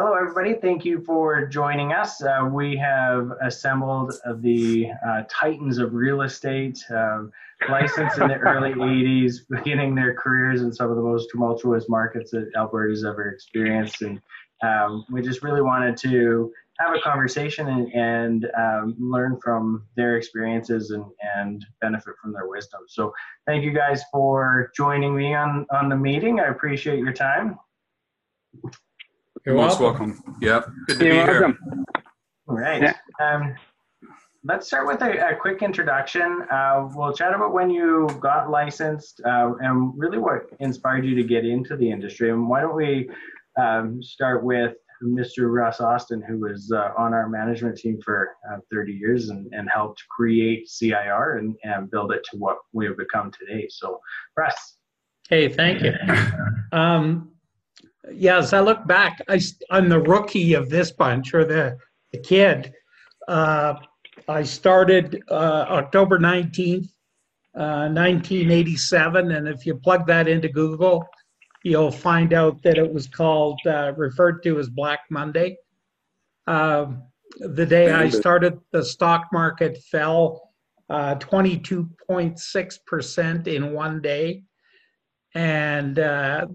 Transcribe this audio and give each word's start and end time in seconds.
Hello, 0.00 0.14
everybody. 0.14 0.54
Thank 0.54 0.84
you 0.84 1.02
for 1.04 1.44
joining 1.46 1.92
us. 1.92 2.22
Uh, 2.22 2.48
we 2.52 2.76
have 2.76 3.32
assembled 3.42 4.14
the 4.36 4.92
uh, 5.04 5.22
titans 5.28 5.78
of 5.78 5.92
real 5.92 6.22
estate, 6.22 6.78
um, 6.90 7.32
licensed 7.68 8.16
in 8.18 8.28
the 8.28 8.36
early 8.36 8.74
80s, 8.74 9.40
beginning 9.50 9.96
their 9.96 10.14
careers 10.14 10.62
in 10.62 10.72
some 10.72 10.88
of 10.88 10.94
the 10.94 11.02
most 11.02 11.30
tumultuous 11.32 11.88
markets 11.88 12.30
that 12.30 12.48
Alberta's 12.56 13.04
ever 13.04 13.30
experienced. 13.30 14.02
And 14.02 14.22
um, 14.62 15.04
we 15.10 15.20
just 15.20 15.42
really 15.42 15.62
wanted 15.62 15.96
to 15.96 16.52
have 16.78 16.94
a 16.94 17.00
conversation 17.00 17.66
and, 17.66 17.92
and 17.92 18.46
um, 18.56 18.94
learn 19.00 19.36
from 19.42 19.84
their 19.96 20.16
experiences 20.16 20.92
and, 20.92 21.06
and 21.34 21.66
benefit 21.80 22.14
from 22.22 22.32
their 22.32 22.46
wisdom. 22.46 22.82
So 22.86 23.12
thank 23.48 23.64
you 23.64 23.72
guys 23.72 24.04
for 24.12 24.70
joining 24.76 25.16
me 25.16 25.34
on, 25.34 25.66
on 25.72 25.88
the 25.88 25.96
meeting. 25.96 26.38
I 26.38 26.50
appreciate 26.50 27.00
your 27.00 27.12
time. 27.12 27.58
You're 29.44 29.54
Most 29.56 29.80
welcome. 29.80 30.10
welcome. 30.10 30.36
Yep. 30.40 30.70
Good 30.86 30.98
to 30.98 31.04
You're 31.04 31.14
be 31.26 31.32
here. 31.32 31.40
welcome. 31.40 31.84
All 32.48 32.56
right. 32.56 32.82
Yeah. 32.82 32.94
Um, 33.20 33.54
let's 34.44 34.66
start 34.66 34.86
with 34.86 35.02
a, 35.02 35.30
a 35.30 35.36
quick 35.36 35.62
introduction. 35.62 36.46
Uh, 36.50 36.88
we'll 36.94 37.12
chat 37.12 37.34
about 37.34 37.52
when 37.52 37.70
you 37.70 38.08
got 38.20 38.50
licensed 38.50 39.20
uh, 39.24 39.52
and 39.60 39.92
really 39.96 40.18
what 40.18 40.48
inspired 40.60 41.04
you 41.04 41.14
to 41.14 41.22
get 41.22 41.44
into 41.44 41.76
the 41.76 41.90
industry. 41.90 42.30
And 42.30 42.48
why 42.48 42.60
don't 42.62 42.76
we 42.76 43.10
um, 43.60 44.02
start 44.02 44.44
with 44.44 44.74
Mr. 45.02 45.52
Russ 45.52 45.80
Austin, 45.80 46.22
who 46.26 46.40
was 46.40 46.72
uh, 46.74 46.90
on 46.98 47.14
our 47.14 47.28
management 47.28 47.76
team 47.76 48.00
for 48.04 48.30
uh, 48.52 48.58
30 48.72 48.92
years 48.92 49.28
and, 49.28 49.52
and 49.52 49.68
helped 49.72 50.02
create 50.08 50.68
CIR 50.68 51.38
and, 51.38 51.54
and 51.62 51.90
build 51.90 52.12
it 52.12 52.24
to 52.30 52.36
what 52.36 52.58
we 52.72 52.86
have 52.86 52.96
become 52.96 53.30
today. 53.30 53.66
So, 53.70 54.00
Russ. 54.36 54.76
Hey, 55.28 55.48
thank 55.48 55.82
you. 55.82 55.92
Um, 56.70 57.30
yeah, 58.12 58.38
as 58.38 58.52
I 58.52 58.60
look 58.60 58.86
back, 58.86 59.20
I, 59.28 59.40
am 59.70 59.88
the 59.88 60.00
rookie 60.00 60.54
of 60.54 60.70
this 60.70 60.92
bunch, 60.92 61.34
or 61.34 61.44
the, 61.44 61.76
the 62.12 62.18
kid. 62.18 62.72
Uh, 63.26 63.74
I 64.28 64.42
started 64.42 65.22
uh, 65.30 65.66
October 65.68 66.18
19th, 66.18 66.88
uh, 67.54 67.88
1987, 67.88 69.32
and 69.32 69.48
if 69.48 69.66
you 69.66 69.76
plug 69.76 70.06
that 70.06 70.28
into 70.28 70.48
Google, 70.48 71.06
you'll 71.62 71.90
find 71.90 72.32
out 72.32 72.62
that 72.62 72.78
it 72.78 72.92
was 72.92 73.06
called, 73.06 73.60
uh, 73.66 73.92
referred 73.96 74.42
to 74.44 74.58
as 74.58 74.68
Black 74.68 75.00
Monday. 75.10 75.56
Um, 76.46 77.02
the 77.40 77.66
day 77.66 77.90
I 77.90 78.08
started, 78.08 78.58
the 78.72 78.84
stock 78.84 79.26
market 79.32 79.78
fell 79.90 80.48
uh, 80.90 81.14
22.6% 81.16 83.46
in 83.46 83.72
one 83.72 84.00
day. 84.00 84.42
And 85.34 85.98
uh, 85.98 86.46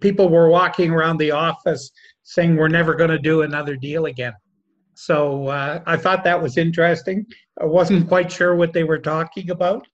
people 0.00 0.28
were 0.28 0.48
walking 0.48 0.90
around 0.90 1.18
the 1.18 1.30
office 1.30 1.90
saying, 2.22 2.56
We're 2.56 2.68
never 2.68 2.94
going 2.94 3.10
to 3.10 3.18
do 3.18 3.42
another 3.42 3.76
deal 3.76 4.06
again. 4.06 4.34
So 4.94 5.48
uh, 5.48 5.80
I 5.86 5.96
thought 5.96 6.24
that 6.24 6.40
was 6.40 6.58
interesting. 6.58 7.24
I 7.60 7.64
wasn't 7.64 8.08
quite 8.08 8.30
sure 8.30 8.54
what 8.54 8.72
they 8.72 8.84
were 8.84 8.98
talking 8.98 9.50
about, 9.50 9.86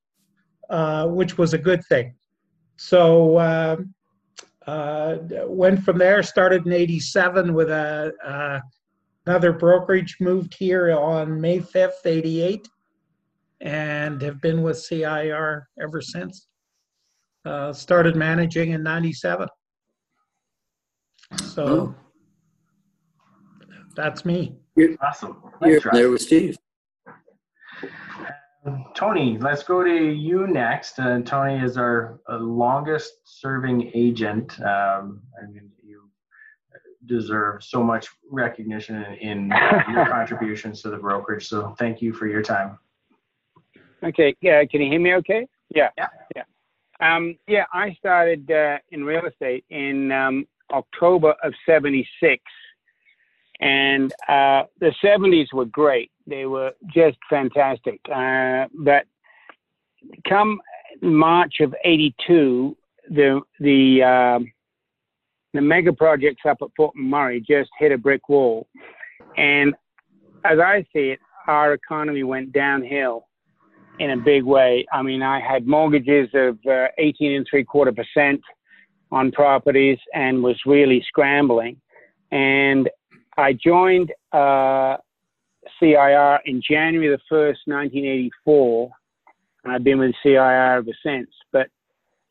uh, 0.69 1.07
which 1.07 1.39
was 1.39 1.55
a 1.55 1.59
good 1.59 1.85
thing. 1.87 2.15
So 2.77 3.37
uh, 3.37 3.77
uh, 4.67 5.19
went 5.47 5.83
from 5.85 5.99
there, 5.99 6.23
started 6.23 6.67
in 6.67 6.73
87 6.73 7.55
with 7.55 7.71
a, 7.71 8.61
another 9.27 9.53
brokerage, 9.53 10.17
moved 10.21 10.57
here 10.59 10.91
on 10.93 11.41
May 11.41 11.61
5th, 11.61 12.05
88, 12.05 12.69
and 13.61 14.21
have 14.23 14.41
been 14.41 14.63
with 14.63 14.79
CIR 14.79 15.69
ever 15.81 16.01
since. 16.01 16.49
Uh, 17.47 17.73
started 17.73 18.17
managing 18.17 18.73
in 18.73 18.83
97. 18.83 19.47
So 21.43 21.65
Oh. 21.65 21.95
that's 23.95 24.25
me. 24.25 24.59
Awesome. 25.01 25.41
You're 25.63 25.81
there 25.93 26.11
with 26.11 26.23
Steve. 26.23 26.59
Tony, 28.97 29.39
let's 29.39 29.63
go 29.63 29.85
to 29.85 29.95
you 30.13 30.49
next. 30.49 30.99
Uh, 30.99 31.21
Tony 31.21 31.63
is 31.63 31.77
our 31.77 32.19
uh, 32.29 32.39
longest 32.39 33.13
serving 33.25 33.93
agent. 33.95 34.61
Um, 34.61 35.23
I 35.41 35.47
mean, 35.47 35.71
you 35.85 36.11
deserve 37.05 37.63
so 37.63 37.81
much 37.81 38.09
recognition 38.29 38.97
in, 39.05 39.15
in 39.21 39.53
your 39.95 40.07
contributions 40.07 40.83
to 40.83 40.91
the 40.91 40.97
brokerage. 40.97 41.47
So 41.47 41.77
thank 41.79 42.03
you 42.03 42.13
for 42.13 42.27
your 42.27 42.43
time. 42.43 42.77
Okay, 44.03 44.35
yeah, 44.41 44.65
can 44.65 44.81
you 44.81 44.91
hear 44.91 45.01
me 45.01 45.15
okay? 45.15 45.47
Yeah. 45.73 45.91
Yeah. 45.97 46.09
Yeah. 46.35 46.43
Um, 47.01 47.37
yeah, 47.47 47.65
I 47.73 47.95
started 47.99 48.51
uh, 48.51 48.79
in 48.91 49.05
real 49.05 49.27
estate 49.27 49.65
in 49.71 50.11
um, 50.13 50.47
October 50.73 51.35
of 51.43 51.53
76. 51.67 52.43
And 53.61 54.13
uh, 54.29 54.65
the 54.81 54.93
70s 55.03 55.53
were 55.53 55.65
great. 55.65 56.11
They 56.27 56.47
were 56.47 56.73
just 56.95 57.19
fantastic. 57.29 58.01
Uh, 58.13 58.67
but 58.75 59.07
come 60.29 60.61
March 61.01 61.57
of 61.61 61.75
82, 61.85 62.77
the, 63.11 63.41
the, 63.61 64.03
um, 64.03 64.53
the 65.55 65.61
mega 65.61 65.93
projects 65.93 66.43
up 66.49 66.59
at 66.63 66.69
Fort 66.77 66.95
McMurray 66.99 67.45
just 67.45 67.71
hit 67.79 67.93
a 67.93 67.99
brick 67.99 68.29
wall. 68.29 68.67
And 69.37 69.75
as 70.45 70.59
I 70.59 70.85
see 70.93 71.11
it, 71.11 71.21
our 71.47 71.73
economy 71.73 72.25
went 72.25 72.53
downhill 72.53 73.27
in 73.99 74.11
a 74.11 74.17
big 74.17 74.45
way. 74.45 74.87
I 74.93 75.03
mean, 75.03 75.23
I 75.23 75.41
had 75.41 75.67
mortgages 75.67 76.29
of 76.35 76.59
uh, 76.67 76.89
18 76.99 77.33
and 77.33 77.47
three 77.49 77.65
quarter 77.65 77.93
percent 77.93 78.41
on 79.13 79.31
properties 79.33 79.99
and 80.15 80.43
was 80.43 80.61
really 80.67 81.05
scrambling. 81.07 81.81
And 82.31 82.91
I 83.37 83.53
joined 83.53 84.13
uh, 84.33 84.97
CIR 85.79 86.41
in 86.45 86.63
January 86.69 87.09
the 87.09 87.35
1st, 87.35 87.59
1984, 87.67 88.91
and 89.65 89.73
I've 89.73 89.85
been 89.85 89.99
with 89.99 90.15
CIR 90.23 90.79
ever 90.79 90.91
since. 91.05 91.29
But 91.53 91.69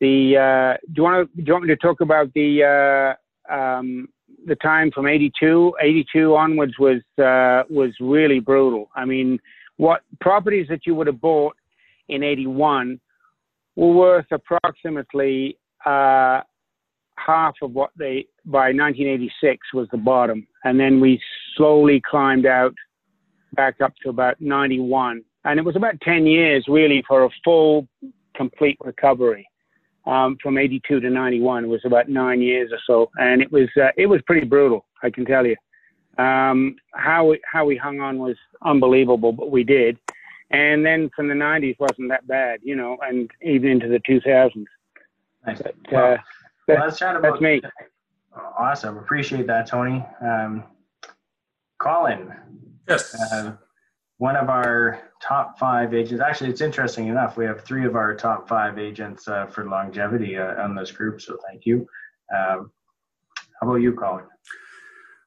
the 0.00 0.36
uh, 0.36 0.86
do 0.88 0.92
you 0.96 1.02
want 1.02 1.30
to 1.30 1.36
do 1.36 1.46
you 1.46 1.52
want 1.54 1.64
me 1.64 1.74
to 1.74 1.76
talk 1.76 2.00
about 2.00 2.32
the 2.34 3.16
uh, 3.50 3.54
um, 3.54 4.08
the 4.46 4.56
time 4.56 4.90
from 4.90 5.06
82 5.06 5.74
82 5.80 6.36
onwards 6.36 6.74
was 6.78 7.02
uh, 7.18 7.62
was 7.70 7.92
really 8.00 8.40
brutal. 8.40 8.90
I 8.94 9.04
mean, 9.04 9.38
what 9.76 10.02
properties 10.20 10.66
that 10.68 10.86
you 10.86 10.94
would 10.94 11.06
have 11.06 11.20
bought 11.20 11.56
in 12.08 12.22
81 12.22 13.00
were 13.74 13.92
worth 13.92 14.26
approximately 14.30 15.58
uh, 15.84 16.40
half 17.18 17.54
of 17.62 17.72
what 17.72 17.90
they 17.98 18.26
by 18.44 18.68
1986 18.72 19.72
was 19.74 19.88
the 19.90 19.98
bottom, 19.98 20.46
and 20.64 20.78
then 20.78 21.00
we 21.00 21.20
slowly 21.56 22.00
climbed 22.08 22.46
out 22.46 22.74
back 23.54 23.80
up 23.80 23.92
to 24.02 24.08
about 24.08 24.40
91, 24.40 25.22
and 25.44 25.58
it 25.58 25.64
was 25.64 25.76
about 25.76 26.00
10 26.02 26.26
years 26.26 26.64
really 26.68 27.02
for 27.08 27.24
a 27.24 27.30
full, 27.44 27.88
complete 28.36 28.78
recovery. 28.84 29.46
Um, 30.06 30.36
from 30.40 30.56
82 30.56 31.00
to 31.00 31.10
91 31.10 31.68
was 31.68 31.80
about 31.84 32.08
nine 32.08 32.40
years 32.40 32.70
or 32.70 32.78
so, 32.86 33.10
and 33.16 33.42
it 33.42 33.50
was 33.50 33.68
uh, 33.76 33.88
it 33.96 34.06
was 34.06 34.20
pretty 34.24 34.46
brutal, 34.46 34.86
I 35.02 35.10
can 35.10 35.24
tell 35.24 35.44
you. 35.44 35.56
Um, 36.18 36.76
how 36.94 37.26
we, 37.26 37.40
how 37.50 37.64
we 37.64 37.76
hung 37.76 38.00
on 38.00 38.18
was 38.18 38.36
unbelievable, 38.62 39.32
but 39.32 39.50
we 39.50 39.64
did. 39.64 39.98
And 40.50 40.84
then 40.86 41.10
from 41.14 41.28
the 41.28 41.34
90s 41.34 41.78
wasn't 41.78 42.08
that 42.08 42.26
bad, 42.26 42.60
you 42.62 42.76
know, 42.76 42.96
and 43.02 43.30
even 43.42 43.70
into 43.70 43.88
the 43.88 43.98
2000s. 44.00 44.64
Nice. 45.46 45.60
But, 45.62 45.74
Well, 45.92 46.12
uh, 46.14 46.16
that- 46.68 46.80
let's 46.80 46.98
chat 46.98 47.16
about 47.16 47.32
that's 47.32 47.42
me. 47.42 47.60
Awesome. 48.58 48.98
Appreciate 48.98 49.46
that, 49.46 49.66
Tony. 49.66 50.04
Um, 50.20 50.64
Colin, 51.78 52.32
Yes. 52.88 53.14
uh, 53.32 53.56
one 54.18 54.36
of 54.36 54.48
our 54.48 54.98
top 55.20 55.58
five 55.58 55.94
agents. 55.94 56.22
Actually, 56.22 56.50
it's 56.50 56.60
interesting 56.60 57.08
enough. 57.08 57.36
We 57.36 57.44
have 57.44 57.62
three 57.62 57.84
of 57.84 57.96
our 57.96 58.14
top 58.14 58.48
five 58.48 58.78
agents 58.78 59.28
uh, 59.28 59.46
for 59.46 59.64
longevity 59.64 60.38
uh, 60.38 60.62
on 60.62 60.74
this 60.74 60.90
group. 60.90 61.20
So 61.20 61.38
thank 61.48 61.66
you. 61.66 61.86
Um, 62.34 62.70
how 63.60 63.68
about 63.68 63.76
you, 63.76 63.94
Colin? 63.94 64.24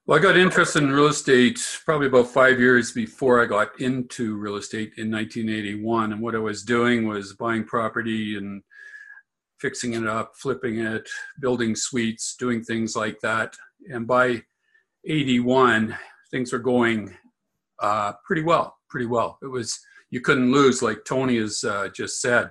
Well, 0.10 0.18
I 0.18 0.22
got 0.24 0.38
interested 0.38 0.82
in 0.82 0.90
real 0.90 1.06
estate 1.06 1.60
probably 1.86 2.08
about 2.08 2.34
five 2.34 2.60
years 2.60 2.92
before 2.92 3.44
I 3.44 3.46
got 3.46 3.80
into 3.80 4.38
real 4.38 4.56
estate 4.56 4.94
in 4.98 5.12
1981. 5.12 6.14
And 6.14 6.20
what 6.20 6.34
I 6.34 6.40
was 6.40 6.64
doing 6.64 7.08
was 7.08 7.34
buying 7.34 7.64
property 7.64 8.36
and 8.36 8.64
fixing 9.60 9.94
it 9.94 10.08
up, 10.08 10.32
flipping 10.36 10.80
it, 10.80 11.08
building 11.40 11.76
suites, 11.76 12.36
doing 12.36 12.64
things 12.64 12.96
like 12.96 13.20
that. 13.20 13.56
And 13.94 14.08
by 14.08 14.42
81, 15.06 15.96
things 16.32 16.54
were 16.54 16.58
going 16.58 17.16
uh, 17.78 18.14
pretty 18.26 18.42
well, 18.42 18.78
pretty 18.90 19.06
well. 19.06 19.38
It 19.44 19.52
was, 19.52 19.80
you 20.10 20.22
couldn't 20.22 20.52
lose, 20.52 20.82
like 20.82 21.06
Tony 21.06 21.38
has 21.38 21.64
uh, 21.64 21.90
just 21.90 22.20
said. 22.20 22.50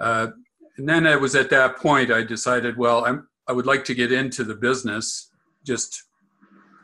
Uh, 0.00 0.28
and 0.76 0.88
then 0.88 1.08
I 1.08 1.16
was 1.16 1.34
at 1.34 1.50
that 1.50 1.78
point, 1.78 2.12
I 2.12 2.22
decided, 2.22 2.76
well, 2.76 3.04
I'm, 3.04 3.26
I 3.48 3.52
would 3.52 3.66
like 3.66 3.84
to 3.86 3.96
get 3.96 4.12
into 4.12 4.44
the 4.44 4.54
business, 4.54 5.32
just 5.64 6.04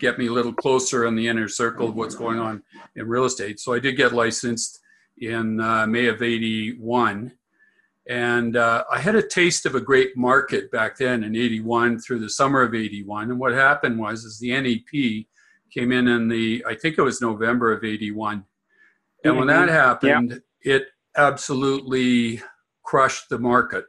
get 0.05 0.19
me 0.19 0.27
a 0.27 0.33
little 0.33 0.53
closer 0.53 1.07
in 1.07 1.17
the 1.17 1.27
inner 1.27 1.49
circle 1.49 1.89
of 1.89 1.95
what's 1.95 2.15
going 2.15 2.39
on 2.39 2.63
in 2.95 3.09
real 3.09 3.25
estate. 3.25 3.59
So 3.59 3.73
I 3.73 3.79
did 3.79 3.97
get 3.97 4.13
licensed 4.13 4.81
in 5.17 5.61
uh, 5.61 5.87
May 5.87 6.09
of 6.09 6.21
81. 6.21 7.33
And 8.07 8.55
uh, 8.55 8.85
I 8.93 8.99
had 8.99 9.15
a 9.15 9.27
taste 9.27 9.65
of 9.65 9.75
a 9.75 9.81
great 9.81 10.15
market 10.15 10.71
back 10.71 10.99
then 10.99 11.25
in 11.25 11.35
81 11.35 12.01
through 12.01 12.19
the 12.19 12.29
summer 12.29 12.61
of 12.61 12.75
81. 12.75 13.31
And 13.31 13.41
what 13.41 13.55
happened 13.55 13.99
was 13.99 14.25
is 14.25 14.39
the 14.39 14.51
NEP 14.51 15.25
came 15.73 15.91
in 15.91 16.07
in 16.07 16.29
the, 16.29 16.63
I 16.69 16.75
think 16.75 16.99
it 16.99 17.03
was 17.03 17.23
November 17.23 17.73
of 17.73 17.83
81. 17.83 18.45
And 19.25 19.39
when 19.39 19.47
that 19.47 19.71
happened, 19.71 20.43
yeah. 20.65 20.75
it 20.75 20.89
absolutely 21.17 22.43
crushed 22.83 23.31
the 23.31 23.39
market. 23.39 23.87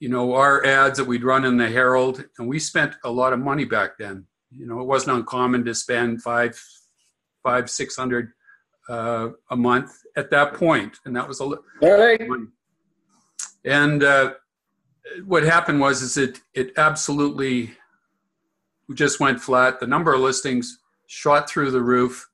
You 0.00 0.08
know, 0.08 0.32
our 0.32 0.64
ads 0.64 0.96
that 0.96 1.04
we'd 1.04 1.24
run 1.24 1.44
in 1.44 1.58
the 1.58 1.68
Herald, 1.68 2.24
and 2.38 2.48
we 2.48 2.58
spent 2.58 2.94
a 3.04 3.10
lot 3.10 3.34
of 3.34 3.38
money 3.38 3.66
back 3.66 3.98
then. 3.98 4.24
You 4.50 4.66
know, 4.66 4.80
it 4.80 4.86
wasn't 4.86 5.16
uncommon 5.18 5.64
to 5.64 5.74
spend 5.74 6.22
five, 6.22 6.60
five, 7.42 7.68
six 7.68 7.96
hundred 7.96 8.32
uh, 8.88 9.30
a 9.50 9.56
month 9.56 9.92
at 10.16 10.30
that 10.30 10.54
point, 10.54 10.98
and 11.04 11.14
that 11.16 11.28
was 11.28 11.40
a 11.40 11.44
lot. 11.44 11.60
And 13.64 14.02
uh, 14.02 14.34
what 15.24 15.42
happened 15.42 15.80
was, 15.80 16.02
is 16.02 16.16
it 16.16 16.40
it 16.54 16.72
absolutely 16.76 17.72
just 18.94 19.20
went 19.20 19.40
flat. 19.40 19.80
The 19.80 19.86
number 19.86 20.14
of 20.14 20.20
listings 20.20 20.78
shot 21.06 21.48
through 21.48 21.70
the 21.70 21.82
roof, 21.82 22.28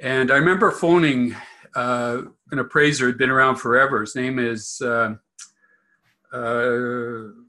and 0.00 0.30
I 0.32 0.36
remember 0.36 0.70
phoning 0.72 1.36
uh, 1.76 2.22
an 2.50 2.58
appraiser 2.58 3.06
who'd 3.06 3.18
been 3.18 3.30
around 3.30 3.56
forever. 3.56 4.00
His 4.00 4.16
name 4.16 4.38
is. 4.38 4.80
Uh, 4.80 5.14
uh, 6.32 7.41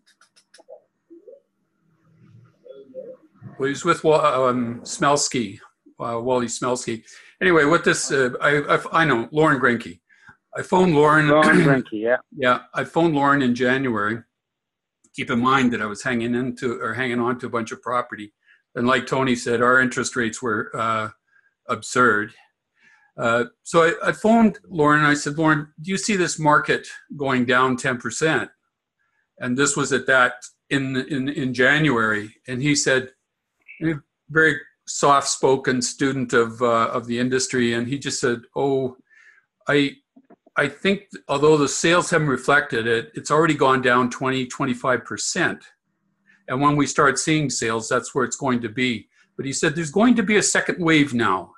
well, 3.58 3.70
he's 3.70 3.86
with 3.86 4.04
um, 4.06 4.82
Smelsky, 4.82 5.60
uh, 6.00 6.20
Wally 6.20 6.48
Smelsky. 6.48 7.04
Anyway, 7.42 7.66
what 7.66 7.84
this, 7.84 8.12
uh, 8.12 8.32
I, 8.42 8.62
I, 8.76 9.02
I, 9.02 9.06
know, 9.06 9.28
Lauren 9.32 9.60
Grinke. 9.60 10.00
I 10.56 10.62
phoned 10.62 10.96
Lauren. 10.96 11.28
Lauren 11.28 11.58
Grinke, 11.64 11.88
yeah. 11.92 12.18
Yeah, 12.36 12.60
I 12.74 12.84
phoned 12.84 13.16
Lauren 13.16 13.42
in 13.42 13.56
January. 13.56 14.20
Keep 15.16 15.32
in 15.32 15.40
mind 15.40 15.74
that 15.74 15.82
I 15.82 15.86
was 15.86 16.04
hanging 16.04 16.36
into 16.36 16.80
or 16.80 16.94
hanging 16.94 17.20
on 17.20 17.40
to 17.40 17.48
a 17.48 17.50
bunch 17.50 17.72
of 17.72 17.82
property. 17.82 18.34
And 18.76 18.88
like 18.88 19.06
Tony 19.06 19.36
said, 19.36 19.62
our 19.62 19.80
interest 19.80 20.16
rates 20.16 20.42
were 20.42 20.72
uh, 20.76 21.10
absurd. 21.68 22.34
Uh, 23.16 23.46
so 23.62 23.84
I, 23.84 24.10
I, 24.10 24.12
phoned 24.12 24.58
Lauren 24.68 25.00
and 25.02 25.08
I 25.08 25.14
said, 25.14 25.38
Lauren, 25.38 25.68
do 25.80 25.92
you 25.92 25.98
see 25.98 26.16
this 26.16 26.40
market 26.40 26.88
going 27.16 27.46
down 27.46 27.78
10%? 27.78 28.50
And 29.40 29.56
this 29.56 29.78
was 29.78 29.94
at 29.94 30.08
that 30.08 30.34
in, 30.72 30.96
in, 30.96 31.30
in 31.30 31.54
January. 31.54 32.34
And 32.48 32.60
he 32.60 32.76
said, 32.76 33.10
very 34.30 34.60
soft 34.88 35.28
spoken 35.28 35.82
student 35.82 36.34
of, 36.34 36.62
uh, 36.62 36.88
of 36.88 37.08
the 37.08 37.20
industry. 37.20 37.74
And 37.74 37.88
he 37.88 37.98
just 37.98 38.20
said, 38.20 38.42
Oh, 38.56 38.98
I, 39.68 39.92
I 40.56 40.68
think 40.68 41.04
although 41.28 41.58
the 41.58 41.68
sales 41.68 42.10
haven't 42.10 42.28
reflected 42.28 42.86
it, 42.88 43.12
it's 43.16 43.32
already 43.32 43.56
gone 43.56 43.82
down 43.82 44.10
20, 44.10 44.48
25%. 44.48 45.62
And 46.50 46.62
when 46.62 46.76
we 46.76 46.86
start 46.86 47.18
seeing 47.18 47.50
sales, 47.50 47.88
that's 47.88 48.14
where 48.14 48.26
it's 48.26 48.36
going 48.36 48.62
to 48.62 48.70
be. 48.70 49.08
But 49.38 49.46
he 49.46 49.54
said, 49.54 49.76
There's 49.76 49.92
going 49.92 50.16
to 50.16 50.24
be 50.24 50.38
a 50.38 50.44
second 50.44 50.84
wave 50.84 51.14
now. 51.14 51.54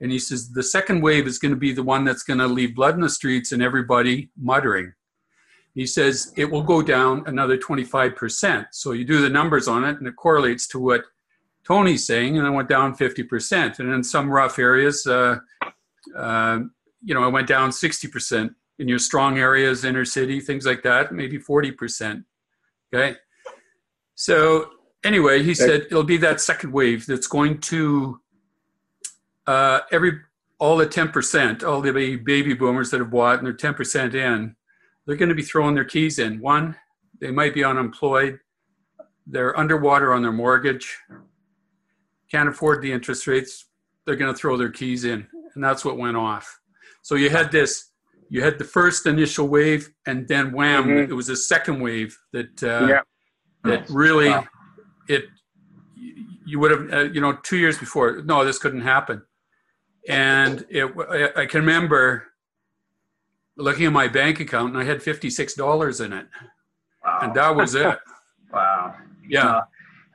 And 0.00 0.12
he 0.12 0.18
says 0.18 0.50
the 0.50 0.62
second 0.62 1.00
wave 1.00 1.26
is 1.26 1.38
going 1.38 1.52
to 1.52 1.58
be 1.58 1.72
the 1.72 1.82
one 1.82 2.04
that's 2.04 2.22
going 2.22 2.38
to 2.38 2.46
leave 2.46 2.74
blood 2.74 2.94
in 2.94 3.00
the 3.00 3.08
streets 3.08 3.52
and 3.52 3.62
everybody 3.62 4.30
muttering. 4.36 4.92
He 5.74 5.86
says 5.86 6.32
it 6.36 6.50
will 6.50 6.62
go 6.62 6.82
down 6.82 7.22
another 7.26 7.56
25%. 7.56 8.66
So 8.72 8.92
you 8.92 9.04
do 9.04 9.20
the 9.20 9.30
numbers 9.30 9.68
on 9.68 9.84
it 9.84 9.98
and 9.98 10.06
it 10.06 10.16
correlates 10.16 10.66
to 10.68 10.78
what 10.78 11.04
Tony's 11.66 12.06
saying, 12.06 12.38
and 12.38 12.46
it 12.46 12.50
went 12.50 12.68
down 12.68 12.94
50%. 12.94 13.80
And 13.80 13.92
in 13.92 14.04
some 14.04 14.30
rough 14.30 14.58
areas, 14.58 15.06
uh, 15.06 15.38
uh, 16.16 16.60
you 17.02 17.14
know, 17.14 17.26
it 17.26 17.32
went 17.32 17.48
down 17.48 17.70
60%. 17.70 18.54
In 18.78 18.88
your 18.88 18.98
strong 18.98 19.38
areas, 19.38 19.84
inner 19.84 20.04
city, 20.04 20.38
things 20.38 20.66
like 20.66 20.82
that, 20.82 21.10
maybe 21.10 21.38
40%. 21.38 22.24
Okay. 22.94 23.16
So 24.14 24.70
anyway, 25.02 25.42
he 25.42 25.54
said 25.54 25.86
it'll 25.86 26.04
be 26.04 26.18
that 26.18 26.42
second 26.42 26.72
wave 26.72 27.06
that's 27.06 27.26
going 27.26 27.58
to 27.62 28.20
uh, 29.46 29.80
every 29.90 30.20
all 30.58 30.76
the 30.76 30.86
10%, 30.86 31.64
all 31.64 31.80
the 31.80 32.18
baby 32.24 32.54
boomers 32.54 32.90
that 32.90 33.00
have 33.00 33.10
bought 33.10 33.38
and 33.38 33.46
they're 33.46 33.72
10% 33.72 34.14
in, 34.14 34.54
they're 35.06 35.16
going 35.16 35.28
to 35.28 35.34
be 35.34 35.42
throwing 35.42 35.74
their 35.74 35.84
keys 35.84 36.18
in. 36.18 36.40
One, 36.40 36.76
they 37.20 37.30
might 37.30 37.54
be 37.54 37.64
unemployed, 37.64 38.38
they're 39.26 39.58
underwater 39.58 40.14
on 40.14 40.22
their 40.22 40.32
mortgage, 40.32 40.98
can't 42.30 42.48
afford 42.48 42.82
the 42.82 42.92
interest 42.92 43.26
rates, 43.26 43.66
they're 44.04 44.16
going 44.16 44.32
to 44.32 44.38
throw 44.38 44.56
their 44.56 44.70
keys 44.70 45.04
in. 45.04 45.26
And 45.54 45.64
that's 45.64 45.84
what 45.84 45.96
went 45.96 46.16
off. 46.16 46.60
So 47.02 47.14
you 47.14 47.30
had 47.30 47.50
this, 47.52 47.90
you 48.28 48.42
had 48.42 48.58
the 48.58 48.64
first 48.64 49.06
initial 49.06 49.48
wave, 49.48 49.90
and 50.06 50.26
then 50.28 50.52
wham, 50.52 50.84
mm-hmm. 50.84 51.10
it 51.10 51.14
was 51.14 51.28
a 51.28 51.36
second 51.36 51.80
wave 51.80 52.18
that 52.32 52.62
uh, 52.62 52.86
yeah. 52.86 53.00
that 53.64 53.88
really 53.88 54.30
wow. 54.30 54.44
it. 55.08 55.24
You 56.48 56.60
would 56.60 56.70
have, 56.70 56.92
uh, 56.92 57.10
you 57.12 57.20
know, 57.20 57.32
two 57.42 57.56
years 57.56 57.76
before, 57.76 58.22
no, 58.22 58.44
this 58.44 58.58
couldn't 58.58 58.82
happen 58.82 59.22
and 60.08 60.64
it, 60.68 60.92
I 61.36 61.46
can 61.46 61.60
remember 61.60 62.28
looking 63.56 63.86
at 63.86 63.92
my 63.92 64.08
bank 64.08 64.40
account 64.40 64.74
and 64.74 64.78
I 64.78 64.84
had 64.84 64.98
$56 64.98 66.04
in 66.04 66.12
it. 66.12 66.26
Wow. 67.04 67.18
And 67.22 67.34
that 67.34 67.54
was 67.54 67.74
it. 67.74 67.98
wow. 68.52 68.94
Yeah. 69.28 69.62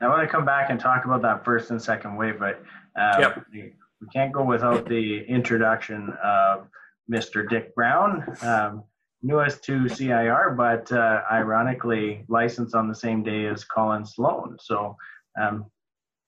I 0.02 0.08
want 0.08 0.24
to 0.24 0.28
come 0.28 0.46
back 0.46 0.72
and 0.72 0.80
talk 0.80 1.06
about 1.06 1.22
that 1.22 1.46
first 1.46 1.70
and 1.70 1.80
second 1.80 2.16
wave, 2.16 2.40
but 2.40 2.62
uh, 3.00 3.18
yep. 3.20 3.46
we, 3.54 3.74
we, 4.02 4.08
can't 4.12 4.34
go 4.34 4.44
without 4.44 4.88
the 4.90 5.24
introduction 5.28 6.12
of 6.24 6.68
Mr. 7.12 7.48
Dick 7.48 7.76
Brown, 7.76 8.26
um, 8.42 8.84
newest 9.22 9.64
to 9.66 9.88
CIR, 9.88 10.56
but 10.58 10.92
uh, 10.92 11.22
ironically 11.32 12.26
licensed 12.28 12.74
on 12.74 12.88
the 12.88 12.96
same 12.96 13.22
day 13.22 13.46
as 13.46 13.64
Colin 13.64 14.04
Sloan. 14.04 14.58
So, 14.60 14.98
um, 15.40 15.66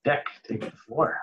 Dick, 0.06 0.24
take 0.48 0.62
the 0.62 0.72
floor. 0.72 1.18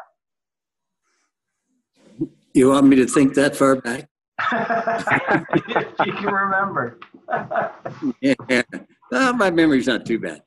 You 2.52 2.70
want 2.70 2.86
me 2.86 2.96
to 2.96 3.06
think 3.06 3.34
that 3.34 3.54
far 3.54 3.76
back? 3.76 4.08
you 6.04 6.12
can 6.14 6.34
remember. 6.34 6.98
yeah. 8.20 8.62
Uh, 9.12 9.32
my 9.34 9.50
memory's 9.52 9.86
not 9.86 10.04
too 10.04 10.18
bad. 10.18 10.42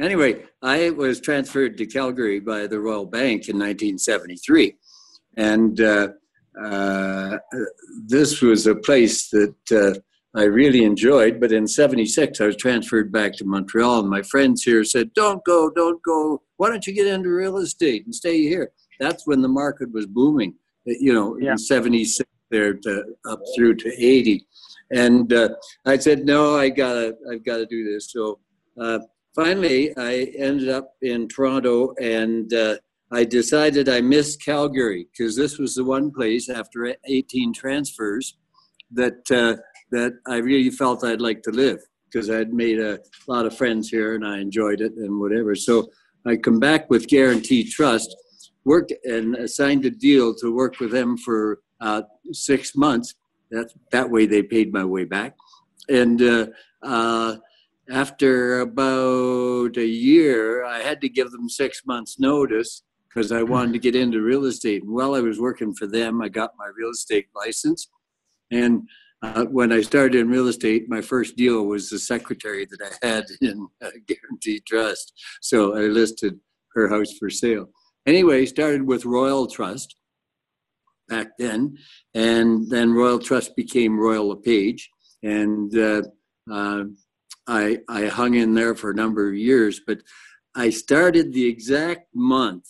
Anyway, 0.00 0.44
I 0.62 0.90
was 0.90 1.20
transferred 1.20 1.76
to 1.78 1.86
Calgary 1.86 2.40
by 2.40 2.66
the 2.66 2.80
Royal 2.80 3.06
Bank 3.06 3.48
in 3.48 3.56
1973. 3.56 4.76
And 5.36 5.80
uh, 5.80 6.08
uh, 6.60 7.38
this 8.06 8.40
was 8.40 8.66
a 8.66 8.74
place 8.74 9.28
that 9.30 9.54
uh, 9.72 9.98
I 10.38 10.44
really 10.44 10.84
enjoyed. 10.84 11.40
But 11.40 11.52
in 11.52 11.66
76, 11.66 12.40
I 12.40 12.46
was 12.46 12.56
transferred 12.56 13.10
back 13.10 13.32
to 13.34 13.44
Montreal. 13.44 14.00
And 14.00 14.08
my 14.08 14.22
friends 14.22 14.62
here 14.62 14.84
said, 14.84 15.12
Don't 15.14 15.44
go, 15.44 15.70
don't 15.70 16.02
go. 16.02 16.42
Why 16.56 16.68
don't 16.70 16.86
you 16.86 16.92
get 16.92 17.06
into 17.06 17.30
real 17.30 17.58
estate 17.58 18.04
and 18.04 18.14
stay 18.14 18.42
here? 18.42 18.72
That's 19.00 19.26
when 19.26 19.42
the 19.42 19.48
market 19.48 19.92
was 19.92 20.06
booming 20.06 20.54
you 20.88 21.12
know, 21.12 21.36
yeah. 21.38 21.52
in 21.52 21.58
76 21.58 22.28
there 22.50 22.74
to 22.74 23.04
up 23.28 23.40
through 23.54 23.74
to 23.76 23.88
80. 23.88 24.46
And 24.90 25.32
uh, 25.32 25.50
I 25.84 25.98
said, 25.98 26.24
no, 26.24 26.56
I 26.56 26.70
gotta, 26.70 27.14
I've 27.30 27.44
got 27.44 27.58
to 27.58 27.66
do 27.66 27.92
this. 27.92 28.10
So 28.10 28.38
uh, 28.80 29.00
finally, 29.38 29.96
I 29.96 30.32
ended 30.36 30.68
up 30.68 30.94
in 31.00 31.28
Toronto, 31.28 31.94
and 32.00 32.52
uh, 32.52 32.76
I 33.12 33.24
decided 33.24 33.88
I 33.88 34.00
missed 34.00 34.44
Calgary 34.44 35.06
because 35.12 35.36
this 35.36 35.58
was 35.58 35.76
the 35.76 35.84
one 35.84 36.10
place 36.10 36.48
after 36.50 36.92
18 37.04 37.54
transfers 37.54 38.36
that 38.90 39.30
uh, 39.30 39.56
that 39.92 40.12
I 40.26 40.36
really 40.38 40.70
felt 40.70 41.04
I'd 41.04 41.20
like 41.20 41.42
to 41.42 41.50
live 41.50 41.78
because 42.10 42.30
I'd 42.30 42.52
made 42.52 42.80
a 42.80 42.98
lot 43.26 43.46
of 43.46 43.56
friends 43.56 43.88
here 43.88 44.14
and 44.16 44.26
I 44.26 44.38
enjoyed 44.38 44.80
it 44.80 44.92
and 44.96 45.20
whatever. 45.20 45.54
So 45.54 45.88
I 46.26 46.36
come 46.36 46.58
back 46.58 46.90
with 46.90 47.06
Guaranty 47.06 47.64
Trust 47.64 48.14
worked 48.64 48.92
and 49.04 49.48
signed 49.48 49.86
a 49.86 49.90
deal 49.90 50.34
to 50.34 50.54
work 50.54 50.80
with 50.80 50.90
them 50.90 51.16
for 51.16 51.60
uh, 51.80 52.02
six 52.32 52.74
months. 52.74 53.14
That 53.50 53.70
that 53.92 54.10
way 54.10 54.26
they 54.26 54.42
paid 54.42 54.72
my 54.72 54.84
way 54.84 55.04
back, 55.04 55.36
and 55.88 56.20
uh, 56.20 56.46
uh, 56.82 57.36
after 57.90 58.60
about 58.60 59.76
a 59.76 59.86
year, 59.86 60.64
I 60.64 60.80
had 60.80 61.00
to 61.00 61.08
give 61.08 61.30
them 61.30 61.48
six 61.48 61.82
months 61.86 62.18
notice 62.18 62.82
because 63.08 63.32
I 63.32 63.42
wanted 63.42 63.72
to 63.72 63.78
get 63.78 63.96
into 63.96 64.20
real 64.20 64.44
estate. 64.44 64.82
And 64.82 64.92
while 64.92 65.14
I 65.14 65.20
was 65.20 65.40
working 65.40 65.74
for 65.74 65.86
them, 65.86 66.20
I 66.20 66.28
got 66.28 66.52
my 66.58 66.66
real 66.76 66.90
estate 66.90 67.26
license, 67.34 67.88
and 68.50 68.82
uh, 69.22 69.44
when 69.46 69.72
I 69.72 69.80
started 69.80 70.20
in 70.20 70.28
real 70.28 70.46
estate, 70.46 70.88
my 70.88 71.00
first 71.00 71.36
deal 71.36 71.64
was 71.64 71.90
the 71.90 71.98
secretary 71.98 72.66
that 72.66 72.92
I 73.02 73.06
had 73.06 73.24
in 73.40 73.66
uh, 73.82 73.90
Guaranty 74.06 74.60
Trust. 74.66 75.12
So 75.40 75.76
I 75.76 75.82
listed 75.82 76.38
her 76.74 76.88
house 76.88 77.12
for 77.18 77.30
sale. 77.30 77.68
Anyway, 78.06 78.46
started 78.46 78.86
with 78.86 79.04
Royal 79.04 79.46
Trust 79.46 79.96
back 81.08 81.28
then, 81.38 81.76
and 82.14 82.68
then 82.70 82.92
Royal 82.92 83.18
Trust 83.18 83.56
became 83.56 83.98
Royal 83.98 84.28
LePage, 84.28 84.88
and 85.22 85.76
uh, 85.76 86.02
uh, 86.50 86.84
I 87.48 87.78
I 87.88 88.06
hung 88.06 88.34
in 88.34 88.54
there 88.54 88.74
for 88.74 88.90
a 88.90 88.94
number 88.94 89.28
of 89.28 89.34
years. 89.34 89.80
But 89.84 90.02
I 90.54 90.70
started 90.70 91.32
the 91.32 91.46
exact 91.46 92.14
month 92.14 92.66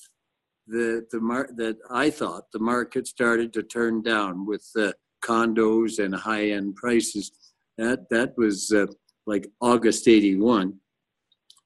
that 0.68 1.08
the 1.10 1.20
mar- 1.20 1.50
that 1.56 1.76
I 1.90 2.10
thought 2.10 2.44
the 2.52 2.58
market 2.60 3.06
started 3.06 3.52
to 3.54 3.62
turn 3.62 4.02
down 4.02 4.46
with 4.46 4.64
the 4.74 4.94
condos 5.24 6.02
and 6.02 6.14
high 6.14 6.50
end 6.50 6.76
prices. 6.76 7.32
That 7.76 8.08
that 8.10 8.34
was 8.36 8.72
uh, 8.72 8.86
like 9.26 9.48
August 9.60 10.08
'81, 10.08 10.74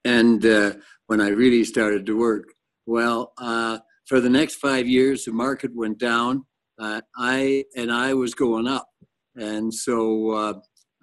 and 0.04 0.44
uh, 0.44 0.72
when 1.06 1.20
I 1.20 1.28
really 1.28 1.64
started 1.64 2.06
to 2.06 2.18
work. 2.18 2.54
Well, 2.86 3.32
uh, 3.38 3.78
for 4.06 4.20
the 4.20 4.30
next 4.30 4.56
five 4.56 4.88
years, 4.88 5.24
the 5.24 5.32
market 5.32 5.74
went 5.74 5.98
down. 5.98 6.44
Uh, 6.78 7.02
I 7.16 7.64
and 7.76 7.92
I 7.92 8.14
was 8.14 8.34
going 8.34 8.66
up, 8.66 8.88
and 9.36 9.72
so 9.72 10.32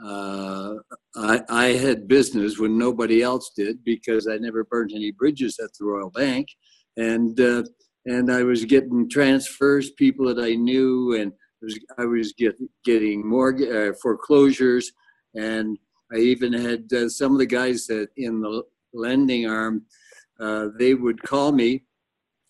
uh, 0.03 0.07
uh, 0.07 0.75
I, 1.15 1.41
I, 1.49 1.65
had 1.73 2.07
business 2.07 2.57
when 2.57 2.77
nobody 2.77 3.21
else 3.21 3.51
did 3.55 3.83
because 3.83 4.27
I 4.27 4.37
never 4.37 4.63
burned 4.63 4.91
any 4.93 5.11
bridges 5.11 5.59
at 5.61 5.71
the 5.77 5.85
Royal 5.85 6.09
Bank, 6.09 6.47
and 6.97 7.39
uh, 7.39 7.63
and 8.05 8.31
I 8.31 8.43
was 8.43 8.65
getting 8.65 9.09
transfers, 9.09 9.91
people 9.91 10.33
that 10.33 10.41
I 10.41 10.55
knew, 10.55 11.15
and 11.19 11.33
was, 11.61 11.77
I 11.97 12.05
was 12.05 12.33
get, 12.33 12.55
getting 12.85 13.27
mortgage 13.27 13.69
uh, 13.69 13.93
foreclosures, 14.01 14.91
and 15.35 15.77
I 16.13 16.17
even 16.17 16.53
had 16.53 16.91
uh, 16.93 17.09
some 17.09 17.33
of 17.33 17.39
the 17.39 17.45
guys 17.45 17.85
that 17.87 18.07
in 18.15 18.41
the 18.41 18.63
lending 18.93 19.47
arm, 19.47 19.83
they 20.77 20.93
would 20.93 21.21
call 21.23 21.51
me 21.51 21.83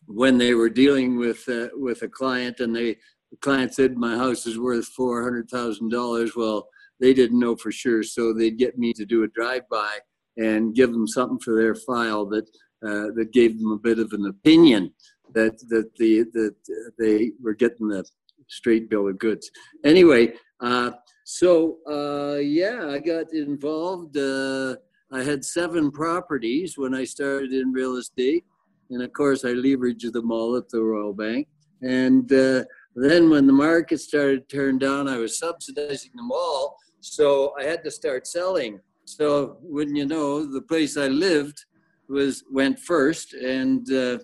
when 0.09 0.39
they 0.39 0.55
were 0.55 0.69
dealing 0.69 1.17
with 1.17 1.47
uh, 1.47 1.69
with 1.73 2.01
a 2.01 2.07
client 2.07 2.59
and 2.59 2.75
they 2.75 2.95
the 3.31 3.37
client 3.41 3.73
said 3.73 3.95
my 3.95 4.17
house 4.17 4.47
is 4.47 4.57
worth 4.57 4.85
four 4.87 5.23
hundred 5.23 5.49
thousand 5.49 5.89
dollars. 5.89 6.35
Well, 6.35 6.67
they 6.99 7.13
didn't 7.13 7.39
know 7.39 7.55
for 7.55 7.71
sure, 7.71 8.03
so 8.03 8.33
they'd 8.33 8.57
get 8.57 8.77
me 8.77 8.93
to 8.93 9.05
do 9.05 9.23
a 9.23 9.27
drive 9.29 9.67
by 9.69 9.97
and 10.37 10.75
give 10.75 10.91
them 10.91 11.07
something 11.07 11.39
for 11.39 11.55
their 11.55 11.75
file 11.75 12.25
that 12.27 12.47
uh, 12.85 13.07
that 13.15 13.31
gave 13.33 13.59
them 13.59 13.71
a 13.71 13.77
bit 13.77 13.99
of 13.99 14.11
an 14.13 14.27
opinion 14.27 14.93
that 15.33 15.57
that 15.69 15.89
the 15.97 16.23
that 16.33 16.55
they 16.97 17.31
were 17.41 17.53
getting 17.53 17.87
the 17.87 18.03
straight 18.47 18.89
bill 18.89 19.07
of 19.07 19.19
goods. 19.19 19.49
Anyway, 19.83 20.33
uh, 20.61 20.91
so 21.25 21.77
uh, 21.89 22.39
yeah, 22.39 22.87
I 22.87 22.99
got 22.99 23.33
involved. 23.33 24.17
Uh, 24.17 24.75
I 25.11 25.23
had 25.23 25.43
seven 25.43 25.91
properties 25.91 26.77
when 26.77 26.93
I 26.93 27.03
started 27.03 27.51
in 27.51 27.71
real 27.71 27.95
estate 27.95 28.45
and 28.89 29.03
of 29.03 29.13
course, 29.13 29.45
I 29.45 29.49
leveraged 29.49 30.11
them 30.11 30.31
all 30.31 30.55
at 30.55 30.69
the 30.69 30.81
Royal 30.81 31.13
Bank. 31.13 31.47
And 31.81 32.31
uh, 32.33 32.63
then 32.95 33.29
when 33.29 33.45
the 33.45 33.53
market 33.53 33.99
started 33.99 34.49
to 34.49 34.55
turn 34.55 34.79
down, 34.79 35.07
I 35.07 35.17
was 35.17 35.37
subsidizing 35.37 36.11
them 36.15 36.31
all. 36.31 36.77
So 37.01 37.53
I 37.59 37.63
had 37.63 37.83
to 37.83 37.91
start 37.91 38.27
selling. 38.27 38.79
So 39.05 39.57
wouldn't 39.61 39.97
you 39.97 40.05
know, 40.05 40.45
the 40.45 40.61
place 40.61 40.97
I 40.97 41.07
lived 41.07 41.65
was 42.07 42.43
went 42.51 42.79
first, 42.79 43.33
and 43.33 43.91
uh, 43.91 44.19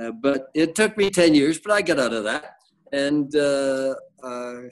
uh, 0.00 0.12
but 0.22 0.48
it 0.54 0.74
took 0.74 0.96
me 0.96 1.10
ten 1.10 1.34
years, 1.34 1.58
but 1.58 1.72
I 1.72 1.82
got 1.82 1.98
out 1.98 2.12
of 2.12 2.24
that 2.24 2.56
and 2.92 3.34
uh, 3.36 3.94
uh, 4.22 4.62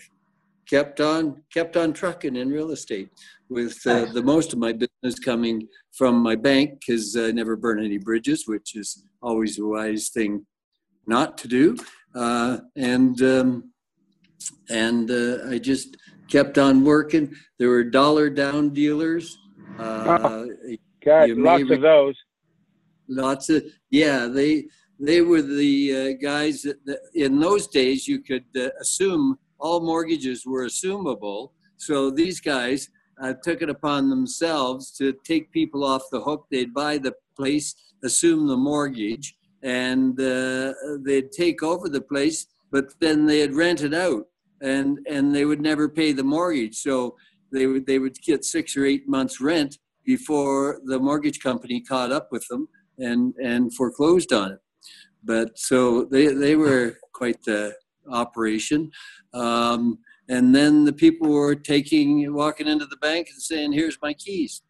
kept 0.69 1.01
on 1.01 1.43
kept 1.53 1.77
on 1.77 1.93
trucking 1.93 2.37
in 2.37 2.51
real 2.51 2.71
estate 2.71 3.11
with 3.49 3.79
uh, 3.87 4.07
the 4.13 4.23
most 4.23 4.53
of 4.53 4.59
my 4.59 4.73
business 4.73 5.19
coming 5.23 5.69
from 5.93 6.17
my 6.17 6.35
bank 6.35 6.81
because 6.81 7.17
I 7.17 7.31
never 7.31 7.57
burn 7.57 7.85
any 7.85 7.99
bridges, 7.99 8.45
which 8.47 8.75
is 8.75 9.05
always 9.23 9.59
a 9.59 9.67
wise 9.67 10.09
thing 10.09 10.47
not 11.07 11.37
to 11.39 11.49
do. 11.49 11.77
Uh, 12.15 12.59
and 12.77 13.21
um, 13.23 13.73
and 14.69 15.11
uh, 15.11 15.49
I 15.49 15.59
just 15.59 15.97
kept 16.29 16.59
on 16.59 16.85
working. 16.85 17.35
There 17.59 17.69
were 17.69 17.85
dollar 17.85 18.31
down 18.31 18.71
dealers. 18.71 19.39
Uh, 19.79 20.19
oh, 20.25 20.49
God, 21.05 21.31
lots 21.31 21.65
re- 21.65 21.77
of 21.77 21.83
those. 21.83 22.17
Lots 23.09 23.51
of 23.51 23.65
yeah. 23.91 24.27
They 24.27 24.65
they 24.99 25.21
were 25.21 25.43
the 25.43 25.97
uh, 25.97 26.23
guys 26.23 26.63
that, 26.63 26.85
that, 26.87 27.01
in 27.15 27.41
those 27.41 27.67
days 27.67 28.09
you 28.09 28.21
could 28.21 28.45
uh, 28.57 28.71
assume 28.81 29.39
all 29.59 29.81
mortgages 29.81 30.47
were 30.47 30.67
assumable. 30.67 31.51
So 31.77 32.11
these 32.11 32.41
guys 32.41 32.89
uh, 33.21 33.35
took 33.43 33.63
it 33.63 33.71
upon 33.71 34.11
themselves 34.11 34.91
to 34.99 35.15
take 35.25 35.53
people 35.53 35.85
off 35.85 36.03
the 36.11 36.21
hook. 36.21 36.47
They'd 36.51 36.75
buy 36.75 36.99
the 36.99 37.15
place, 37.37 37.75
assume 38.03 38.47
the 38.47 38.57
mortgage, 38.57 39.37
and 39.63 40.19
uh, 40.21 40.75
they'd 41.01 41.33
take 41.33 41.63
over 41.63 41.89
the 41.89 42.01
place, 42.01 42.47
but 42.71 42.93
then 43.01 43.27
they'd 43.27 43.55
rent 43.55 43.83
it 43.83 43.95
out, 43.95 44.27
and 44.61 44.99
and 45.09 45.35
they 45.35 45.45
would 45.45 45.61
never 45.61 45.89
pay 45.89 46.13
the 46.13 46.25
mortgage. 46.25 46.77
So 46.77 47.17
they 47.53 47.67
would 47.67 47.87
they 47.87 47.99
would 47.99 48.21
get 48.23 48.45
six 48.45 48.77
or 48.77 48.85
eight 48.85 49.09
months 49.09 49.41
rent 49.41 49.79
before 50.05 50.81
the 50.85 50.99
mortgage 50.99 51.41
company 51.41 51.81
caught 51.81 52.13
up 52.13 52.29
with 52.31 52.47
them 52.49 52.69
and 52.99 53.35
and 53.43 53.75
foreclosed 53.75 54.33
on 54.33 54.53
it. 54.53 54.59
But 55.23 55.59
so 55.59 56.05
they 56.05 56.27
they 56.29 56.57
were 56.57 56.99
quite 57.13 57.43
the 57.45 57.75
operation. 58.11 58.91
Um, 59.33 59.99
and 60.29 60.55
then 60.55 60.85
the 60.85 60.93
people 60.93 61.29
were 61.29 61.55
taking, 61.55 62.33
walking 62.33 62.67
into 62.67 62.87
the 62.87 62.97
bank 62.97 63.29
and 63.31 63.43
saying, 63.43 63.73
"Here's 63.73 63.99
my 64.01 64.15
keys. 64.15 64.63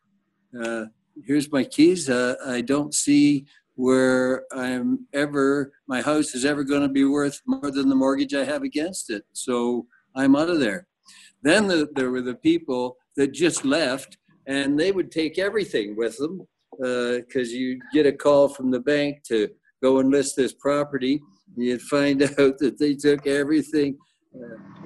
Uh, 0.60 0.86
here's 1.24 1.50
my 1.50 1.64
keys. 1.64 2.08
Uh, 2.08 2.34
I 2.46 2.60
don't 2.60 2.94
see 2.94 3.46
where 3.74 4.44
I'm 4.52 5.06
ever, 5.12 5.72
my 5.88 6.00
house 6.00 6.34
is 6.34 6.44
ever 6.44 6.64
going 6.64 6.82
to 6.82 6.88
be 6.88 7.04
worth 7.04 7.40
more 7.46 7.70
than 7.70 7.88
the 7.88 7.94
mortgage 7.94 8.34
I 8.34 8.44
have 8.44 8.62
against 8.62 9.10
it. 9.10 9.24
So 9.32 9.86
I'm 10.14 10.36
out 10.36 10.50
of 10.50 10.60
there." 10.60 10.86
Then 11.42 11.66
the, 11.66 11.88
there 11.94 12.10
were 12.10 12.22
the 12.22 12.36
people 12.36 12.96
that 13.16 13.32
just 13.32 13.64
left, 13.64 14.16
and 14.46 14.78
they 14.78 14.92
would 14.92 15.10
take 15.10 15.38
everything 15.38 15.96
with 15.96 16.16
them 16.16 16.46
because 16.78 17.48
uh, 17.48 17.56
you 17.56 17.78
get 17.92 18.06
a 18.06 18.12
call 18.12 18.48
from 18.48 18.70
the 18.70 18.80
bank 18.80 19.22
to 19.28 19.48
go 19.82 19.98
and 19.98 20.10
list 20.10 20.36
this 20.36 20.54
property. 20.54 21.20
and 21.54 21.64
You'd 21.64 21.82
find 21.82 22.22
out 22.38 22.58
that 22.58 22.78
they 22.78 22.94
took 22.94 23.26
everything 23.26 23.98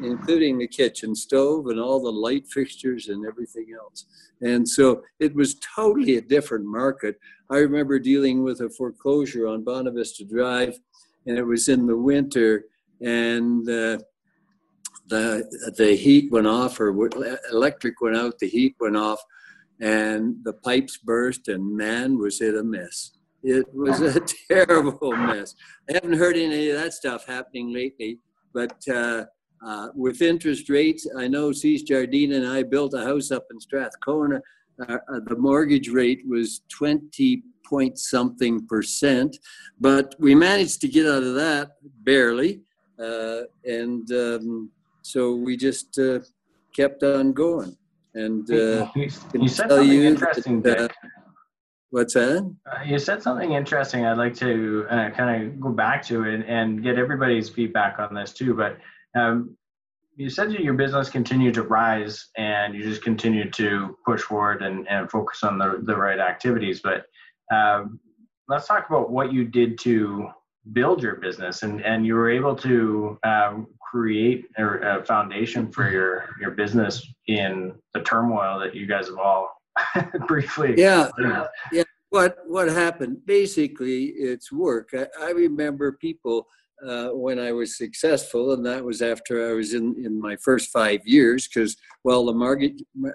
including 0.03 0.59
the 0.59 0.69
kitchen 0.69 1.15
stove 1.15 1.67
and 1.67 1.81
all 1.81 2.03
the 2.03 2.11
light 2.11 2.47
fixtures 2.49 3.09
and 3.09 3.27
everything 3.27 3.69
else. 3.79 4.07
And 4.41 4.69
so 4.69 5.03
it 5.19 5.35
was 5.35 5.57
totally 5.75 6.17
a 6.17 6.21
different 6.21 6.65
market. 6.65 7.19
I 7.51 7.59
remember 7.59 7.99
dealing 7.99 8.43
with 8.43 8.61
a 8.61 8.71
foreclosure 8.71 9.47
on 9.49 9.65
Bonavista 9.65 10.29
Drive, 10.29 10.79
and 11.27 11.37
it 11.37 11.45
was 11.45 11.69
in 11.69 11.87
the 11.87 11.97
winter, 11.97 12.65
and 13.01 13.69
uh, 13.69 13.99
the 15.09 15.73
the 15.77 15.97
heat 15.97 16.31
went 16.31 16.47
off, 16.47 16.79
or 16.81 16.95
electric 17.51 18.01
went 18.01 18.17
out, 18.17 18.39
the 18.39 18.49
heat 18.49 18.77
went 18.79 18.97
off, 18.97 19.21
and 19.81 20.37
the 20.45 20.53
pipes 20.53 20.99
burst, 20.99 21.49
and 21.49 21.77
man, 21.77 22.19
was 22.19 22.41
it 22.41 22.55
a 22.55 22.63
mess. 22.63 23.13
It 23.43 23.67
was 23.73 24.01
a 24.01 24.21
terrible 24.51 25.13
mess. 25.13 25.55
I 25.89 25.95
haven't 25.95 26.19
heard 26.19 26.37
any 26.37 26.71
of 26.71 26.81
that 26.81 26.93
stuff 26.93 27.27
happening 27.27 27.73
lately, 27.73 28.19
but 28.53 28.77
uh, 28.89 29.25
uh, 29.65 29.89
with 29.95 30.23
interest 30.23 30.69
rates, 30.69 31.07
I 31.17 31.29
know 31.29 31.53
Cease 31.53 31.83
Jardine 31.83 32.33
and 32.33 32.47
I 32.47 32.63
built 32.63 32.95
a 32.95 33.03
house 33.05 33.31
up 33.31 33.47
in 33.51 33.61
Strathcona. 33.61 34.41
Uh, 34.81 34.99
uh, 35.13 35.21
the 35.27 35.37
mortgage 35.37 35.89
rate 35.89 36.21
was 36.27 36.63
20 36.69 37.43
point 37.67 37.99
something 37.99 38.67
percent, 38.67 39.37
but 39.81 40.15
we 40.19 40.35
managed 40.35 40.81
to 40.81 40.89
get 40.89 41.07
out 41.07 41.23
of 41.23 41.35
that 41.35 41.73
barely. 42.05 42.61
Uh, 42.99 43.43
and 43.65 44.11
um, 44.13 44.71
so 45.03 45.35
we 45.35 45.57
just 45.57 45.99
uh, 45.99 46.21
kept 46.75 47.03
on 47.03 47.33
going. 47.33 47.77
And 48.15 48.51
uh, 48.51 48.91
you, 48.95 49.11
you 49.35 49.49
said 49.49 49.71
something 49.71 50.03
interesting, 50.03 50.63
that, 50.63 50.91
What's 51.91 52.15
that? 52.15 52.55
Uh, 52.67 52.83
you 52.85 52.99
said 52.99 53.23
something 53.23 53.53
interesting. 53.53 54.05
I'd 54.05 54.19
like 54.19 54.35
to 54.37 54.87
uh, 54.91 55.11
kind 55.11 55.43
of 55.43 55.61
go 55.61 55.71
back 55.71 56.03
to 56.07 56.25
it 56.25 56.45
and 56.47 56.83
get 56.83 56.99
everybody's 56.99 57.49
feedback 57.49 57.99
on 57.99 58.15
this 58.15 58.33
too. 58.33 58.55
But 58.55 58.77
um, 59.17 59.57
you 60.19 60.29
said 60.29 60.51
that 60.51 60.61
your 60.61 60.75
business 60.75 61.09
continued 61.09 61.55
to 61.55 61.63
rise 61.63 62.27
and 62.37 62.75
you 62.75 62.83
just 62.83 63.03
continued 63.03 63.53
to 63.53 63.97
push 64.05 64.21
forward 64.21 64.63
and, 64.63 64.87
and 64.89 65.09
focus 65.09 65.45
on 65.45 65.59
the, 65.59 65.81
the 65.85 65.97
right 65.97 66.19
activities. 66.19 66.81
But 66.83 67.05
um, 67.55 68.01
let's 68.49 68.67
talk 68.67 68.89
about 68.91 69.11
what 69.11 69.33
you 69.33 69.45
did 69.45 69.79
to 69.81 70.29
build 70.73 71.05
your 71.05 71.17
business 71.17 71.63
and, 71.63 71.85
and 71.85 72.05
you 72.05 72.15
were 72.15 72.29
able 72.29 72.57
to 72.57 73.17
um, 73.23 73.69
create 73.81 74.47
a, 74.59 74.99
a, 74.99 75.05
foundation 75.05 75.71
for 75.71 75.89
your, 75.89 76.31
your 76.41 76.51
business 76.51 77.07
in 77.29 77.73
the 77.95 78.01
turmoil 78.01 78.59
that 78.59 78.75
you 78.75 78.87
guys 78.87 79.07
have 79.07 79.19
all 79.19 79.51
briefly. 80.27 80.75
Yeah. 80.77 81.11
Yeah. 81.73 81.85
What, 82.11 82.39
what 82.47 82.69
happened? 82.69 83.19
Basically, 83.25 84.07
it's 84.07 84.51
work. 84.51 84.91
I, 84.95 85.07
I 85.21 85.31
remember 85.31 85.93
people 85.93 86.49
uh, 86.87 87.09
when 87.09 87.39
I 87.39 87.53
was 87.53 87.77
successful, 87.77 88.53
and 88.53 88.65
that 88.67 88.85
was 88.85 89.03
after 89.03 89.51
I 89.51 89.53
was 89.53 89.75
in, 89.75 89.95
in 90.05 90.21
my 90.21 90.37
first 90.37 90.71
five 90.71 91.01
years, 91.07 91.49
because 91.49 91.77
while 92.03 92.25
the 92.25 92.33
market 92.33 92.73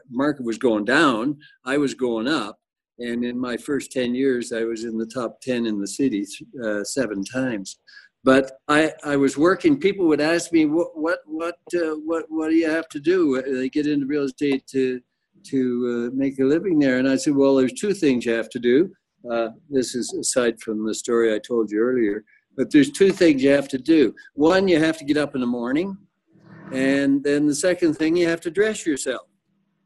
market 0.09 0.45
was 0.45 0.57
going 0.57 0.85
down, 0.85 1.37
I 1.65 1.77
was 1.77 1.93
going 1.93 2.27
up, 2.27 2.59
and 2.99 3.23
in 3.23 3.39
my 3.39 3.57
first 3.57 3.91
ten 3.91 4.15
years, 4.15 4.51
I 4.51 4.63
was 4.63 4.83
in 4.83 4.97
the 4.97 5.05
top 5.05 5.39
ten 5.41 5.65
in 5.65 5.79
the 5.79 5.87
city 5.87 6.25
uh, 6.63 6.83
seven 6.83 7.23
times. 7.23 7.79
But 8.25 8.53
I, 8.69 8.93
I 9.03 9.17
was 9.17 9.37
working. 9.37 9.79
People 9.79 10.07
would 10.07 10.21
ask 10.21 10.51
me, 10.51 10.65
"What 10.65 10.97
what 10.97 11.19
what 11.25 11.57
uh, 11.75 11.95
what 12.05 12.25
what 12.29 12.49
do 12.49 12.55
you 12.55 12.69
have 12.69 12.89
to 12.89 12.99
do?" 12.99 13.41
They 13.41 13.69
get 13.69 13.87
into 13.87 14.05
real 14.05 14.23
estate 14.23 14.65
to 14.67 15.01
to 15.45 16.11
uh, 16.11 16.15
make 16.15 16.39
a 16.39 16.43
living 16.43 16.79
there, 16.79 16.99
and 16.99 17.07
I 17.07 17.17
said, 17.17 17.35
"Well, 17.35 17.55
there's 17.55 17.73
two 17.73 17.93
things 17.93 18.25
you 18.25 18.33
have 18.33 18.49
to 18.49 18.59
do." 18.59 18.91
Uh, 19.29 19.49
this 19.69 19.95
is 19.95 20.13
aside 20.13 20.59
from 20.59 20.85
the 20.85 20.93
story 20.93 21.33
I 21.33 21.39
told 21.39 21.71
you 21.71 21.79
earlier 21.79 22.25
but 22.55 22.71
there's 22.71 22.91
two 22.91 23.11
things 23.11 23.43
you 23.43 23.49
have 23.49 23.67
to 23.69 23.77
do. 23.77 24.13
One, 24.33 24.67
you 24.67 24.79
have 24.79 24.97
to 24.99 25.05
get 25.05 25.17
up 25.17 25.35
in 25.35 25.41
the 25.41 25.47
morning. 25.47 25.97
And 26.71 27.23
then 27.23 27.45
the 27.45 27.55
second 27.55 27.95
thing, 27.95 28.15
you 28.15 28.27
have 28.27 28.41
to 28.41 28.51
dress 28.51 28.85
yourself. 28.85 29.27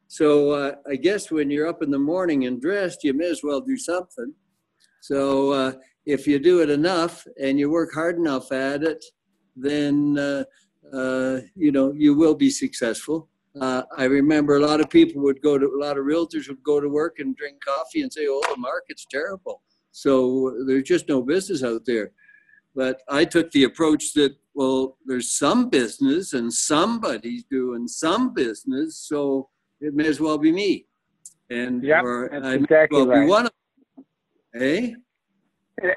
So 0.08 0.52
uh, 0.52 0.76
I 0.90 0.96
guess 0.96 1.32
when 1.32 1.50
you're 1.52 1.68
up 1.68 1.84
in 1.84 1.92
the 1.92 2.00
morning 2.00 2.46
and 2.46 2.62
dressed, 2.62 3.04
you 3.04 3.14
may 3.14 3.30
as 3.30 3.42
well 3.44 3.60
do 3.62 3.78
something. 3.78 4.34
So 5.02 5.52
uh, 5.52 5.72
if 6.06 6.28
you 6.28 6.40
do 6.40 6.62
it 6.62 6.70
enough 6.70 7.28
and 7.42 7.60
you 7.60 7.70
work 7.70 7.94
hard 7.94 8.18
enough 8.18 8.52
at 8.52 8.84
it, 8.84 9.04
then 9.56 10.18
uh, 10.18 10.44
uh, 10.94 11.42
you 11.56 11.72
know 11.72 11.92
you 11.92 12.16
will 12.16 12.36
be 12.36 12.50
successful. 12.50 13.30
Uh, 13.60 13.82
I 13.98 14.06
remember 14.06 14.56
a 14.56 14.62
lot 14.62 14.80
of 14.80 14.90
people 14.90 15.22
would 15.24 15.42
go 15.42 15.58
to 15.58 15.66
a 15.66 15.82
lot 15.84 15.98
of 15.98 16.06
realtors 16.06 16.48
would 16.48 16.64
go 16.64 16.80
to 16.80 16.88
work 16.88 17.20
and 17.20 17.36
drink 17.36 17.58
coffee 17.64 18.02
and 18.02 18.14
say, 18.14 18.28
"Oh, 18.30 18.42
the 18.50 18.58
market's 18.58 19.06
terrible." 19.10 19.62
So 19.92 20.56
there's 20.68 20.84
just 20.84 21.10
no 21.10 21.22
business 21.22 21.64
out 21.64 21.82
there. 21.86 22.12
But 22.78 23.02
I 23.10 23.26
took 23.26 23.50
the 23.52 23.64
approach 23.64 24.14
that, 24.14 24.36
well, 24.54 24.98
there's 25.08 25.36
some 25.36 25.68
business 25.68 26.34
and 26.34 26.54
somebody's 26.54 27.44
doing 27.50 27.88
some 27.88 28.36
business, 28.36 29.00
so 29.00 29.50
it 29.82 29.96
may 29.96 30.06
as 30.06 30.20
well 30.20 30.38
be 30.38 30.52
me. 30.52 30.86
And 31.50 31.84
Yep, 31.84 32.04
or 32.04 32.30
that's 32.32 32.46
I 32.46 32.50
may 32.50 32.64
exactly 32.64 32.98
well 32.98 33.06
be 33.08 33.20
right. 33.22 33.28
one 33.28 33.46
of 33.48 33.52
them. 33.96 34.06
Hey? 34.54 34.96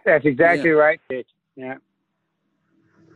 That's 0.06 0.24
exactly 0.24 0.70
right, 0.70 0.98
Dick. 1.10 1.26
Yeah. 1.54 1.76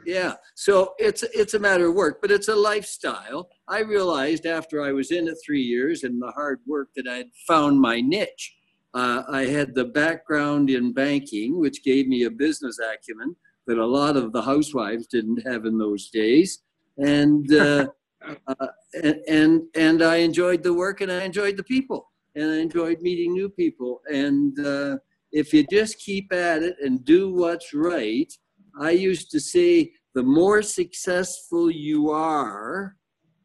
Yeah. 0.04 0.34
So 0.54 0.92
it's 0.98 1.22
it's 1.22 1.54
a 1.54 1.58
matter 1.58 1.86
of 1.88 1.94
work, 1.94 2.20
but 2.20 2.30
it's 2.30 2.48
a 2.48 2.54
lifestyle. 2.54 3.48
I 3.66 3.80
realized 3.80 4.44
after 4.44 4.82
I 4.82 4.92
was 4.92 5.10
in 5.10 5.26
it 5.26 5.38
three 5.44 5.62
years 5.62 6.04
and 6.04 6.20
the 6.20 6.32
hard 6.32 6.60
work 6.66 6.88
that 6.96 7.08
I'd 7.08 7.30
found 7.48 7.80
my 7.80 8.02
niche. 8.02 8.56
Uh, 8.92 9.22
I 9.26 9.46
had 9.46 9.74
the 9.74 9.86
background 9.86 10.68
in 10.68 10.92
banking, 10.92 11.58
which 11.58 11.82
gave 11.82 12.06
me 12.06 12.24
a 12.24 12.30
business 12.30 12.78
acumen 12.78 13.34
that 13.66 13.78
a 13.78 13.86
lot 13.86 14.16
of 14.16 14.32
the 14.32 14.42
housewives 14.42 15.06
didn't 15.06 15.46
have 15.46 15.64
in 15.64 15.78
those 15.78 16.10
days, 16.10 16.62
and 16.98 17.52
uh, 17.52 17.86
uh, 18.46 18.66
and, 19.02 19.16
and 19.28 19.62
and 19.74 20.02
I 20.02 20.16
enjoyed 20.16 20.62
the 20.62 20.74
work 20.74 21.00
and 21.00 21.10
I 21.10 21.24
enjoyed 21.24 21.56
the 21.56 21.64
people. 21.64 22.10
And 22.36 22.50
I 22.50 22.56
enjoyed 22.56 23.00
meeting 23.00 23.32
new 23.32 23.48
people. 23.48 24.00
And 24.12 24.58
uh, 24.58 24.96
if 25.30 25.52
you 25.52 25.64
just 25.70 25.98
keep 25.98 26.32
at 26.32 26.62
it 26.62 26.76
and 26.82 27.04
do 27.04 27.32
what's 27.32 27.72
right, 27.72 28.32
I 28.80 28.90
used 28.90 29.30
to 29.30 29.40
say 29.40 29.92
the 30.14 30.22
more 30.22 30.62
successful 30.62 31.70
you 31.70 32.10
are, 32.10 32.96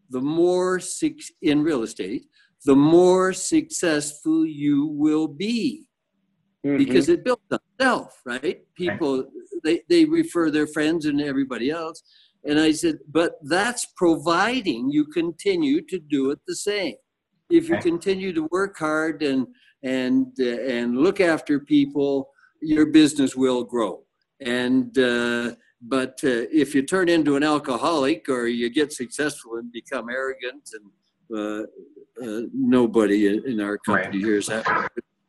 the 0.09 0.21
more 0.21 0.79
suc- 0.79 1.35
in 1.41 1.61
real 1.61 1.83
estate, 1.83 2.25
the 2.65 2.75
more 2.75 3.31
successful 3.31 4.45
you 4.45 4.87
will 4.87 5.27
be 5.27 5.88
Mhm. 6.65 6.77
because 6.77 7.09
it 7.09 7.23
built 7.23 7.41
itself, 7.51 8.21
right? 8.25 8.61
People 8.75 9.25
they, 9.63 9.81
they 9.89 10.05
refer 10.05 10.51
their 10.51 10.67
friends 10.67 11.05
and 11.05 11.21
everybody 11.21 11.69
else. 11.69 12.01
And 12.45 12.59
I 12.59 12.71
said, 12.71 12.99
but 13.11 13.33
that's 13.43 13.85
providing 13.97 14.89
you 14.89 15.05
continue 15.05 15.81
to 15.87 15.99
do 15.99 16.31
it 16.31 16.39
the 16.47 16.55
same. 16.55 16.95
If 17.49 17.67
you 17.67 17.77
continue 17.77 18.31
to 18.33 18.47
work 18.51 18.77
hard 18.77 19.23
and 19.23 19.47
and 19.83 20.27
uh, 20.39 20.61
and 20.75 20.97
look 20.97 21.19
after 21.21 21.59
people, 21.59 22.29
your 22.61 22.85
business 22.87 23.35
will 23.35 23.63
grow. 23.63 24.03
And 24.41 24.97
uh, 24.97 25.55
but 25.81 26.19
uh, 26.23 26.45
if 26.63 26.75
you 26.75 26.83
turn 26.83 27.07
into 27.09 27.35
an 27.37 27.43
alcoholic 27.43 28.27
or 28.29 28.47
you 28.47 28.69
get 28.69 28.91
successful 28.91 29.55
and 29.55 29.71
become 29.71 30.09
arrogant 30.09 30.69
and 30.75 30.85
uh, 31.39 31.63
uh, 32.23 32.41
nobody 32.53 33.27
in 33.51 33.61
our 33.61 33.77
company 33.77 34.17
Right. 34.17 34.25
here 34.25 34.37
is 34.37 34.47
that. 34.47 34.65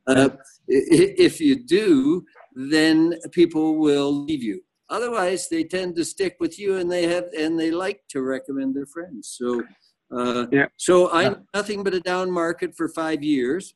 Uh, 0.06 0.30
if 0.68 1.40
you 1.40 1.56
do, 1.64 2.24
then 2.54 3.14
people 3.32 3.78
will 3.78 4.24
leave 4.24 4.42
you. 4.42 4.60
Otherwise, 4.88 5.48
they 5.48 5.62
tend 5.62 5.94
to 5.96 6.04
stick 6.04 6.36
with 6.40 6.58
you, 6.58 6.76
and 6.76 6.90
they 6.90 7.06
have 7.06 7.24
and 7.38 7.58
they 7.58 7.70
like 7.70 8.00
to 8.08 8.22
recommend 8.22 8.74
their 8.74 8.86
friends. 8.86 9.28
So, 9.38 9.62
uh, 10.10 10.46
Yeah. 10.50 10.66
so 10.76 11.08
I 11.08 11.22
Yeah. 11.24 11.34
nothing 11.54 11.84
but 11.84 11.94
a 11.94 12.00
down 12.00 12.30
market 12.30 12.76
for 12.76 12.88
five 12.88 13.22
years, 13.22 13.74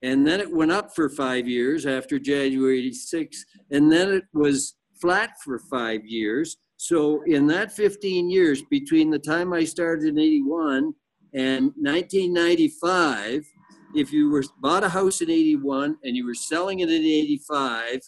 and 0.00 0.26
then 0.26 0.40
it 0.40 0.50
went 0.50 0.72
up 0.72 0.94
for 0.94 1.08
five 1.10 1.46
years 1.46 1.84
after 1.84 2.18
January 2.18 2.78
'86, 2.78 3.44
and 3.70 3.92
then 3.92 4.08
it 4.10 4.24
was 4.32 4.76
flat 5.00 5.32
for 5.44 5.58
five 5.58 6.06
years. 6.06 6.56
So, 6.76 7.22
in 7.22 7.46
that 7.48 7.72
15 7.72 8.30
years 8.30 8.62
between 8.70 9.10
the 9.10 9.18
time 9.18 9.52
I 9.52 9.64
started 9.64 10.06
in 10.08 10.18
'81 10.18 10.94
and 11.34 11.72
1995 11.76 13.46
if 13.94 14.12
you 14.12 14.30
were 14.30 14.44
bought 14.60 14.84
a 14.84 14.88
house 14.88 15.20
in 15.20 15.30
81 15.30 15.96
and 16.04 16.16
you 16.16 16.26
were 16.26 16.34
selling 16.34 16.80
it 16.80 16.90
in 16.90 17.02
85 17.02 18.00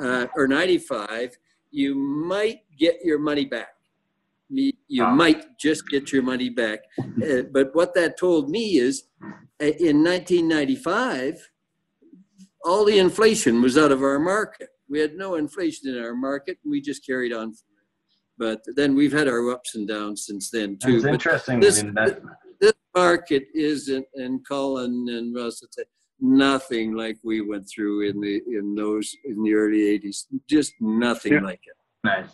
uh, 0.00 0.26
or 0.36 0.46
95 0.46 1.36
you 1.70 1.94
might 1.94 2.60
get 2.78 2.96
your 3.04 3.18
money 3.18 3.44
back. 3.44 3.74
You 4.48 4.72
Ah. 5.04 5.12
might 5.14 5.58
just 5.58 5.88
get 5.88 6.12
your 6.12 6.22
money 6.22 6.48
back. 6.48 6.80
Uh, 7.00 7.42
but 7.52 7.74
what 7.74 7.92
that 7.94 8.16
told 8.16 8.48
me 8.48 8.76
is 8.78 9.04
uh, 9.60 9.66
in 9.66 10.02
1995 10.04 11.50
all 12.64 12.84
the 12.84 12.98
inflation 12.98 13.60
was 13.62 13.76
out 13.76 13.92
of 13.92 14.02
our 14.02 14.18
market. 14.18 14.68
We 14.88 14.98
had 15.00 15.14
no 15.16 15.34
inflation 15.34 15.88
in 15.94 16.02
our 16.02 16.14
market. 16.14 16.58
We 16.64 16.80
just 16.80 17.04
carried 17.04 17.32
on. 17.32 17.54
But 18.38 18.60
then 18.76 18.94
we've 18.94 19.12
had 19.12 19.28
our 19.28 19.50
ups 19.50 19.74
and 19.74 19.86
downs 19.88 20.26
since 20.26 20.50
then 20.50 20.78
too. 20.78 20.96
It's 20.96 21.04
interesting. 21.04 21.60
this- 21.60 21.80
I 21.80 21.84
mean, 21.84 21.94
that, 21.94 22.20
market 23.06 23.44
isn't, 23.54 24.06
and 24.14 24.46
Colin 24.48 25.06
and 25.10 25.34
Russ 25.34 25.60
would 25.60 25.72
say, 25.74 25.84
nothing 26.18 26.94
like 26.96 27.18
we 27.22 27.42
went 27.42 27.68
through 27.68 28.08
in 28.08 28.20
the 28.20 28.40
in 28.46 28.74
those 28.74 29.14
in 29.24 29.42
the 29.42 29.52
early 29.54 29.80
'80s. 29.98 30.24
Just 30.48 30.72
nothing 30.80 31.34
Yeah. 31.34 31.40
like 31.40 31.60
it. 31.66 31.76
Nice. 32.04 32.28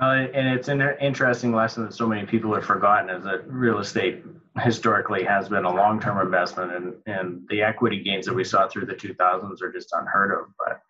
Well, 0.00 0.10
and 0.10 0.48
it's 0.58 0.68
an 0.68 0.82
interesting 1.00 1.52
lesson 1.54 1.84
that 1.84 1.94
so 1.94 2.06
many 2.06 2.26
people 2.26 2.52
have 2.54 2.64
forgotten 2.64 3.08
is 3.10 3.22
that 3.24 3.48
real 3.48 3.78
estate 3.78 4.24
historically 4.60 5.22
has 5.22 5.48
been 5.48 5.64
a 5.64 5.72
long-term 5.72 6.18
investment 6.20 6.72
and, 6.72 6.94
and 7.06 7.46
the 7.48 7.62
equity 7.62 8.02
gains 8.02 8.26
that 8.26 8.34
we 8.34 8.42
saw 8.42 8.66
through 8.68 8.86
the 8.86 8.94
2000s 8.94 9.62
are 9.62 9.72
just 9.72 9.90
unheard 9.92 10.32
of. 10.32 10.46
But 10.58 10.80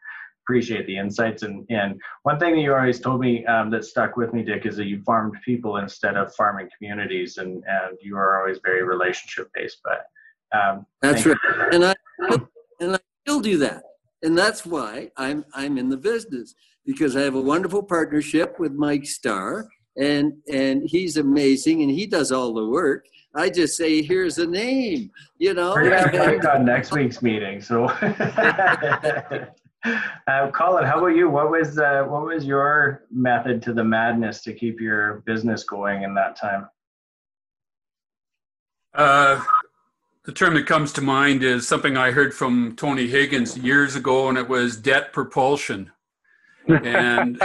appreciate 0.48 0.86
the 0.86 0.96
insights. 0.96 1.42
And, 1.42 1.66
and 1.68 2.00
one 2.22 2.38
thing 2.38 2.54
that 2.54 2.60
you 2.62 2.74
always 2.74 3.00
told 3.00 3.20
me 3.20 3.44
um, 3.44 3.70
that 3.70 3.84
stuck 3.84 4.16
with 4.16 4.32
me, 4.32 4.42
Dick, 4.42 4.64
is 4.64 4.76
that 4.76 4.86
you 4.86 5.02
farmed 5.02 5.36
people 5.44 5.76
instead 5.76 6.16
of 6.16 6.34
farming 6.34 6.70
communities 6.76 7.36
and, 7.36 7.62
and 7.66 7.98
you 8.00 8.16
are 8.16 8.40
always 8.40 8.58
very 8.64 8.82
relationship-based. 8.82 9.80
But 9.84 10.06
um, 10.58 10.86
That's 11.02 11.26
right. 11.26 11.36
that. 11.58 11.74
And 11.74 11.84
I 11.84 11.94
and 12.80 12.94
I 12.94 12.98
still 13.26 13.40
do 13.40 13.58
that, 13.58 13.82
and 14.22 14.38
that's 14.38 14.64
why 14.64 15.10
I'm 15.16 15.44
I'm 15.52 15.76
in 15.76 15.90
the 15.90 15.96
business 15.96 16.54
because 16.86 17.16
I 17.16 17.20
have 17.20 17.34
a 17.34 17.40
wonderful 17.40 17.82
partnership 17.82 18.58
with 18.58 18.72
Mike 18.72 19.04
Starr, 19.04 19.68
and 19.98 20.32
and 20.50 20.82
he's 20.86 21.18
amazing, 21.18 21.82
and 21.82 21.90
he 21.90 22.06
does 22.06 22.32
all 22.32 22.54
the 22.54 22.64
work. 22.64 23.04
I 23.34 23.50
just 23.50 23.76
say, 23.76 24.00
here's 24.00 24.38
a 24.38 24.46
name, 24.46 25.10
you 25.36 25.52
know. 25.52 25.74
We're 25.74 25.90
gonna 25.90 26.18
have 26.18 26.34
Mike 26.34 26.44
on 26.46 26.64
next 26.64 26.92
week's 26.92 27.20
meeting. 27.20 27.60
So, 27.60 27.88
uh, 30.26 30.50
Colin, 30.52 30.84
how 30.84 30.98
about 30.98 31.16
you? 31.16 31.28
What 31.28 31.50
was 31.50 31.78
uh, 31.78 32.04
what 32.04 32.24
was 32.24 32.44
your 32.44 33.04
method 33.10 33.62
to 33.62 33.72
the 33.72 33.84
madness 33.84 34.42
to 34.42 34.52
keep 34.52 34.80
your 34.80 35.22
business 35.26 35.64
going 35.64 36.02
in 36.02 36.14
that 36.14 36.36
time? 36.36 36.68
Uh, 38.94 39.40
the 40.24 40.32
term 40.32 40.54
that 40.54 40.66
comes 40.66 40.92
to 40.94 41.00
mind 41.00 41.42
is 41.42 41.66
something 41.66 41.96
I 41.96 42.10
heard 42.10 42.34
from 42.34 42.74
Tony 42.76 43.06
Higgins 43.06 43.56
years 43.56 43.96
ago, 43.96 44.28
and 44.28 44.36
it 44.36 44.48
was 44.48 44.76
debt 44.76 45.12
propulsion. 45.12 45.90
And 46.66 47.40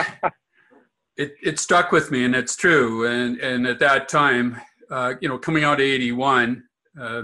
it, 1.17 1.35
it 1.41 1.59
stuck 1.59 1.91
with 1.91 2.11
me, 2.11 2.25
and 2.25 2.35
it's 2.35 2.55
true. 2.55 3.07
And, 3.07 3.39
and 3.39 3.67
at 3.67 3.79
that 3.79 4.09
time, 4.09 4.59
uh, 4.89 5.13
you 5.21 5.29
know, 5.29 5.37
coming 5.37 5.63
out 5.63 5.79
of 5.79 5.85
81, 5.85 6.63
uh, 6.99 7.21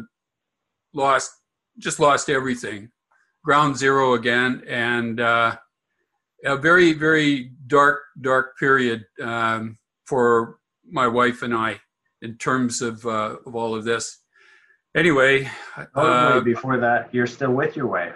lost, 0.94 1.32
just 1.78 2.00
lost 2.00 2.30
everything. 2.30 2.90
Ground 3.50 3.76
zero 3.76 4.14
again, 4.14 4.62
and 4.68 5.20
uh, 5.20 5.56
a 6.46 6.56
very, 6.56 6.94
very 6.94 7.50
dark, 7.66 8.02
dark 8.22 8.56
period 8.60 9.06
um, 9.24 9.80
for 10.06 10.60
my 10.88 11.08
wife 11.08 11.42
and 11.42 11.52
I 11.56 11.82
in 12.22 12.38
terms 12.38 12.84
of, 12.84 13.04
uh, 13.08 13.38
of 13.48 13.56
all 13.56 13.74
of 13.74 13.86
this. 13.86 14.20
Anyway, 14.96 15.50
Oh, 15.96 16.06
uh, 16.06 16.42
before 16.42 16.78
that, 16.78 17.12
you're 17.12 17.26
still 17.26 17.52
with 17.52 17.76
your 17.76 17.88
wife. 17.88 18.14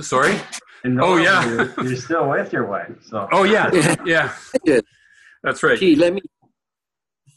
sorry. 0.00 0.40
And 0.82 1.00
Oh, 1.00 1.16
yeah. 1.16 1.48
you're, 1.48 1.72
you're 1.86 1.96
still 1.96 2.28
with 2.28 2.52
your 2.52 2.66
wife. 2.66 2.90
So, 3.06 3.28
Oh 3.30 3.44
yeah, 3.44 3.70
yeah, 4.04 4.34
Yeah. 4.64 4.80
that's 5.44 5.62
right. 5.62 5.78
Gee, 5.78 5.94
let 5.94 6.14
me. 6.14 6.20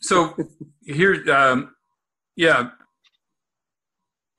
So 0.02 0.36
here, 0.82 1.24
um, 1.32 1.76
yeah, 2.36 2.72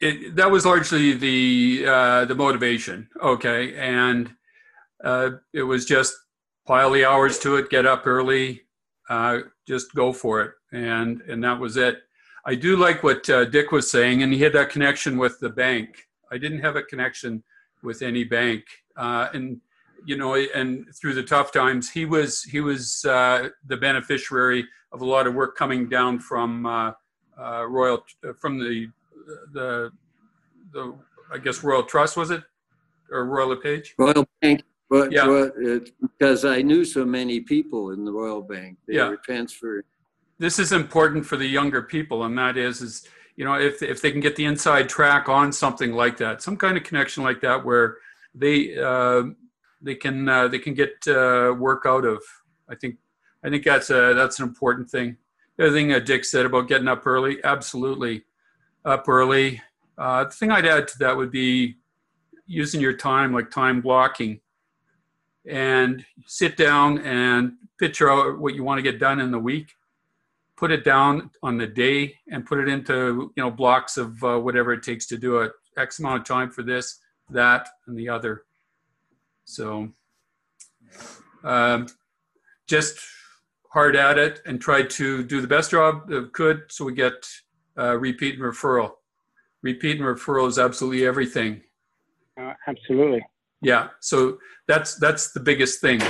it, 0.00 0.37
that 0.37 0.50
was 0.50 0.64
largely 0.64 1.12
the 1.14 1.84
uh, 1.87 2.24
the 2.24 2.34
motivation. 2.34 3.08
Okay, 3.22 3.74
and 3.76 4.34
uh, 5.04 5.30
it 5.52 5.62
was 5.62 5.84
just 5.84 6.14
pile 6.66 6.90
the 6.90 7.04
hours 7.04 7.38
to 7.40 7.56
it, 7.56 7.70
get 7.70 7.87
up 7.87 8.06
early, 8.06 8.62
uh, 9.08 9.38
just 9.66 9.94
go 9.94 10.12
for 10.12 10.42
it, 10.42 10.52
and 10.72 11.20
and 11.22 11.42
that 11.44 11.58
was 11.58 11.76
it. 11.76 11.98
I 12.44 12.54
do 12.54 12.76
like 12.76 13.02
what 13.02 13.28
uh, 13.28 13.44
Dick 13.44 13.72
was 13.72 13.90
saying, 13.90 14.22
and 14.22 14.32
he 14.32 14.42
had 14.42 14.52
that 14.54 14.70
connection 14.70 15.18
with 15.18 15.38
the 15.40 15.50
bank. 15.50 16.06
I 16.30 16.38
didn't 16.38 16.61
have 16.61 16.76
a 16.76 16.82
connection 16.82 17.42
with 17.82 18.02
any 18.02 18.24
bank, 18.24 18.64
uh, 18.96 19.28
and 19.32 19.61
you 20.06 20.16
know, 20.16 20.34
and 20.34 20.87
through 20.94 21.14
the 21.14 21.22
tough 21.22 21.52
times, 21.52 21.90
he 21.90 22.04
was 22.04 22.42
he 22.42 22.61
was 22.61 23.04
uh, 23.04 23.48
the 23.66 23.76
beneficiary 23.76 24.66
of 24.92 25.02
a 25.02 25.04
lot 25.04 25.26
of 25.26 25.34
work 25.34 25.56
coming 25.56 25.88
down 25.88 26.18
from 26.18 26.66
uh, 26.66 26.92
uh, 27.38 27.64
Royal 27.68 28.04
from 28.38 28.58
the 28.58 28.88
the 29.52 29.92
the 30.72 30.94
I 31.32 31.38
guess 31.38 31.62
Royal 31.62 31.82
Trust 31.82 32.16
was 32.16 32.30
it 32.30 32.42
or 33.10 33.24
Royal 33.24 33.54
Page? 33.56 33.94
Royal 33.98 34.26
Bank, 34.40 34.62
but, 34.90 35.12
Yeah. 35.12 35.26
but 35.26 35.54
because 36.00 36.44
I 36.44 36.62
knew 36.62 36.84
so 36.84 37.04
many 37.04 37.40
people 37.40 37.90
in 37.92 38.04
the 38.04 38.12
Royal 38.12 38.42
Bank. 38.42 38.78
They 38.86 38.94
Yeah. 38.94 39.08
were 39.10 39.16
transferred. 39.16 39.84
This 40.38 40.58
is 40.58 40.72
important 40.72 41.26
for 41.26 41.36
the 41.36 41.46
younger 41.46 41.82
people, 41.82 42.24
and 42.24 42.36
that 42.38 42.56
is 42.56 42.80
is 42.80 43.08
you 43.36 43.44
know 43.44 43.54
if 43.54 43.82
if 43.82 44.00
they 44.02 44.10
can 44.10 44.20
get 44.20 44.36
the 44.36 44.44
inside 44.44 44.88
track 44.88 45.28
on 45.28 45.52
something 45.52 45.92
like 45.92 46.16
that, 46.18 46.42
some 46.42 46.56
kind 46.56 46.76
of 46.76 46.84
connection 46.84 47.22
like 47.24 47.40
that, 47.40 47.64
where 47.64 47.98
they 48.34 48.78
uh, 48.78 49.24
they 49.82 49.94
can 49.94 50.28
uh, 50.28 50.48
they 50.48 50.58
can 50.58 50.74
get 50.74 50.94
uh, 51.08 51.54
work 51.58 51.84
out 51.86 52.04
of. 52.04 52.22
I 52.68 52.74
think 52.74 52.98
I 53.44 53.50
think 53.50 53.64
that's 53.64 53.90
a 53.90 54.14
that's 54.14 54.38
an 54.38 54.46
important 54.48 54.90
thing. 54.90 55.16
The 55.56 55.66
other 55.66 55.74
thing 55.76 55.88
that 55.88 56.06
Dick 56.06 56.24
said 56.24 56.46
about 56.46 56.68
getting 56.68 56.88
up 56.88 57.04
early, 57.06 57.42
absolutely 57.42 58.24
up 58.84 59.08
early. 59.08 59.60
Uh, 59.96 60.24
the 60.24 60.30
thing 60.30 60.50
I'd 60.50 60.66
add 60.66 60.88
to 60.88 60.98
that 60.98 61.16
would 61.16 61.30
be 61.30 61.76
using 62.46 62.80
your 62.80 62.94
time, 62.94 63.32
like 63.32 63.50
time 63.50 63.80
blocking, 63.80 64.40
and 65.46 66.04
sit 66.26 66.56
down 66.56 66.98
and 66.98 67.52
picture 67.78 68.10
out 68.10 68.38
what 68.38 68.54
you 68.54 68.64
want 68.64 68.78
to 68.78 68.82
get 68.82 68.98
done 68.98 69.20
in 69.20 69.30
the 69.30 69.38
week. 69.38 69.72
Put 70.56 70.72
it 70.72 70.84
down 70.84 71.30
on 71.42 71.56
the 71.56 71.66
day 71.66 72.14
and 72.30 72.44
put 72.44 72.58
it 72.58 72.68
into 72.68 73.32
you 73.36 73.42
know 73.42 73.50
blocks 73.50 73.96
of 73.96 74.22
uh, 74.24 74.38
whatever 74.38 74.72
it 74.72 74.82
takes 74.82 75.06
to 75.06 75.16
do 75.16 75.38
it. 75.38 75.52
X 75.76 76.00
amount 76.00 76.20
of 76.20 76.26
time 76.26 76.50
for 76.50 76.62
this, 76.62 76.98
that, 77.30 77.68
and 77.86 77.96
the 77.96 78.08
other. 78.08 78.42
So 79.44 79.88
um, 81.44 81.86
just 82.66 82.98
hard 83.70 83.96
at 83.96 84.18
it 84.18 84.40
and 84.46 84.60
try 84.60 84.82
to 84.82 85.22
do 85.22 85.40
the 85.40 85.46
best 85.46 85.70
job 85.70 86.08
that 86.08 86.32
could 86.32 86.62
so 86.68 86.84
we 86.84 86.92
get 86.92 87.28
uh, 87.78 87.96
repeat 87.96 88.34
and 88.34 88.42
referral. 88.42 88.92
Repeat 89.62 90.00
and 90.00 90.06
referral 90.06 90.48
is 90.48 90.58
absolutely 90.58 91.06
everything. 91.06 91.62
Uh, 92.40 92.54
absolutely. 92.66 93.24
Yeah, 93.60 93.88
so 94.00 94.38
that's 94.66 94.96
that's 94.96 95.32
the 95.32 95.40
biggest 95.40 95.80
thing. 95.80 96.00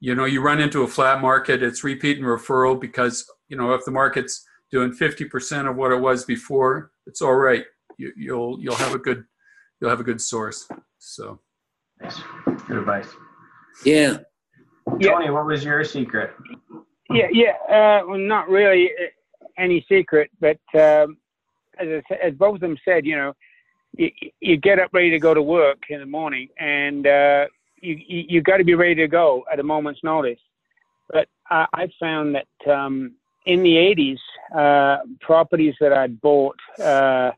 You 0.00 0.14
know, 0.14 0.26
you 0.26 0.42
run 0.42 0.60
into 0.60 0.82
a 0.82 0.88
flat 0.88 1.20
market, 1.22 1.62
it's 1.62 1.82
repeat 1.84 2.18
and 2.18 2.26
referral 2.26 2.78
because 2.78 3.30
you 3.48 3.56
know 3.56 3.72
if 3.72 3.84
the 3.84 3.90
market's 3.90 4.44
doing 4.70 4.92
fifty 4.92 5.24
percent 5.24 5.68
of 5.68 5.76
what 5.76 5.92
it 5.92 6.00
was 6.00 6.24
before, 6.24 6.90
it's 7.06 7.22
all 7.22 7.34
right. 7.34 7.64
You, 7.96 8.12
you'll 8.16 8.58
you'll 8.60 8.74
have 8.74 8.94
a 8.94 8.98
good 8.98 9.24
you'll 9.80 9.90
have 9.90 10.00
a 10.00 10.04
good 10.04 10.20
source. 10.20 10.68
So 10.98 11.40
Nice. 12.00 12.20
Good 12.66 12.78
advice. 12.78 13.08
Yeah. 13.84 14.18
Yeah. 14.98 15.12
Tony, 15.12 15.30
what 15.30 15.46
was 15.46 15.64
your 15.64 15.82
secret? 15.84 16.32
Yeah, 17.10 17.28
yeah. 17.32 17.52
Uh, 17.68 18.06
well, 18.06 18.18
not 18.18 18.48
really 18.48 18.90
uh, 19.00 19.06
any 19.58 19.84
secret, 19.88 20.30
but 20.40 20.58
um, 20.74 21.16
as, 21.78 22.02
as 22.22 22.34
both 22.34 22.56
of 22.56 22.60
them 22.60 22.76
said, 22.84 23.04
you 23.06 23.16
know, 23.16 23.34
you, 23.96 24.10
you 24.40 24.56
get 24.56 24.78
up 24.78 24.90
ready 24.92 25.10
to 25.10 25.18
go 25.18 25.34
to 25.34 25.42
work 25.42 25.78
in 25.88 26.00
the 26.00 26.06
morning, 26.06 26.48
and 26.58 27.06
uh, 27.06 27.46
you 27.80 27.98
you, 28.06 28.42
got 28.42 28.58
to 28.58 28.64
be 28.64 28.74
ready 28.74 28.94
to 28.96 29.08
go 29.08 29.44
at 29.52 29.60
a 29.60 29.62
moment's 29.62 30.02
notice. 30.02 30.38
But 31.10 31.28
I, 31.48 31.66
I 31.72 31.88
found 31.98 32.36
that 32.36 32.70
um, 32.70 33.12
in 33.46 33.62
the 33.62 33.74
'80s, 33.74 34.18
uh, 34.54 35.02
properties 35.20 35.74
that 35.80 35.92
I'd 35.92 36.20
bought 36.20 36.58
uh, 36.82 37.32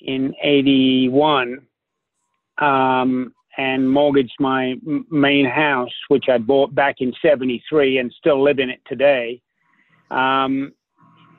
in 0.00 0.34
'81 0.42 1.66
um, 2.58 3.34
and 3.56 3.90
mortgaged 3.90 4.36
my 4.38 4.76
main 5.10 5.46
house, 5.46 5.92
which 6.08 6.26
I 6.28 6.38
bought 6.38 6.74
back 6.74 6.96
in 7.00 7.12
'73 7.20 7.98
and 7.98 8.14
still 8.18 8.42
live 8.42 8.58
in 8.58 8.70
it 8.70 8.80
today. 8.86 9.42
Um, 10.10 10.72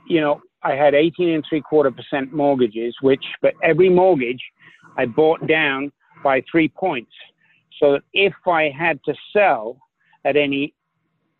you 0.09 0.19
know, 0.19 0.41
I 0.63 0.73
had 0.73 0.93
18 0.93 1.29
and 1.29 1.45
three 1.47 1.61
quarter 1.61 1.91
percent 1.91 2.33
mortgages, 2.33 2.93
which, 3.01 3.23
but 3.41 3.53
every 3.63 3.89
mortgage 3.89 4.41
I 4.97 5.05
bought 5.05 5.47
down 5.47 5.91
by 6.23 6.43
three 6.51 6.67
points. 6.67 7.11
So 7.79 7.93
that 7.93 8.01
if 8.13 8.33
I 8.45 8.69
had 8.77 8.99
to 9.05 9.13
sell 9.31 9.77
at 10.25 10.35
any 10.35 10.73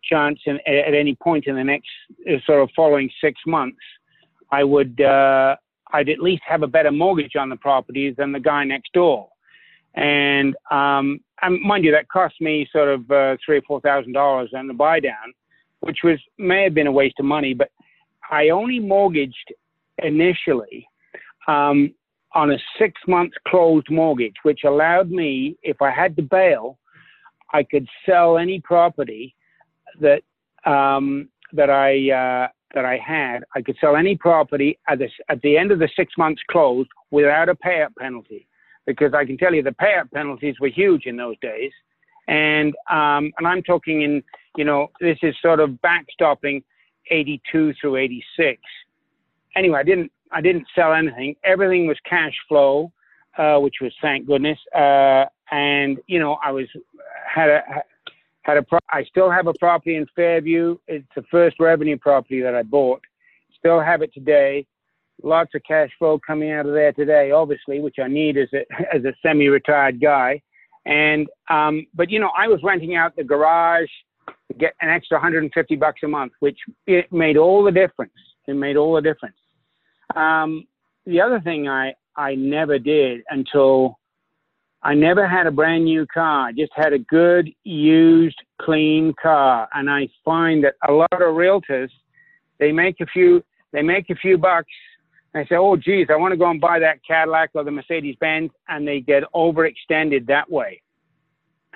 chance 0.02 0.40
in, 0.46 0.58
at 0.66 0.94
any 0.94 1.14
point 1.14 1.46
in 1.46 1.56
the 1.56 1.64
next 1.64 1.88
uh, 2.26 2.36
sort 2.46 2.62
of 2.62 2.70
following 2.74 3.10
six 3.20 3.38
months, 3.46 3.80
I 4.50 4.64
would, 4.64 5.00
uh, 5.00 5.56
I'd 5.92 6.08
at 6.08 6.20
least 6.20 6.42
have 6.48 6.62
a 6.62 6.66
better 6.66 6.90
mortgage 6.90 7.36
on 7.36 7.50
the 7.50 7.56
property 7.56 8.14
than 8.16 8.32
the 8.32 8.40
guy 8.40 8.64
next 8.64 8.92
door. 8.94 9.28
And, 9.94 10.54
um, 10.70 11.20
and 11.42 11.60
mind 11.60 11.84
you, 11.84 11.92
that 11.92 12.08
cost 12.08 12.40
me 12.40 12.66
sort 12.72 12.88
of 12.88 13.10
uh, 13.10 13.36
three 13.44 13.58
or 13.58 13.62
four 13.62 13.80
thousand 13.80 14.12
dollars 14.12 14.50
on 14.56 14.66
the 14.66 14.74
buy 14.74 15.00
down, 15.00 15.34
which 15.80 15.98
was 16.04 16.18
may 16.38 16.62
have 16.62 16.74
been 16.74 16.86
a 16.86 16.92
waste 16.92 17.16
of 17.18 17.24
money, 17.24 17.54
but 17.54 17.70
I 18.30 18.50
only 18.50 18.78
mortgaged 18.78 19.52
initially 19.98 20.88
um, 21.48 21.92
on 22.34 22.52
a 22.52 22.58
six 22.78 23.00
month 23.06 23.32
closed 23.48 23.90
mortgage, 23.90 24.36
which 24.44 24.60
allowed 24.64 25.10
me, 25.10 25.56
if 25.62 25.82
I 25.82 25.90
had 25.90 26.16
to 26.16 26.22
bail, 26.22 26.78
I 27.52 27.64
could 27.64 27.86
sell 28.06 28.38
any 28.38 28.60
property 28.60 29.34
that 30.00 30.22
um, 30.64 31.28
that 31.52 31.70
I 31.70 32.10
uh, 32.10 32.48
that 32.74 32.84
I 32.84 32.98
had. 32.98 33.40
I 33.56 33.62
could 33.62 33.76
sell 33.80 33.96
any 33.96 34.16
property 34.16 34.78
at 34.88 34.98
the 34.98 35.08
at 35.28 35.42
the 35.42 35.56
end 35.58 35.72
of 35.72 35.80
the 35.80 35.88
six 35.96 36.14
months 36.16 36.40
closed 36.50 36.90
without 37.10 37.48
a 37.48 37.54
payout 37.54 37.96
penalty, 37.98 38.46
because 38.86 39.12
I 39.14 39.24
can 39.24 39.36
tell 39.36 39.52
you 39.52 39.62
the 39.62 39.70
payout 39.70 40.10
penalties 40.12 40.54
were 40.60 40.68
huge 40.68 41.06
in 41.06 41.16
those 41.16 41.36
days, 41.42 41.72
and 42.28 42.74
um, 42.90 43.32
and 43.38 43.46
I'm 43.46 43.62
talking 43.62 44.02
in 44.02 44.22
you 44.56 44.64
know 44.64 44.88
this 45.00 45.18
is 45.22 45.34
sort 45.42 45.58
of 45.58 45.78
backstopping 45.84 46.62
82 47.10 47.74
through 47.80 47.96
86. 47.96 48.60
Anyway, 49.56 49.78
I 49.78 49.82
didn't 49.82 50.12
I 50.32 50.40
didn't 50.40 50.66
sell 50.74 50.94
anything. 50.94 51.34
Everything 51.44 51.86
was 51.86 51.98
cash 52.08 52.34
flow, 52.48 52.92
uh, 53.36 53.58
which 53.58 53.76
was 53.80 53.92
thank 54.00 54.26
goodness. 54.26 54.58
Uh, 54.74 55.24
and 55.50 55.98
you 56.06 56.18
know, 56.18 56.38
I 56.44 56.52
was 56.52 56.66
had 57.28 57.48
a 57.48 57.62
had 58.42 58.56
a 58.56 58.62
pro- 58.62 58.78
I 58.90 59.04
still 59.04 59.30
have 59.30 59.46
a 59.46 59.54
property 59.54 59.96
in 59.96 60.06
Fairview. 60.14 60.78
It's 60.86 61.06
the 61.16 61.24
first 61.30 61.56
revenue 61.58 61.98
property 61.98 62.40
that 62.42 62.54
I 62.54 62.62
bought. 62.62 63.00
Still 63.58 63.80
have 63.80 64.02
it 64.02 64.14
today. 64.14 64.66
Lots 65.22 65.54
of 65.54 65.62
cash 65.64 65.90
flow 65.98 66.18
coming 66.24 66.50
out 66.50 66.66
of 66.66 66.72
there 66.72 66.92
today, 66.92 67.30
obviously, 67.30 67.80
which 67.80 67.96
I 68.02 68.08
need 68.08 68.38
as 68.38 68.48
a 68.54 68.64
as 68.94 69.04
a 69.04 69.12
semi-retired 69.22 70.00
guy. 70.00 70.40
And 70.86 71.28
um, 71.48 71.86
but 71.94 72.10
you 72.10 72.20
know, 72.20 72.30
I 72.36 72.48
was 72.48 72.60
renting 72.62 72.94
out 72.94 73.16
the 73.16 73.24
garage 73.24 73.90
get 74.58 74.74
an 74.80 74.90
extra 74.90 75.16
150 75.16 75.76
bucks 75.76 76.00
a 76.04 76.08
month, 76.08 76.32
which 76.40 76.58
it 76.86 77.10
made 77.12 77.36
all 77.36 77.62
the 77.62 77.72
difference. 77.72 78.12
It 78.46 78.54
made 78.54 78.76
all 78.76 78.94
the 78.94 79.00
difference. 79.00 79.36
Um, 80.16 80.66
the 81.06 81.20
other 81.20 81.40
thing 81.40 81.68
I, 81.68 81.94
I 82.16 82.34
never 82.34 82.78
did 82.78 83.22
until 83.30 83.98
I 84.82 84.94
never 84.94 85.28
had 85.28 85.46
a 85.46 85.50
brand 85.50 85.84
new 85.84 86.06
car. 86.06 86.48
I 86.48 86.52
just 86.52 86.72
had 86.74 86.92
a 86.92 86.98
good, 86.98 87.50
used, 87.64 88.38
clean 88.60 89.14
car. 89.20 89.68
And 89.74 89.90
I 89.90 90.08
find 90.24 90.64
that 90.64 90.74
a 90.88 90.92
lot 90.92 91.12
of 91.12 91.20
realtors, 91.20 91.90
they 92.58 92.72
make 92.72 93.00
a 93.00 93.06
few, 93.06 93.44
they 93.72 93.82
make 93.82 94.08
a 94.10 94.14
few 94.14 94.38
bucks. 94.38 94.72
I 95.34 95.44
say, 95.44 95.56
oh, 95.56 95.76
geez, 95.76 96.08
I 96.10 96.16
want 96.16 96.32
to 96.32 96.38
go 96.38 96.50
and 96.50 96.60
buy 96.60 96.78
that 96.80 97.04
Cadillac 97.06 97.50
or 97.54 97.62
the 97.62 97.70
Mercedes 97.70 98.16
Benz. 98.20 98.50
And 98.68 98.88
they 98.88 99.00
get 99.00 99.22
overextended 99.34 100.26
that 100.26 100.50
way. 100.50 100.80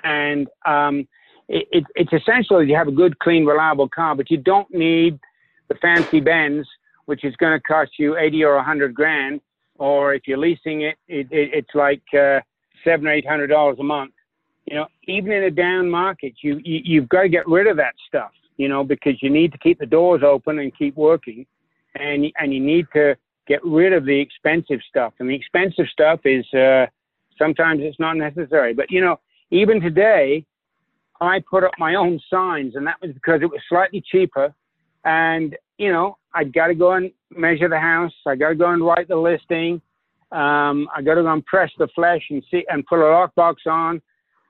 And 0.03 0.47
um, 0.65 1.07
it, 1.47 1.67
it, 1.71 1.83
it's 1.95 2.13
essential 2.13 2.59
that 2.59 2.65
you 2.65 2.75
have 2.75 2.87
a 2.87 2.91
good, 2.91 3.19
clean, 3.19 3.45
reliable 3.45 3.89
car, 3.89 4.15
but 4.15 4.31
you 4.31 4.37
don't 4.37 4.71
need 4.73 5.19
the 5.67 5.75
fancy 5.75 6.19
Benz, 6.19 6.67
which 7.05 7.23
is 7.23 7.35
going 7.37 7.57
to 7.57 7.61
cost 7.61 7.91
you 7.97 8.17
80 8.17 8.43
or 8.43 8.55
100 8.55 8.93
grand. 8.93 9.41
Or 9.77 10.13
if 10.13 10.23
you're 10.25 10.37
leasing 10.37 10.81
it, 10.81 10.97
it, 11.07 11.27
it 11.31 11.49
it's 11.53 11.75
like 11.75 12.01
uh, 12.17 12.39
seven 12.85 13.07
or 13.07 13.11
eight 13.11 13.27
hundred 13.27 13.47
dollars 13.47 13.77
a 13.79 13.83
month. 13.83 14.13
You 14.65 14.77
know, 14.77 14.87
even 15.03 15.33
in 15.33 15.43
a 15.43 15.51
down 15.51 15.89
market, 15.89 16.33
you, 16.41 16.61
you 16.63 16.79
you've 16.83 17.09
got 17.09 17.23
to 17.23 17.29
get 17.29 17.45
rid 17.45 17.67
of 17.67 17.75
that 17.75 17.93
stuff. 18.07 18.31
You 18.55 18.69
know, 18.69 18.85
because 18.85 19.21
you 19.21 19.29
need 19.29 19.51
to 19.51 19.57
keep 19.57 19.79
the 19.79 19.85
doors 19.85 20.21
open 20.23 20.59
and 20.59 20.75
keep 20.77 20.95
working, 20.95 21.45
and 21.95 22.25
and 22.37 22.53
you 22.53 22.61
need 22.61 22.87
to 22.93 23.17
get 23.47 23.63
rid 23.65 23.91
of 23.91 24.05
the 24.05 24.17
expensive 24.17 24.79
stuff. 24.87 25.13
And 25.19 25.29
the 25.29 25.35
expensive 25.35 25.87
stuff 25.91 26.21
is 26.23 26.45
uh, 26.53 26.85
sometimes 27.37 27.81
it's 27.83 27.99
not 27.99 28.15
necessary. 28.15 28.73
But 28.73 28.89
you 28.91 29.01
know, 29.01 29.19
even 29.51 29.81
today, 29.81 30.45
I 31.21 31.41
put 31.49 31.63
up 31.63 31.71
my 31.77 31.95
own 31.95 32.19
signs, 32.29 32.75
and 32.75 32.85
that 32.87 33.01
was 33.01 33.11
because 33.13 33.41
it 33.41 33.49
was 33.49 33.61
slightly 33.69 34.03
cheaper. 34.11 34.53
And 35.05 35.55
you 35.77 35.91
know, 35.91 36.17
I 36.33 36.43
got 36.43 36.67
to 36.67 36.75
go 36.75 36.93
and 36.93 37.11
measure 37.29 37.69
the 37.69 37.79
house. 37.79 38.13
I 38.25 38.35
got 38.35 38.49
to 38.49 38.55
go 38.55 38.71
and 38.71 38.85
write 38.85 39.07
the 39.07 39.15
listing. 39.15 39.81
Um, 40.31 40.89
I 40.95 41.01
got 41.03 41.15
to 41.15 41.21
go 41.21 41.31
and 41.31 41.45
press 41.45 41.71
the 41.77 41.87
flesh 41.95 42.21
and 42.29 42.43
see 42.51 42.65
and 42.69 42.85
put 42.85 42.99
a 42.99 43.03
lockbox 43.03 43.55
on. 43.67 44.01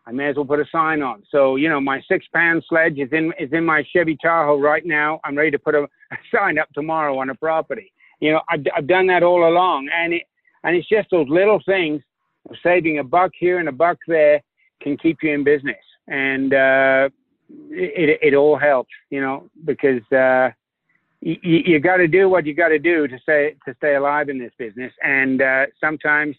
I 0.08 0.12
may 0.12 0.30
as 0.30 0.36
well 0.36 0.46
put 0.46 0.60
a 0.60 0.66
sign 0.72 1.02
on. 1.02 1.24
So 1.32 1.56
you 1.56 1.70
know, 1.70 1.82
my 1.82 2.02
six-pan 2.08 2.62
sledge 2.70 2.98
is 2.98 3.10
in 3.12 3.34
is 3.40 3.50
in 3.52 3.66
my 3.66 3.84
Chevy 3.92 4.18
Tahoe 4.22 4.60
right 4.60 4.86
now. 4.86 5.20
I'm 5.24 5.38
ready 5.38 5.52
to 5.52 5.60
put 5.60 5.76
a, 5.76 5.84
a 6.12 6.18
sign 6.34 6.58
up 6.58 6.70
tomorrow 6.74 7.18
on 7.20 7.30
a 7.30 7.36
property. 7.36 7.92
You 8.20 8.32
know, 8.32 8.42
I've, 8.50 8.64
I've 8.76 8.88
done 8.88 9.08
that 9.08 9.24
all 9.24 9.48
along, 9.48 9.90
and 9.94 10.14
it 10.14 10.24
and 10.64 10.76
it's 10.76 10.88
just 10.90 11.10
those 11.12 11.28
little 11.30 11.62
things. 11.66 12.02
Of 12.48 12.58
saving 12.62 13.00
a 13.00 13.04
buck 13.04 13.32
here 13.40 13.58
and 13.58 13.68
a 13.68 13.72
buck 13.72 13.98
there 14.08 14.40
can 14.80 14.98
keep 14.98 15.18
you 15.24 15.34
in 15.34 15.44
business, 15.44 15.84
and 16.08 16.54
uh, 16.54 17.10
it, 17.70 18.20
it 18.22 18.34
all 18.34 18.58
helps. 18.58 18.92
You 19.10 19.22
know, 19.22 19.50
because 19.66 20.02
uh, 20.12 20.50
you, 21.22 21.38
you 21.44 21.80
got 21.80 21.98
to 21.98 22.08
do 22.08 22.30
what 22.30 22.46
you 22.46 22.54
got 22.54 22.70
to 22.70 22.80
do 22.80 23.08
to 23.08 23.20
stay 23.20 23.56
to 23.66 23.74
stay 23.78 23.96
alive 23.96 24.30
in 24.30 24.40
this 24.40 24.52
business, 24.58 24.94
and 25.02 25.42
uh, 25.42 25.66
sometimes 25.80 26.36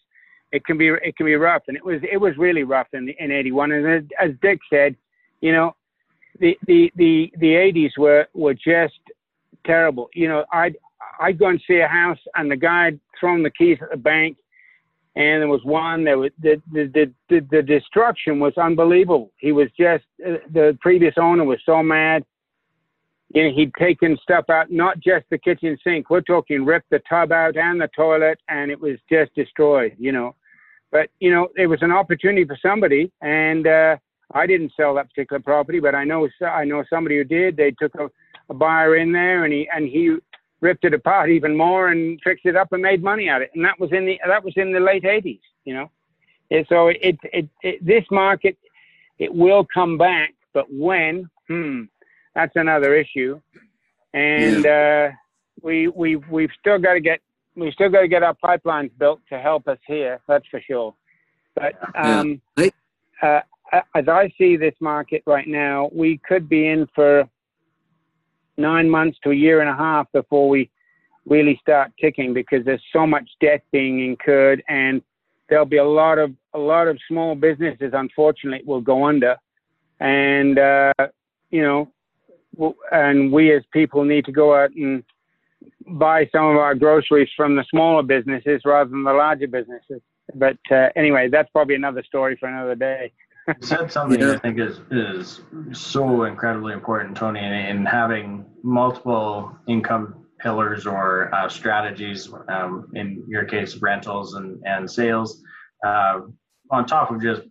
it 0.53 0.65
can 0.65 0.79
be 0.79 0.89
it 0.89 1.17
can 1.17 1.27
be 1.27 1.35
rough, 1.35 1.63
and 1.69 1.77
it 1.77 1.85
was 1.85 2.01
it 2.11 2.19
was 2.19 2.37
really 2.37 2.63
rough 2.63 2.89
in 2.93 3.09
in 3.19 3.31
'81. 3.31 3.73
And 3.73 3.87
as, 3.87 4.03
as 4.21 4.31
Dick 4.43 4.61
said, 4.71 4.97
you 5.41 5.53
know, 5.53 5.75
the 6.39 6.57
the 6.67 6.93
the 6.97 7.33
the 7.39 7.53
'80s 7.53 7.99
were 7.99 8.27
were 8.35 8.55
just 8.55 9.01
terrible. 9.65 10.09
You 10.15 10.29
know, 10.29 10.45
I'd 10.53 10.77
I'd 11.21 11.39
go 11.39 11.49
and 11.49 11.61
see 11.67 11.81
a 11.81 11.89
house, 11.89 12.19
and 12.35 12.51
the 12.51 12.57
guy 12.57 12.87
had 12.87 13.01
thrown 13.19 13.43
the 13.43 13.51
keys 13.51 13.79
at 13.83 13.91
the 13.91 13.97
bank, 13.97 14.37
and 15.17 15.43
there 15.43 15.49
was 15.49 15.65
one 15.65 16.05
that 16.05 16.17
was 16.17 16.31
the 16.41 16.61
the 16.73 17.13
the, 17.29 17.41
the 17.51 17.63
destruction 17.63 18.39
was 18.39 18.57
unbelievable. 18.57 19.33
He 19.39 19.53
was 19.53 19.69
just 19.79 20.05
uh, 20.25 20.39
the 20.53 20.79
previous 20.81 21.15
owner 21.19 21.45
was 21.45 21.59
so 21.67 21.83
mad 21.83 22.25
you 23.35 23.45
know, 23.45 23.55
he'd 23.55 23.75
taken 23.75 24.17
stuff 24.23 24.49
out, 24.49 24.71
not 24.71 25.01
just 25.01 25.25
the 25.31 25.39
kitchen 25.39 25.77
sink. 25.83 26.11
We're 26.11 26.21
talking 26.21 26.65
ripped 26.65 26.91
the 26.91 27.01
tub 27.09 27.33
out 27.33 27.57
and 27.57 27.81
the 27.81 27.89
toilet, 27.89 28.39
and 28.49 28.71
it 28.71 28.81
was 28.81 28.99
just 29.11 29.35
destroyed. 29.35 29.97
You 29.99 30.13
know, 30.13 30.35
but 30.93 31.11
you 31.21 31.31
know, 31.31 31.49
it 31.57 31.67
was 31.67 31.83
an 31.83 31.93
opportunity 31.93 32.45
for 32.45 32.59
somebody, 32.63 33.11
and 33.23 33.67
uh, 33.67 33.97
I 34.33 34.47
didn't 34.47 34.73
sell 34.77 34.95
that 34.95 35.09
particular 35.09 35.41
property, 35.41 35.81
but 35.81 35.95
I 35.95 36.05
know 36.05 36.29
I 36.43 36.65
know 36.65 36.85
somebody 36.89 37.17
who 37.17 37.25
did. 37.25 37.57
They 37.57 37.73
took 37.73 37.95
a, 37.97 38.09
a 38.49 38.55
buyer 38.55 38.97
in 38.97 39.13
there, 39.13 39.45
and 39.45 39.53
he 39.53 39.69
and 39.75 39.89
he 39.89 40.17
ripped 40.61 40.85
it 40.85 40.95
apart 40.95 41.31
even 41.31 41.57
more 41.57 41.89
and 41.89 42.21
fixed 42.23 42.47
it 42.47 42.57
up 42.57 42.73
and 42.73 42.83
made 42.83 43.03
money 43.03 43.29
at 43.29 43.43
it. 43.43 43.51
And 43.55 43.65
that 43.65 43.79
was 43.79 43.93
in 43.93 44.07
the 44.07 44.21
that 44.27 44.45
was 44.45 44.55
in 44.57 44.73
the 44.73 44.81
late 44.81 45.05
'80s. 45.05 45.41
You 45.65 45.75
know, 45.75 45.91
and 46.51 46.67
so 46.69 46.89
it, 46.89 47.19
it, 47.25 47.49
it 47.63 47.85
this 47.85 48.05
market 48.11 48.57
it 49.19 49.33
will 49.35 49.67
come 49.73 49.97
back, 49.99 50.35
but 50.53 50.67
when? 50.71 51.29
Hmm 51.49 51.85
that's 52.37 52.55
another 52.55 52.95
issue. 52.95 53.41
And 54.15 54.65
yeah. 54.65 55.11
uh, 55.11 55.17
we 55.63 55.89
we 55.89 56.17
we've 56.17 56.51
still 56.61 56.79
got 56.79 56.93
to 56.93 57.01
get 57.01 57.21
we 57.57 57.73
still 57.73 57.89
got 57.89 58.03
to 58.03 58.09
get 58.09 58.23
our 58.23 58.35
pipelines 58.35 58.91
built 58.99 59.21
to 59.31 59.39
help 59.41 59.67
us 59.67 59.79
here. 59.87 60.21
That's 60.29 60.47
for 60.49 60.61
sure. 60.61 60.95
But 61.57 61.75
um, 61.97 62.41
yeah. 62.59 62.69
uh, 63.23 63.81
as 63.95 64.07
I 64.07 64.31
see 64.39 64.57
this 64.57 64.75
market 64.81 65.23
right 65.27 65.49
now, 65.49 65.91
we 65.93 66.19
could 66.19 66.49
be 66.49 66.69
in 66.69 66.87
for 66.95 67.29
nine 68.57 68.89
months 68.89 69.19
to 69.25 69.31
a 69.31 69.35
year 69.35 69.61
and 69.61 69.71
a 69.71 69.77
half 69.77 70.11
before 70.13 70.49
we 70.49 70.71
really 71.27 71.59
start 71.61 71.91
ticking 72.01 72.33
because 72.33 72.65
there's 72.65 72.83
so 72.93 73.07
much 73.07 73.29
debt 73.41 73.63
being 73.73 74.05
incurred 74.05 74.63
and 74.69 75.03
there'll 75.49 75.65
be 75.65 75.79
a 75.79 75.85
lot 75.85 76.19
of 76.19 76.33
a 76.55 76.59
lot 76.59 76.89
of 76.89 76.99
small 77.09 77.35
businesses 77.35 77.93
unfortunately 77.93 78.63
will 78.65 78.81
go 78.81 79.05
under 79.05 79.37
and 80.01 80.59
uh, 80.59 80.93
you 81.51 81.63
know 81.63 81.93
and 82.93 83.33
we 83.33 83.55
as 83.55 83.63
people 83.73 84.05
need 84.05 84.25
to 84.25 84.33
go 84.33 84.55
out 84.55 84.71
and 84.77 85.03
buy 85.87 86.29
some 86.33 86.45
of 86.47 86.57
our 86.57 86.75
groceries 86.75 87.29
from 87.37 87.57
the 87.57 87.65
smaller 87.71 88.03
businesses 88.03 88.63
rather 88.65 88.91
than 88.91 89.05
the 89.05 89.13
larger 89.13 89.47
businesses. 89.47 90.01
But 90.35 90.59
uh, 90.71 90.89
anyway, 90.97 91.29
that's 91.31 91.51
probably 91.51 91.77
another 91.77 92.03
story 92.03 92.37
for 92.39 92.49
another 92.49 92.75
day. 92.75 93.13
You 93.49 93.55
said 93.61 93.93
something 93.93 94.21
yeah. 94.21 94.33
I 94.33 94.39
think 94.39 94.59
is 94.59 94.81
is 94.91 95.41
so 95.73 96.25
incredibly 96.25 96.73
important, 96.73 97.17
Tony, 97.17 97.41
in, 97.41 97.53
in 97.53 97.87
having 97.87 98.45
multiple 98.63 99.57
income 99.69 100.27
pillars 100.39 100.87
or 100.87 101.35
uh, 101.35 101.49
strategies. 101.49 102.33
Um, 102.49 102.91
in 102.95 103.25
your 103.29 103.45
case, 103.45 103.77
rentals 103.77 104.35
and 104.35 104.63
and 104.67 104.91
sales. 104.91 105.43
Uh, 105.85 106.23
on 106.71 106.87
top 106.87 107.11
of 107.11 107.23
just 107.23 107.43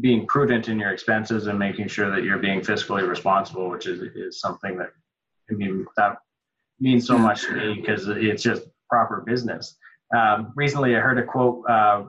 being 0.00 0.26
prudent 0.26 0.68
in 0.68 0.78
your 0.78 0.92
expenses 0.92 1.48
and 1.48 1.58
making 1.58 1.88
sure 1.88 2.10
that 2.10 2.22
you're 2.22 2.38
being 2.38 2.60
fiscally 2.60 3.06
responsible, 3.08 3.68
which 3.68 3.86
is 3.86 4.02
is 4.14 4.40
something 4.40 4.78
that 4.78 4.90
I 5.50 5.54
mean 5.54 5.86
that 5.96 6.18
means 6.78 7.06
so 7.06 7.18
much 7.18 7.42
to 7.42 7.54
me 7.54 7.74
because 7.74 8.06
it's 8.08 8.42
just 8.42 8.62
proper 8.88 9.22
business. 9.26 9.76
Um, 10.16 10.52
recently, 10.56 10.96
I 10.96 11.00
heard 11.00 11.18
a 11.18 11.24
quote. 11.24 11.64
Uh, 11.68 12.04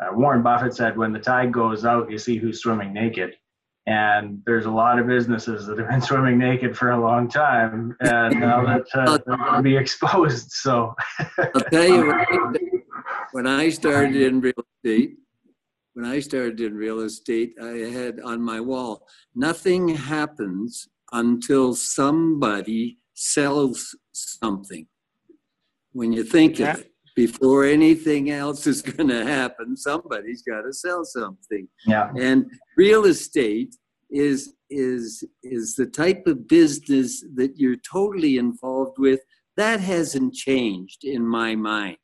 uh, 0.00 0.12
Warren 0.12 0.42
Buffett 0.42 0.74
said, 0.74 0.96
"When 0.96 1.12
the 1.12 1.18
tide 1.18 1.52
goes 1.52 1.84
out, 1.84 2.10
you 2.10 2.18
see 2.18 2.36
who's 2.36 2.60
swimming 2.60 2.92
naked." 2.92 3.36
And 3.88 4.42
there's 4.44 4.66
a 4.66 4.70
lot 4.70 4.98
of 4.98 5.06
businesses 5.06 5.66
that 5.66 5.78
have 5.78 5.88
been 5.88 6.02
swimming 6.10 6.38
naked 6.38 6.76
for 6.76 6.90
a 6.90 7.00
long 7.00 7.28
time, 7.28 7.96
and 8.00 8.40
now 8.40 8.64
that 8.66 8.86
uh, 8.94 9.18
they're 9.26 9.36
going 9.36 9.54
to 9.54 9.62
be 9.62 9.76
exposed. 9.76 10.50
So, 10.52 10.94
I'll 11.38 11.60
tell 11.70 11.86
you, 11.86 12.54
when 13.32 13.46
I 13.46 13.70
started 13.70 14.16
in 14.16 14.40
real 14.40 14.54
estate, 14.84 15.16
when 15.94 16.04
I 16.04 16.20
started 16.20 16.60
in 16.60 16.74
real 16.74 17.00
estate, 17.00 17.54
I 17.62 17.88
had 17.88 18.20
on 18.20 18.42
my 18.42 18.60
wall, 18.60 19.06
nothing 19.34 19.88
happens 19.88 20.88
until 21.12 21.74
somebody 21.74 22.98
sells 23.14 23.96
something. 24.12 24.86
When 25.92 26.12
you 26.12 26.22
think 26.22 26.58
yeah. 26.58 26.72
of 26.72 26.80
it, 26.80 26.92
before 27.16 27.64
anything 27.64 28.30
else 28.30 28.66
is 28.66 28.82
going 28.82 29.08
to 29.08 29.24
happen, 29.24 29.76
somebody's 29.76 30.42
got 30.42 30.62
to 30.62 30.72
sell 30.72 31.04
something. 31.04 31.66
Yeah. 31.86 32.12
And 32.16 32.46
real 32.76 33.06
estate 33.06 33.74
is 34.10 34.54
is 34.70 35.24
is 35.42 35.74
the 35.74 35.86
type 35.86 36.26
of 36.26 36.46
business 36.46 37.24
that 37.34 37.54
you're 37.56 37.82
totally 37.90 38.36
involved 38.36 38.98
with. 38.98 39.20
That 39.56 39.80
hasn't 39.80 40.34
changed 40.34 41.04
in 41.04 41.26
my 41.26 41.56
mind. 41.56 41.96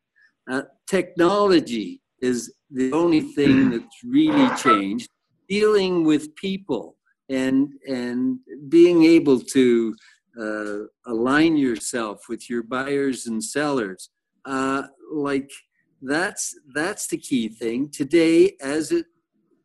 Uh, 0.50 0.62
technology 0.88 2.00
is 2.20 2.52
the 2.70 2.92
only 2.92 3.20
thing 3.20 3.70
that's 3.70 4.02
really 4.04 4.48
changed. 4.56 5.08
Dealing 5.48 6.04
with 6.04 6.34
people 6.36 6.96
and 7.28 7.72
and 7.86 8.38
being 8.68 9.04
able 9.04 9.40
to 9.40 9.94
uh, 10.40 10.78
align 11.06 11.56
yourself 11.56 12.22
with 12.28 12.48
your 12.48 12.62
buyers 12.62 13.26
and 13.26 13.44
sellers, 13.44 14.10
uh, 14.44 14.84
like 15.12 15.50
that's 16.00 16.54
that's 16.74 17.06
the 17.06 17.18
key 17.18 17.48
thing 17.48 17.88
today, 17.88 18.56
as 18.60 18.92
it 18.92 19.06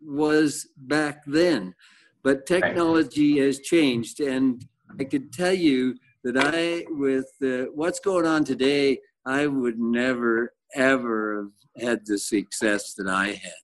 was 0.01 0.67
back 0.77 1.23
then. 1.25 1.73
But 2.23 2.45
technology 2.45 3.39
has 3.39 3.59
changed, 3.59 4.19
and 4.19 4.65
I 4.99 5.03
could 5.03 5.31
tell 5.31 5.53
you 5.53 5.95
that 6.23 6.37
I, 6.37 6.85
with 6.89 7.31
uh, 7.41 7.71
what's 7.73 7.99
going 7.99 8.25
on 8.25 8.43
today, 8.43 8.99
I 9.25 9.47
would 9.47 9.79
never 9.79 10.53
ever 10.75 11.49
have 11.77 11.87
had 11.87 12.05
the 12.05 12.17
success 12.17 12.93
that 12.95 13.07
I 13.07 13.27
had. 13.27 13.63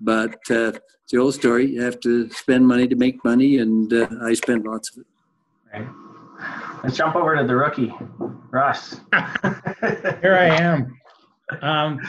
But 0.00 0.38
uh, 0.50 0.72
it's 1.02 1.12
the 1.12 1.18
old 1.18 1.34
story. 1.34 1.72
You 1.72 1.82
have 1.82 2.00
to 2.00 2.30
spend 2.30 2.66
money 2.66 2.86
to 2.86 2.96
make 2.96 3.24
money, 3.24 3.58
and 3.58 3.92
uh, 3.92 4.08
I 4.22 4.34
spent 4.34 4.64
lots 4.66 4.96
of 4.96 5.02
it. 5.02 5.06
Right. 5.72 5.88
Let's 6.84 6.96
jump 6.96 7.16
over 7.16 7.34
to 7.36 7.44
the 7.44 7.56
rookie, 7.56 7.92
Russ. 8.50 9.00
Here 9.12 10.36
I 10.38 10.56
am. 10.60 10.98
Um, 11.62 12.00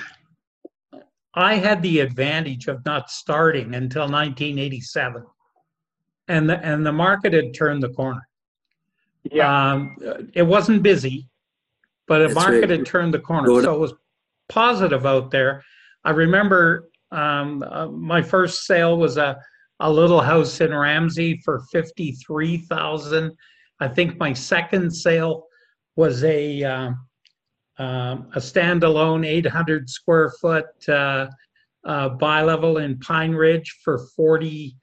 I 1.34 1.56
had 1.56 1.82
the 1.82 2.00
advantage 2.00 2.68
of 2.68 2.84
not 2.86 3.10
starting 3.12 3.76
until 3.76 4.04
1987, 4.04 5.24
and 6.28 6.50
the, 6.50 6.60
and 6.66 6.86
the 6.86 6.92
market 6.92 7.34
had 7.34 7.54
turned 7.54 7.84
the 7.84 7.90
corner. 7.90 8.28
Yeah. 9.32 9.74
Um, 9.74 9.96
it 10.34 10.44
wasn't 10.44 10.82
busy, 10.84 11.30
but 12.08 12.28
the 12.28 12.34
market 12.34 12.62
right. 12.62 12.70
had 12.70 12.86
turned 12.86 13.14
the 13.14 13.20
corner. 13.20 13.48
So 13.62 13.76
it 13.76 13.80
was 13.80 13.94
positive 14.50 15.06
out 15.06 15.30
there. 15.30 15.64
I 16.04 16.12
remember 16.12 16.90
um, 17.12 17.64
uh, 17.64 17.88
my 17.88 18.22
first 18.22 18.66
sale 18.66 18.98
was 18.98 19.18
a, 19.18 19.38
a 19.80 19.92
little 19.92 20.22
house 20.22 20.62
in 20.62 20.74
Ramsay 20.74 21.42
for 21.44 21.62
53000 21.72 23.36
I 23.80 23.88
think 23.88 24.18
my 24.18 24.34
second 24.34 24.92
sale 24.92 25.46
was 25.96 26.24
a 26.24 26.64
uh, 26.64 26.92
um, 27.80 28.30
a 28.34 28.40
standalone 28.40 29.26
800 29.26 29.90
square 29.90 30.32
foot 30.42 30.66
uh, 30.90 31.28
uh, 31.86 32.10
bi-level 32.10 32.78
in 32.78 32.98
Pineridge 32.98 33.68
for 33.84 34.00
40. 34.16 34.76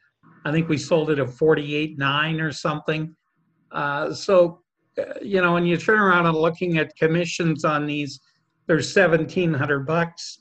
I 0.44 0.52
think 0.52 0.68
we 0.68 0.78
sold 0.78 1.10
it 1.10 1.18
at 1.18 1.28
48.9 1.28 2.40
or 2.42 2.52
something. 2.52 3.14
Uh, 3.72 4.12
so, 4.12 4.62
uh, 4.98 5.14
you 5.20 5.40
know, 5.40 5.54
when 5.54 5.66
you 5.66 5.76
turn 5.76 5.98
around 5.98 6.26
and 6.26 6.36
looking 6.36 6.78
at 6.78 6.94
commissions 6.96 7.64
on 7.64 7.86
these 7.86 8.20
there's 8.66 8.94
1700 8.94 9.86
bucks 9.86 10.38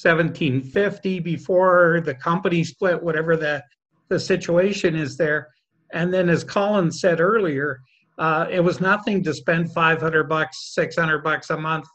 1750 0.00 1.20
before 1.20 2.00
the 2.04 2.14
company 2.14 2.62
split 2.62 3.02
whatever 3.02 3.36
the 3.36 3.62
the 4.08 4.20
situation 4.20 4.94
is 4.94 5.16
there 5.16 5.48
and 5.92 6.12
then 6.12 6.28
as 6.28 6.44
colin 6.44 6.90
said 6.90 7.20
earlier 7.20 7.80
uh, 8.18 8.46
it 8.50 8.60
was 8.60 8.80
nothing 8.80 9.22
to 9.24 9.32
spend 9.32 9.72
500 9.72 10.28
bucks 10.28 10.74
600 10.74 11.22
bucks 11.22 11.50
a 11.50 11.56
month 11.56 11.86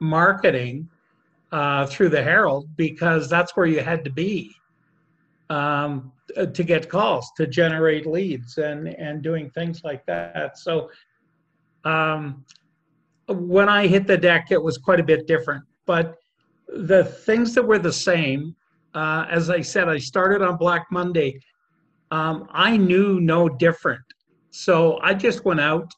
marketing 0.00 0.88
uh, 1.52 1.86
through 1.86 2.08
the 2.08 2.22
herald 2.22 2.68
because 2.76 3.28
that's 3.28 3.56
where 3.56 3.66
you 3.66 3.80
had 3.80 4.04
to 4.04 4.10
be 4.10 4.54
um, 5.50 6.12
to 6.52 6.62
get 6.62 6.88
calls 6.88 7.30
to 7.36 7.46
generate 7.46 8.06
leads 8.06 8.58
and 8.58 8.88
and 8.88 9.22
doing 9.22 9.50
things 9.50 9.82
like 9.84 10.04
that 10.06 10.58
so 10.58 10.90
um, 11.84 12.44
when 13.28 13.68
I 13.68 13.86
hit 13.86 14.06
the 14.06 14.16
deck, 14.16 14.48
it 14.50 14.62
was 14.62 14.78
quite 14.78 15.00
a 15.00 15.04
bit 15.04 15.26
different. 15.26 15.64
But 15.86 16.16
the 16.68 17.04
things 17.04 17.54
that 17.54 17.62
were 17.62 17.78
the 17.78 17.92
same, 17.92 18.54
uh, 18.94 19.26
as 19.30 19.50
I 19.50 19.60
said, 19.60 19.88
I 19.88 19.98
started 19.98 20.42
on 20.42 20.56
Black 20.56 20.86
Monday. 20.90 21.40
Um, 22.10 22.48
I 22.50 22.76
knew 22.76 23.20
no 23.20 23.48
different. 23.48 24.02
So 24.58 24.98
I 25.04 25.14
just 25.14 25.44
went 25.44 25.60
out 25.60 25.94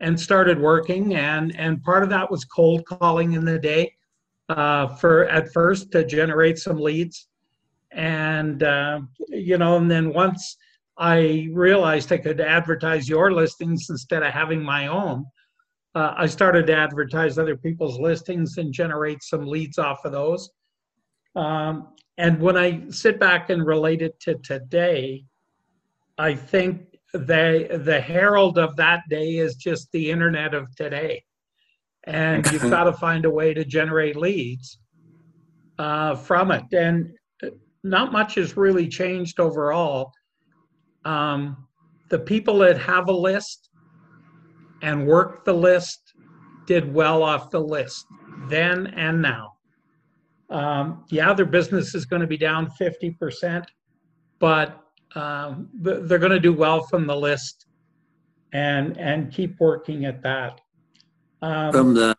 and 0.00 0.18
started 0.18 0.58
working. 0.58 1.16
And, 1.16 1.54
and 1.54 1.82
part 1.82 2.02
of 2.02 2.08
that 2.08 2.30
was 2.30 2.46
cold 2.46 2.86
calling 2.86 3.34
in 3.34 3.44
the 3.44 3.58
day 3.58 3.92
uh, 4.48 4.86
for 4.96 5.28
at 5.28 5.52
first 5.52 5.92
to 5.92 6.06
generate 6.06 6.58
some 6.58 6.78
leads. 6.78 7.28
And, 7.92 8.62
uh, 8.62 9.00
you 9.28 9.58
know, 9.58 9.76
and 9.76 9.90
then 9.90 10.14
once 10.14 10.56
I 10.96 11.48
realized 11.52 12.10
I 12.10 12.16
could 12.16 12.40
advertise 12.40 13.06
your 13.06 13.32
listings 13.32 13.90
instead 13.90 14.22
of 14.22 14.32
having 14.32 14.62
my 14.62 14.86
own, 14.86 15.26
uh, 15.94 16.14
I 16.16 16.24
started 16.24 16.66
to 16.68 16.76
advertise 16.76 17.36
other 17.36 17.56
people's 17.56 18.00
listings 18.00 18.56
and 18.56 18.72
generate 18.72 19.22
some 19.22 19.44
leads 19.46 19.76
off 19.76 20.06
of 20.06 20.12
those. 20.12 20.48
Um, 21.36 21.88
and 22.16 22.40
when 22.40 22.56
I 22.56 22.88
sit 22.88 23.20
back 23.20 23.50
and 23.50 23.66
relate 23.66 24.00
it 24.00 24.18
to 24.20 24.36
today, 24.36 25.26
I 26.16 26.34
think 26.34 26.89
the 27.12 27.80
the 27.84 28.00
herald 28.00 28.58
of 28.58 28.76
that 28.76 29.02
day 29.08 29.36
is 29.36 29.56
just 29.56 29.90
the 29.92 30.10
internet 30.10 30.54
of 30.54 30.74
today, 30.76 31.24
and 32.04 32.50
you've 32.52 32.70
got 32.70 32.84
to 32.84 32.92
find 32.92 33.24
a 33.24 33.30
way 33.30 33.52
to 33.54 33.64
generate 33.64 34.16
leads 34.16 34.78
uh, 35.78 36.14
from 36.14 36.50
it. 36.50 36.64
And 36.72 37.12
not 37.82 38.12
much 38.12 38.34
has 38.34 38.56
really 38.56 38.88
changed 38.88 39.40
overall. 39.40 40.12
Um, 41.04 41.66
the 42.10 42.18
people 42.18 42.58
that 42.58 42.78
have 42.78 43.08
a 43.08 43.12
list 43.12 43.70
and 44.82 45.06
work 45.06 45.44
the 45.44 45.52
list 45.52 46.14
did 46.66 46.92
well 46.92 47.22
off 47.22 47.50
the 47.50 47.60
list 47.60 48.06
then 48.48 48.88
and 48.88 49.20
now. 49.22 49.52
Um, 50.50 51.04
yeah, 51.10 51.32
their 51.32 51.46
business 51.46 51.94
is 51.94 52.04
going 52.04 52.20
to 52.20 52.26
be 52.26 52.36
down 52.36 52.70
50%, 52.80 53.64
but 54.38 54.79
um, 55.14 55.68
they're 55.74 56.18
going 56.18 56.32
to 56.32 56.40
do 56.40 56.52
well 56.52 56.82
from 56.82 57.06
the 57.06 57.16
list 57.16 57.66
and 58.52 58.96
and 58.98 59.32
keep 59.32 59.58
working 59.60 60.04
at 60.04 60.22
that. 60.22 60.60
Um, 61.42 61.72
from 61.72 61.94
the 61.94 62.16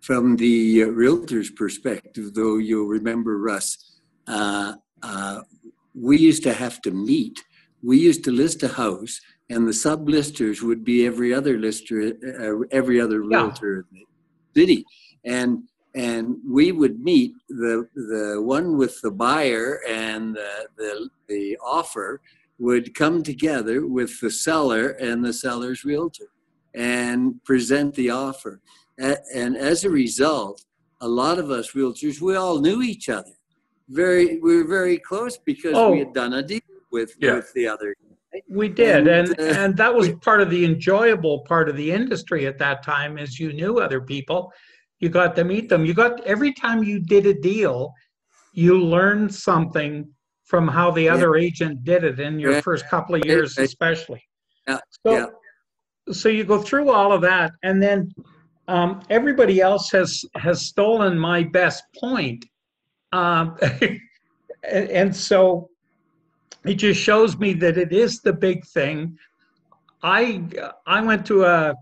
from 0.00 0.36
the 0.36 0.84
uh, 0.84 0.86
realtor's 0.86 1.50
perspective, 1.50 2.34
though, 2.34 2.58
you'll 2.58 2.86
remember 2.86 3.38
Russ, 3.38 3.98
uh, 4.28 4.74
uh, 5.02 5.40
we 5.94 6.16
used 6.16 6.44
to 6.44 6.52
have 6.52 6.80
to 6.82 6.92
meet. 6.92 7.42
We 7.82 7.98
used 7.98 8.22
to 8.24 8.30
list 8.30 8.62
a 8.62 8.68
house, 8.68 9.20
and 9.50 9.66
the 9.66 9.72
sub 9.72 10.08
listers 10.08 10.62
would 10.62 10.84
be 10.84 11.06
every 11.06 11.34
other 11.34 11.58
lister, 11.58 12.12
uh, 12.24 12.66
every 12.70 13.00
other 13.00 13.22
realtor 13.22 13.84
yeah. 13.90 13.98
in 13.98 14.06
the 14.54 14.60
city, 14.60 14.84
and 15.24 15.62
and 15.96 16.36
we 16.46 16.72
would 16.72 17.00
meet 17.00 17.34
the 17.48 17.88
the 17.94 18.40
one 18.40 18.76
with 18.76 19.00
the 19.00 19.10
buyer 19.10 19.80
and 19.88 20.36
the, 20.36 20.68
the, 20.76 21.08
the 21.28 21.58
offer 21.64 22.20
would 22.58 22.94
come 22.94 23.22
together 23.22 23.86
with 23.86 24.20
the 24.20 24.30
seller 24.30 24.90
and 24.90 25.24
the 25.24 25.32
seller's 25.32 25.84
realtor 25.84 26.28
and 26.74 27.42
present 27.44 27.94
the 27.94 28.10
offer 28.10 28.60
and 28.98 29.56
as 29.56 29.84
a 29.84 29.90
result 29.90 30.64
a 31.00 31.08
lot 31.08 31.38
of 31.38 31.50
us 31.50 31.72
realtors 31.72 32.20
we 32.20 32.36
all 32.36 32.60
knew 32.60 32.82
each 32.82 33.08
other 33.08 33.32
very 33.88 34.38
we 34.40 34.56
were 34.56 34.68
very 34.68 34.98
close 34.98 35.38
because 35.38 35.72
oh. 35.74 35.92
we 35.92 35.98
had 35.98 36.12
done 36.12 36.34
a 36.34 36.42
deal 36.42 36.60
with 36.92 37.14
yeah. 37.20 37.34
with 37.34 37.52
the 37.54 37.66
other 37.66 37.94
we 38.50 38.68
did 38.68 39.06
and 39.06 39.28
and, 39.30 39.40
uh, 39.40 39.60
and 39.60 39.76
that 39.76 39.94
was 39.94 40.10
part 40.20 40.42
of 40.42 40.50
the 40.50 40.64
enjoyable 40.64 41.38
part 41.40 41.70
of 41.70 41.76
the 41.76 41.90
industry 41.90 42.46
at 42.46 42.58
that 42.58 42.82
time 42.82 43.16
is 43.16 43.40
you 43.40 43.52
knew 43.54 43.78
other 43.78 44.00
people 44.00 44.52
you 45.00 45.08
got 45.08 45.36
to 45.36 45.44
meet 45.44 45.68
them. 45.68 45.84
You 45.84 45.94
got 45.94 46.24
every 46.24 46.52
time 46.52 46.82
you 46.82 47.00
did 47.00 47.26
a 47.26 47.34
deal, 47.34 47.92
you 48.52 48.80
learned 48.80 49.34
something 49.34 50.08
from 50.44 50.68
how 50.68 50.90
the 50.90 51.08
other 51.08 51.36
yeah. 51.36 51.46
agent 51.46 51.84
did 51.84 52.04
it 52.04 52.20
in 52.20 52.38
your 52.38 52.52
yeah. 52.52 52.60
first 52.60 52.88
couple 52.88 53.14
of 53.14 53.24
years, 53.24 53.58
especially. 53.58 54.22
Yeah. 54.66 54.78
So, 55.04 55.12
yeah. 55.12 56.12
so 56.12 56.28
you 56.28 56.44
go 56.44 56.62
through 56.62 56.90
all 56.90 57.12
of 57.12 57.20
that, 57.22 57.52
and 57.62 57.82
then 57.82 58.12
um, 58.68 59.02
everybody 59.10 59.60
else 59.60 59.90
has 59.90 60.24
has 60.36 60.62
stolen 60.62 61.18
my 61.18 61.42
best 61.42 61.84
point, 61.98 62.44
um, 63.12 63.56
and 64.70 65.14
so 65.14 65.68
it 66.64 66.74
just 66.74 67.00
shows 67.00 67.38
me 67.38 67.52
that 67.54 67.76
it 67.76 67.92
is 67.92 68.20
the 68.20 68.32
big 68.32 68.64
thing. 68.66 69.18
I 70.02 70.42
I 70.86 71.02
went 71.02 71.26
to 71.26 71.44
a 71.44 71.74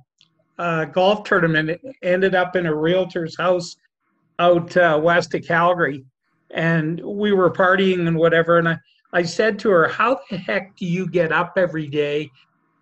uh, 0.59 0.85
golf 0.87 1.25
tournament 1.25 1.81
ended 2.03 2.35
up 2.35 2.57
in 2.57 2.67
a 2.67 2.75
realtor's 2.75 3.37
house 3.37 3.77
out 4.39 4.77
uh, 4.77 5.01
west 5.03 5.35
of 5.35 5.47
Calgary. 5.47 6.05
And 6.51 7.01
we 7.01 7.33
were 7.33 7.51
partying 7.51 8.07
and 8.07 8.17
whatever. 8.17 8.59
And 8.59 8.69
I, 8.69 8.79
I 9.13 9.23
said 9.23 9.59
to 9.61 9.71
her, 9.71 9.89
How 9.89 10.21
the 10.31 10.37
heck 10.37 10.77
do 10.77 10.87
you 10.87 11.09
get 11.09 11.33
up 11.33 11.55
every 11.57 11.87
day 11.87 12.31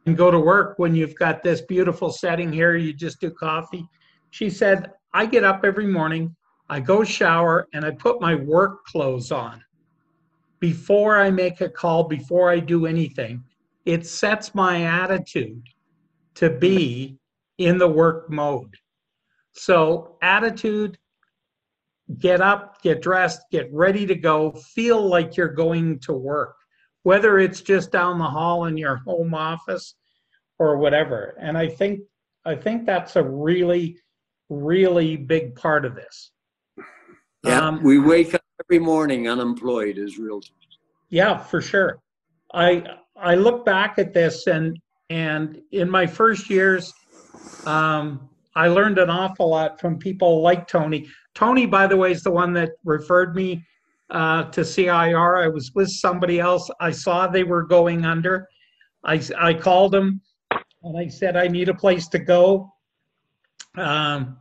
and 0.06 0.16
go 0.16 0.30
to 0.30 0.38
work 0.38 0.78
when 0.78 0.94
you've 0.94 1.14
got 1.16 1.42
this 1.42 1.60
beautiful 1.62 2.10
setting 2.10 2.52
here? 2.52 2.76
You 2.76 2.92
just 2.92 3.20
do 3.20 3.30
coffee. 3.30 3.86
She 4.30 4.50
said, 4.50 4.92
I 5.14 5.26
get 5.26 5.44
up 5.44 5.64
every 5.64 5.86
morning, 5.86 6.34
I 6.68 6.80
go 6.80 7.04
shower, 7.04 7.68
and 7.74 7.84
I 7.84 7.90
put 7.90 8.20
my 8.20 8.34
work 8.34 8.84
clothes 8.86 9.30
on 9.30 9.62
before 10.58 11.18
I 11.18 11.30
make 11.30 11.60
a 11.60 11.68
call, 11.68 12.04
before 12.04 12.50
I 12.50 12.60
do 12.60 12.86
anything. 12.86 13.44
It 13.84 14.06
sets 14.06 14.54
my 14.54 14.84
attitude 14.84 15.62
to 16.36 16.48
be 16.48 17.18
in 17.66 17.78
the 17.78 17.88
work 17.88 18.30
mode. 18.30 18.76
So, 19.52 20.16
attitude 20.22 20.98
get 22.18 22.40
up, 22.40 22.82
get 22.82 23.02
dressed, 23.02 23.42
get 23.50 23.72
ready 23.72 24.06
to 24.06 24.14
go, 24.14 24.52
feel 24.52 25.00
like 25.06 25.36
you're 25.36 25.48
going 25.48 25.98
to 26.00 26.12
work, 26.12 26.56
whether 27.04 27.38
it's 27.38 27.60
just 27.60 27.90
down 27.90 28.18
the 28.18 28.24
hall 28.24 28.66
in 28.66 28.76
your 28.76 28.96
home 28.96 29.34
office 29.34 29.94
or 30.58 30.76
whatever. 30.76 31.36
And 31.40 31.56
I 31.56 31.68
think 31.68 32.00
I 32.44 32.54
think 32.54 32.86
that's 32.86 33.16
a 33.16 33.22
really 33.22 33.98
really 34.48 35.16
big 35.16 35.54
part 35.54 35.84
of 35.84 35.94
this. 35.94 36.30
Yeah, 37.44 37.60
um, 37.60 37.82
we 37.82 37.98
wake 37.98 38.34
up 38.34 38.42
every 38.64 38.78
morning 38.78 39.28
unemployed 39.28 39.98
as 39.98 40.18
realtors. 40.18 40.50
Yeah, 41.08 41.38
for 41.38 41.60
sure. 41.60 41.98
I 42.52 42.84
I 43.16 43.34
look 43.36 43.64
back 43.64 43.98
at 43.98 44.12
this 44.12 44.46
and 44.46 44.78
and 45.10 45.60
in 45.72 45.90
my 45.90 46.06
first 46.06 46.50
years 46.50 46.92
um, 47.66 48.28
I 48.54 48.68
learned 48.68 48.98
an 48.98 49.10
awful 49.10 49.48
lot 49.48 49.80
from 49.80 49.98
people 49.98 50.42
like 50.42 50.68
Tony. 50.68 51.08
Tony, 51.34 51.66
by 51.66 51.86
the 51.86 51.96
way, 51.96 52.12
is 52.12 52.22
the 52.22 52.30
one 52.30 52.52
that 52.54 52.72
referred 52.84 53.34
me 53.34 53.64
uh, 54.10 54.44
to 54.50 54.64
CIR. 54.64 55.38
I 55.38 55.48
was 55.48 55.72
with 55.74 55.88
somebody 55.88 56.38
else. 56.38 56.70
I 56.80 56.90
saw 56.90 57.26
they 57.26 57.44
were 57.44 57.62
going 57.62 58.04
under. 58.04 58.46
I, 59.04 59.22
I 59.38 59.54
called 59.54 59.94
him 59.94 60.20
and 60.82 60.98
I 60.98 61.08
said, 61.08 61.36
I 61.36 61.48
need 61.48 61.68
a 61.68 61.74
place 61.74 62.08
to 62.08 62.18
go. 62.18 62.72
Um, 63.76 64.38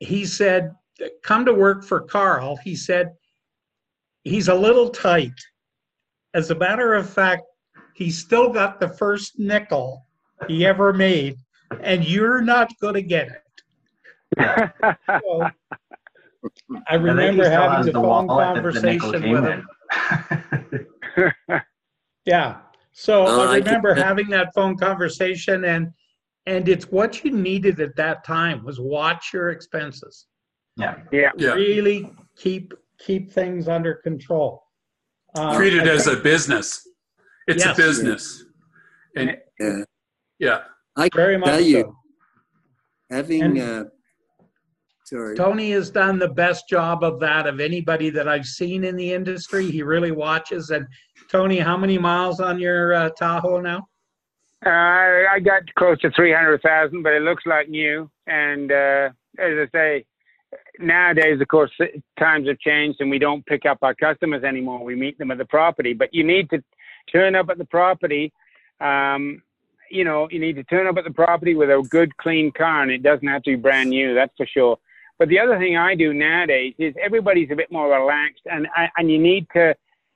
he 0.00 0.24
said, 0.24 0.74
Come 1.22 1.46
to 1.46 1.54
work 1.54 1.84
for 1.84 2.00
Carl. 2.00 2.56
He 2.56 2.76
said, 2.76 3.12
He's 4.24 4.48
a 4.48 4.54
little 4.54 4.90
tight. 4.90 5.32
As 6.34 6.50
a 6.50 6.54
matter 6.54 6.94
of 6.94 7.08
fact, 7.08 7.42
he 7.94 8.10
still 8.10 8.52
got 8.52 8.80
the 8.80 8.88
first 8.88 9.38
nickel 9.38 10.06
he 10.48 10.66
ever 10.66 10.92
made 10.92 11.36
and 11.80 12.04
you're 12.04 12.40
not 12.40 12.70
going 12.80 12.94
to 12.94 13.02
get 13.02 13.28
it. 13.28 13.42
so, 15.22 15.48
I 16.88 16.94
remember 16.94 17.44
I 17.44 17.48
having 17.48 17.92
the 17.92 18.00
phone 18.00 18.28
conversation 18.28 19.30
with 19.30 19.44
him. 19.44 19.68
yeah. 22.24 22.58
So 22.92 23.26
uh, 23.26 23.46
I 23.46 23.56
remember 23.56 23.96
I 23.96 24.00
having 24.00 24.28
that 24.30 24.52
phone 24.54 24.76
conversation 24.76 25.64
and 25.64 25.92
and 26.46 26.68
it's 26.68 26.86
what 26.90 27.24
you 27.24 27.30
needed 27.30 27.80
at 27.80 27.94
that 27.96 28.24
time 28.24 28.64
was 28.64 28.80
watch 28.80 29.32
your 29.32 29.50
expenses. 29.50 30.26
Yeah. 30.76 30.96
Yeah. 31.12 31.30
Really 31.36 32.10
keep 32.36 32.72
keep 32.98 33.30
things 33.30 33.68
under 33.68 33.94
control. 33.94 34.62
Um, 35.36 35.56
Treat 35.56 35.74
it 35.74 35.86
as 35.86 36.06
a 36.06 36.16
business. 36.16 36.86
It's 37.46 37.64
yes. 37.64 37.78
a 37.78 37.80
business. 37.80 38.44
And 39.16 39.36
yeah. 39.58 39.84
yeah. 40.38 40.58
I 41.00 41.08
Very 41.14 41.38
much 41.38 41.48
tell 41.48 41.60
you, 41.60 41.80
so. 41.80 41.96
having 43.10 43.42
and 43.42 43.58
uh, 43.58 43.84
sorry, 45.06 45.34
Tony 45.34 45.70
has 45.70 45.90
done 45.90 46.18
the 46.18 46.28
best 46.28 46.68
job 46.68 47.02
of 47.02 47.18
that 47.20 47.46
of 47.46 47.58
anybody 47.58 48.10
that 48.10 48.28
I've 48.28 48.44
seen 48.44 48.84
in 48.84 48.96
the 48.96 49.14
industry. 49.14 49.70
He 49.70 49.82
really 49.82 50.12
watches. 50.12 50.68
And 50.68 50.86
Tony, 51.30 51.58
how 51.58 51.78
many 51.78 51.96
miles 51.96 52.38
on 52.38 52.58
your 52.58 52.92
uh, 52.92 53.08
Tahoe 53.18 53.60
now? 53.60 53.88
Uh, 54.64 54.68
I 55.34 55.40
got 55.42 55.62
close 55.78 55.98
to 56.00 56.10
three 56.10 56.34
hundred 56.34 56.60
thousand, 56.60 57.02
but 57.02 57.14
it 57.14 57.22
looks 57.22 57.44
like 57.46 57.70
new. 57.70 58.10
And 58.26 58.70
uh, 58.70 59.08
as 59.38 59.54
I 59.58 59.68
say, 59.72 60.04
nowadays, 60.78 61.40
of 61.40 61.48
course, 61.48 61.70
times 62.18 62.46
have 62.46 62.58
changed, 62.58 63.00
and 63.00 63.10
we 63.10 63.18
don't 63.18 63.46
pick 63.46 63.64
up 63.64 63.78
our 63.80 63.94
customers 63.94 64.44
anymore. 64.44 64.84
We 64.84 64.96
meet 64.96 65.16
them 65.16 65.30
at 65.30 65.38
the 65.38 65.46
property. 65.46 65.94
But 65.94 66.10
you 66.12 66.24
need 66.24 66.50
to 66.50 66.62
turn 67.10 67.34
up 67.36 67.48
at 67.48 67.56
the 67.56 67.64
property. 67.64 68.34
Um, 68.82 69.42
you 69.90 70.04
know, 70.04 70.28
you 70.30 70.38
need 70.38 70.56
to 70.56 70.64
turn 70.64 70.86
up 70.86 70.96
at 70.96 71.04
the 71.04 71.10
property 71.10 71.54
with 71.54 71.70
a 71.70 71.86
good, 71.90 72.16
clean 72.16 72.52
car, 72.52 72.82
and 72.82 72.90
it 72.90 73.02
doesn't 73.02 73.26
have 73.26 73.42
to 73.42 73.50
be 73.50 73.56
brand 73.56 73.90
new. 73.90 74.14
That's 74.14 74.32
for 74.36 74.46
sure. 74.46 74.78
But 75.18 75.28
the 75.28 75.38
other 75.38 75.58
thing 75.58 75.76
I 75.76 75.94
do 75.94 76.14
nowadays 76.14 76.74
is 76.78 76.94
everybody's 77.02 77.50
a 77.50 77.56
bit 77.56 77.70
more 77.70 77.90
relaxed, 77.90 78.42
and 78.46 78.66
and 78.96 79.10
you 79.10 79.18
need 79.18 79.46
to, 79.54 79.74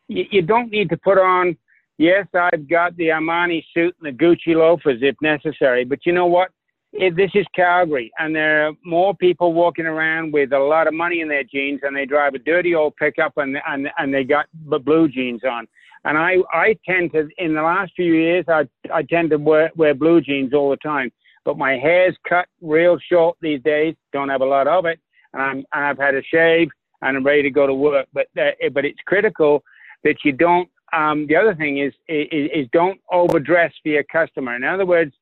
you, 0.09 0.43
don't 0.43 0.70
need 0.70 0.89
to 0.91 0.97
put 0.97 1.18
on. 1.18 1.57
Yes, 1.99 2.27
I've 2.35 2.68
got 2.68 2.97
the 2.97 3.09
Armani 3.09 3.62
suit 3.72 3.95
and 4.01 4.12
the 4.12 4.25
Gucci 4.25 4.57
loafers 4.57 4.99
if 5.03 5.16
necessary, 5.20 5.85
but 5.85 6.07
you 6.07 6.12
know 6.12 6.27
what? 6.27 6.51
it, 6.95 7.16
this 7.16 7.31
is 7.35 7.47
Calgary, 7.55 8.12
and 8.18 8.35
there 8.35 8.68
are 8.68 8.72
more 8.85 9.14
people 9.14 9.53
walking 9.53 9.87
around 9.87 10.33
with 10.33 10.53
a 10.53 10.59
lot 10.59 10.87
of 10.87 10.95
money 10.95 11.20
in 11.20 11.29
their 11.29 11.45
jeans, 11.45 11.81
and 11.83 11.97
they 11.97 12.07
drive 12.07 12.35
a 12.35 12.39
dirty 12.39 12.75
old 12.75 12.95
pickup, 12.97 13.33
and 13.37 13.59
and 13.66 13.89
and 13.99 14.14
they 14.14 14.25
got 14.25 14.47
blue 14.55 15.09
jeans 15.09 15.43
on. 15.45 15.66
And 16.05 16.18
I 16.18 16.36
I 16.52 16.76
tend 16.86 17.12
to 17.12 17.28
in 17.38 17.55
the 17.55 17.62
last 17.62 17.92
few 17.96 18.12
years 18.12 18.44
I 18.48 18.68
I 18.92 19.02
tend 19.02 19.30
to 19.30 19.36
wear 19.38 19.70
wear 19.76 19.94
blue 19.94 20.20
jeans 20.20 20.52
all 20.52 20.70
the 20.70 20.76
time, 20.76 21.11
but 21.44 21.59
my 21.59 21.72
hair's 21.76 22.16
cut 22.28 22.46
real 22.61 22.98
short 23.11 23.36
these 23.40 23.62
days. 23.62 23.94
Don't 24.12 24.28
have 24.28 24.42
a 24.42 24.46
lot 24.46 24.66
of 24.66 24.84
it, 24.86 25.00
and 25.32 25.42
I'm 25.42 25.57
and 25.72 25.84
I've 25.84 25.98
had 25.98 26.14
a 26.14 26.22
shave, 26.22 26.68
and 27.02 27.16
I'm 27.16 27.24
ready 27.24 27.42
to 27.42 27.50
go 27.50 27.66
to 27.66 27.74
work. 27.74 28.07
But 28.12 28.26
uh, 28.38 28.50
but 28.72 28.84
it's 28.84 29.00
critical 29.07 29.62
that 30.05 30.16
you 30.24 30.32
don't. 30.32 30.68
Um, 30.92 31.26
the 31.26 31.36
other 31.36 31.55
thing 31.55 31.78
is, 31.78 31.92
is 32.09 32.50
is 32.55 32.66
don't 32.72 33.00
overdress 33.11 33.72
for 33.82 33.88
your 33.88 34.05
customer. 34.05 34.55
In 34.55 34.64
other 34.64 34.86
words, 34.86 35.12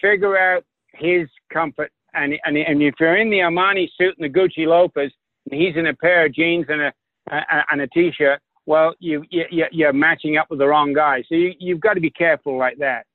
figure 0.00 0.38
out 0.38 0.64
his 0.94 1.28
comfort. 1.52 1.90
And, 2.14 2.34
and, 2.44 2.56
and 2.56 2.82
if 2.82 2.94
you're 2.98 3.16
in 3.16 3.30
the 3.30 3.38
Armani 3.38 3.88
suit 3.98 4.16
and 4.18 4.24
the 4.24 4.38
Gucci 4.38 4.66
loafers, 4.66 5.12
and 5.50 5.60
he's 5.60 5.76
in 5.76 5.86
a 5.86 5.94
pair 5.94 6.26
of 6.26 6.34
jeans 6.34 6.66
and 6.68 6.80
a, 6.80 6.92
a 7.30 7.64
and 7.70 7.80
a 7.82 7.86
t-shirt, 7.88 8.40
well, 8.66 8.94
you, 8.98 9.24
you, 9.30 9.64
you're 9.70 9.92
matching 9.92 10.36
up 10.36 10.50
with 10.50 10.58
the 10.58 10.66
wrong 10.66 10.92
guy. 10.92 11.22
So 11.28 11.36
you, 11.36 11.54
you've 11.58 11.80
got 11.80 11.94
to 11.94 12.00
be 12.00 12.10
careful 12.10 12.58
like 12.58 12.78
that. 12.78 13.06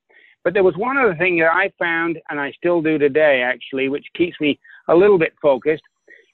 But 0.43 0.53
there 0.53 0.63
was 0.63 0.75
one 0.75 0.97
other 0.97 1.15
thing 1.15 1.37
that 1.37 1.51
I 1.53 1.71
found, 1.77 2.17
and 2.29 2.39
I 2.39 2.51
still 2.53 2.81
do 2.81 2.97
today, 2.97 3.43
actually, 3.45 3.89
which 3.89 4.05
keeps 4.15 4.39
me 4.39 4.59
a 4.87 4.95
little 4.95 5.19
bit 5.19 5.33
focused, 5.41 5.83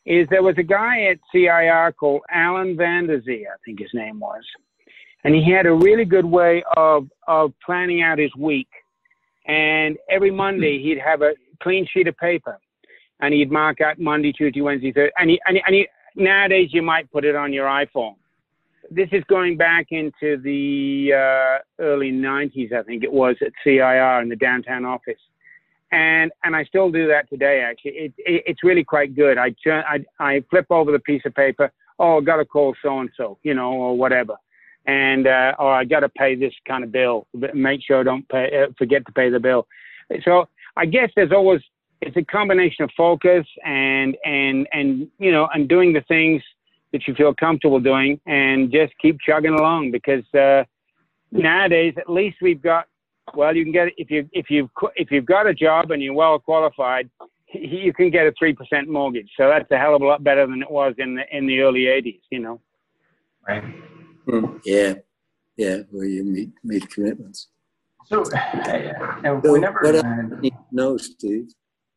is 0.05 0.27
there 0.29 0.43
was 0.43 0.55
a 0.57 0.63
guy 0.63 1.03
at 1.11 1.17
CIR 1.31 1.93
called 1.99 2.21
Alan 2.31 2.77
Vanderzee, 2.77 3.41
I 3.41 3.57
think 3.65 3.79
his 3.79 3.89
name 3.93 4.19
was. 4.19 4.43
And 5.25 5.35
he 5.35 5.51
had 5.51 5.65
a 5.65 5.73
really 5.73 6.05
good 6.05 6.23
way 6.23 6.63
of, 6.77 7.07
of 7.27 7.51
planning 7.65 8.01
out 8.01 8.17
his 8.17 8.33
week. 8.37 8.69
And 9.45 9.97
every 10.09 10.31
Monday 10.31 10.77
hmm. 10.77 10.87
he'd 10.87 10.99
have 10.99 11.21
a 11.21 11.33
clean 11.61 11.85
sheet 11.91 12.07
of 12.07 12.15
paper, 12.17 12.57
and 13.19 13.33
he'd 13.33 13.51
mark 13.51 13.81
out 13.81 13.99
Monday, 13.99 14.31
Tuesday, 14.31 14.61
Wednesday, 14.61 14.93
Thursday. 14.93 15.11
And 15.17 15.29
he, 15.31 15.41
and 15.45 15.57
he, 15.57 15.63
and 15.65 15.75
he, 15.75 15.87
nowadays 16.15 16.69
you 16.71 16.81
might 16.81 17.11
put 17.11 17.25
it 17.25 17.35
on 17.35 17.51
your 17.51 17.65
iPhone. 17.65 18.15
This 18.89 19.09
is 19.11 19.23
going 19.25 19.57
back 19.57 19.87
into 19.91 20.37
the 20.41 21.11
uh, 21.13 21.83
early 21.83 22.11
90s, 22.11 22.71
I 22.73 22.83
think 22.83 23.03
it 23.03 23.11
was, 23.11 23.35
at 23.41 23.51
CIR 23.63 24.21
in 24.21 24.29
the 24.29 24.35
downtown 24.35 24.85
office. 24.85 25.19
And 25.91 26.31
and 26.43 26.53
I 26.53 26.65
still 26.65 26.91
do 26.91 27.07
that 27.07 27.29
today. 27.29 27.61
Actually, 27.61 27.91
it, 27.91 28.13
it, 28.17 28.43
it's 28.45 28.63
really 28.63 28.83
quite 28.83 29.15
good. 29.15 29.37
I 29.37 29.55
turn, 29.63 29.85
I 29.87 30.03
I 30.19 30.43
flip 30.49 30.65
over 30.69 30.91
the 30.91 30.99
piece 30.99 31.21
of 31.25 31.33
paper. 31.33 31.71
Oh, 31.97 32.17
I 32.17 32.21
got 32.21 32.37
to 32.37 32.45
call 32.45 32.75
so 32.81 32.99
and 32.99 33.09
so, 33.15 33.37
you 33.43 33.53
know, 33.53 33.71
or 33.71 33.97
whatever 33.97 34.35
and 34.87 35.27
uh, 35.27 35.53
or 35.59 35.73
I 35.73 35.83
got 35.83 35.99
to 35.99 36.09
pay 36.09 36.35
this 36.35 36.53
kind 36.67 36.83
of 36.83 36.91
bill. 36.91 37.27
Make 37.53 37.81
sure 37.85 37.99
I 37.99 38.03
don't 38.03 38.27
pay, 38.29 38.63
uh, 38.63 38.71
forget 38.77 39.05
to 39.05 39.11
pay 39.11 39.29
the 39.29 39.39
bill. 39.39 39.67
So 40.23 40.47
I 40.77 40.85
guess 40.85 41.11
there's 41.15 41.31
always 41.31 41.61
it's 42.01 42.15
a 42.15 42.23
combination 42.23 42.83
of 42.83 42.91
focus 42.95 43.45
and 43.65 44.15
and 44.23 44.67
and 44.71 45.07
you 45.19 45.31
know 45.31 45.49
and 45.53 45.67
doing 45.67 45.93
the 45.93 46.01
things 46.07 46.41
that 46.91 47.07
you 47.07 47.13
feel 47.15 47.33
comfortable 47.33 47.79
doing 47.79 48.19
and 48.25 48.71
just 48.71 48.93
keep 49.01 49.19
chugging 49.19 49.53
along 49.53 49.91
because 49.91 50.23
uh, 50.33 50.63
nowadays 51.31 51.93
at 51.97 52.09
least 52.09 52.37
we've 52.41 52.61
got 52.61 52.85
well 53.33 53.55
you 53.55 53.63
can 53.63 53.73
get 53.73 53.89
if 53.97 54.09
you 54.09 54.29
if 54.31 54.49
you've 54.49 54.69
if 54.95 55.11
you've 55.11 55.25
got 55.25 55.47
a 55.47 55.53
job 55.53 55.91
and 55.91 56.01
you're 56.01 56.13
well 56.13 56.39
qualified 56.39 57.09
you 57.53 57.93
can 57.93 58.09
get 58.09 58.27
a 58.27 58.33
three 58.37 58.53
percent 58.53 58.89
mortgage. 58.89 59.29
So 59.37 59.47
that's 59.47 59.69
a 59.71 59.77
hell 59.77 59.95
of 59.95 60.01
a 60.01 60.05
lot 60.05 60.23
better 60.23 60.45
than 60.47 60.61
it 60.61 60.69
was 60.69 60.93
in 60.97 61.15
the 61.15 61.23
in 61.35 61.47
the 61.47 61.59
early 61.61 61.81
80s 61.81 62.21
you 62.29 62.39
know? 62.39 62.61
Right. 63.47 63.63
Mm, 64.27 64.59
yeah, 64.65 64.95
yeah, 65.55 65.77
where 65.91 66.05
you 66.05 66.23
meet 66.23 66.51
made 66.63 66.89
commitments. 66.89 67.47
So, 68.05 68.23
uh, 68.33 69.39
we 69.43 69.59
never 69.59 69.85
uh, 69.85 70.49
no, 70.71 70.97
Steve. 70.97 71.49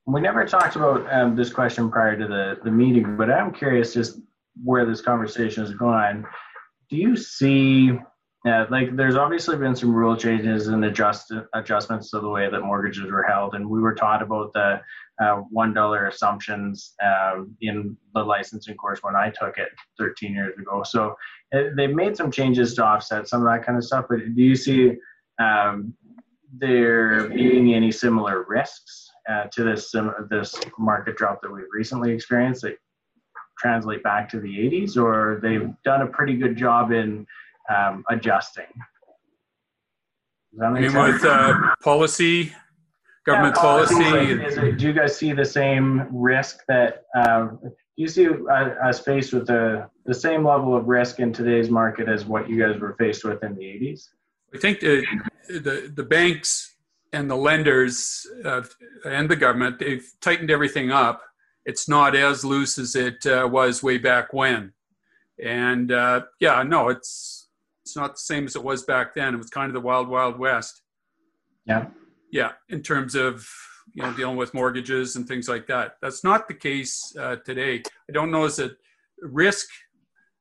We 0.07 0.21
never 0.21 0.45
talked 0.45 0.77
about 0.77 1.13
um, 1.13 1.37
this 1.37 1.53
question 1.53 1.91
prior 1.91 2.17
to 2.17 2.27
the 2.27 2.59
the 2.65 2.71
meeting, 2.71 3.17
but 3.17 3.31
I'm 3.31 3.53
curious 3.53 3.95
just 3.95 4.21
where 4.63 4.85
this 4.85 5.01
conversation 5.01 5.65
is 5.65 5.75
going. 5.75 6.25
Do 6.89 6.97
you 6.97 7.17
see 7.17 7.99
yeah, 8.45 8.65
like 8.71 8.97
there's 8.97 9.17
obviously 9.17 9.59
been 9.59 9.77
some 9.77 9.95
rule 9.95 10.17
changes 10.17 10.69
and 10.69 10.83
adjust 10.87 11.31
adjustments 11.55 12.11
to 12.11 12.21
the 12.21 12.29
way 12.29 12.49
that 12.51 12.63
mortgages 12.63 13.11
were 13.11 13.23
held, 13.23 13.55
and 13.55 13.69
we 13.69 13.81
were 13.81 13.95
taught 13.95 14.23
about 14.23 14.55
the 14.55 14.81
uh, 15.23 15.43
one 15.51 15.75
dollar 15.75 16.07
assumptions 16.07 16.95
um, 17.05 17.55
in 17.61 17.99
the 18.15 18.23
licensing 18.23 18.77
course 18.77 19.01
when 19.03 19.15
I 19.15 19.29
took 19.29 19.59
it 19.59 19.69
13 19.99 20.33
years 20.33 20.57
ago. 20.59 20.83
So 20.83 21.17
it, 21.53 21.67
uh, 21.67 21.71
they've 21.77 21.95
made 21.95 22.17
some 22.17 22.31
changes 22.31 22.75
to 22.77 22.85
offset 22.85 23.29
some 23.29 23.47
of 23.47 23.53
that 23.53 23.67
kind 23.67 23.77
of 23.77 23.85
stuff. 23.85 24.07
But 24.09 24.21
do 24.35 24.43
you 24.43 24.57
see 24.57 24.93
um, 25.39 25.93
there 26.57 27.29
being 27.29 27.75
any 27.75 27.93
similar 27.93 28.47
risks 28.49 29.11
uh, 29.29 29.45
to 29.53 29.65
this 29.65 29.95
this 30.31 30.59
market 30.79 31.17
drop 31.19 31.43
that 31.43 31.53
we've 31.53 31.65
recently 31.75 32.13
experienced 32.13 32.63
that 32.63 32.79
translate 33.61 34.03
back 34.03 34.29
to 34.31 34.41
the 34.41 34.49
80s, 34.49 34.97
or 34.97 35.41
they've 35.43 35.71
done 35.85 36.03
a 36.03 36.07
pretty 36.07 36.37
good 36.37 36.57
job 36.57 36.93
in 36.93 37.27
um, 37.75 38.05
adjusting. 38.11 38.65
I 40.63 40.71
mean, 40.71 40.93
with 40.93 41.25
uh, 41.25 41.75
policy, 41.83 42.53
government 43.25 43.55
yeah, 43.57 43.63
policy. 43.63 43.95
policy 43.95 44.69
it, 44.69 44.79
do 44.79 44.87
you 44.87 44.93
guys 44.93 45.17
see 45.17 45.33
the 45.33 45.45
same 45.45 46.09
risk 46.11 46.61
that? 46.69 47.05
Um, 47.15 47.61
you 47.97 48.09
see 48.09 48.29
us 48.29 49.01
faced 49.01 49.33
with 49.33 49.47
the 49.47 49.89
the 50.07 50.15
same 50.15 50.45
level 50.45 50.75
of 50.75 50.89
risk 50.89 51.21
in 51.21 51.33
today's 51.33 51.71
market 51.71 52.09
as 52.09 52.25
what 52.25 52.49
you 52.49 52.59
guys 52.59 52.81
were 52.81 52.95
faced 52.95 53.25
with 53.25 53.45
in 53.45 53.55
the 53.55 53.63
80s? 53.63 54.09
I 54.55 54.59
think 54.59 54.81
the 54.81 55.05
the, 55.49 55.93
the 55.95 56.03
banks 56.03 56.75
and 57.13 57.31
the 57.31 57.37
lenders 57.37 58.27
uh, 58.45 58.63
and 59.05 59.29
the 59.29 59.37
government 59.37 59.79
they've 59.79 60.07
tightened 60.21 60.51
everything 60.51 60.91
up. 60.91 61.23
It's 61.65 61.89
not 61.89 62.17
as 62.17 62.45
loose 62.45 62.79
as 62.79 62.97
it 62.97 63.25
uh, 63.27 63.49
was 63.51 63.83
way 63.83 63.99
back 63.99 64.33
when, 64.33 64.73
and 65.43 65.93
uh, 65.93 66.23
yeah, 66.41 66.63
no, 66.63 66.89
it's 66.89 67.41
it's 67.83 67.97
not 67.97 68.13
the 68.13 68.21
same 68.21 68.47
as 68.47 68.57
it 68.57 68.63
was 68.63 68.85
back 68.85 69.15
then. 69.15 69.35
It 69.35 69.39
was 69.39 69.51
kind 69.51 69.69
of 69.69 69.75
the 69.75 69.81
wild, 69.81 70.09
wild 70.09 70.39
west. 70.39 70.83
Yeah. 71.67 71.87
Yeah, 72.31 72.53
in 72.69 72.83
terms 72.83 73.15
of 73.15 73.47
you 73.95 74.03
know 74.03 74.13
dealing 74.13 74.37
with 74.37 74.55
mortgages 74.55 75.17
and 75.17 75.27
things 75.27 75.49
like 75.49 75.67
that. 75.67 75.97
That's 76.01 76.23
not 76.23 76.47
the 76.47 76.55
case 76.55 77.15
uh, 77.19 77.37
today. 77.45 77.83
I 78.09 78.13
don't 78.13 78.31
know 78.31 78.45
is 78.45 78.59
it 78.61 78.77
risk. 79.21 79.67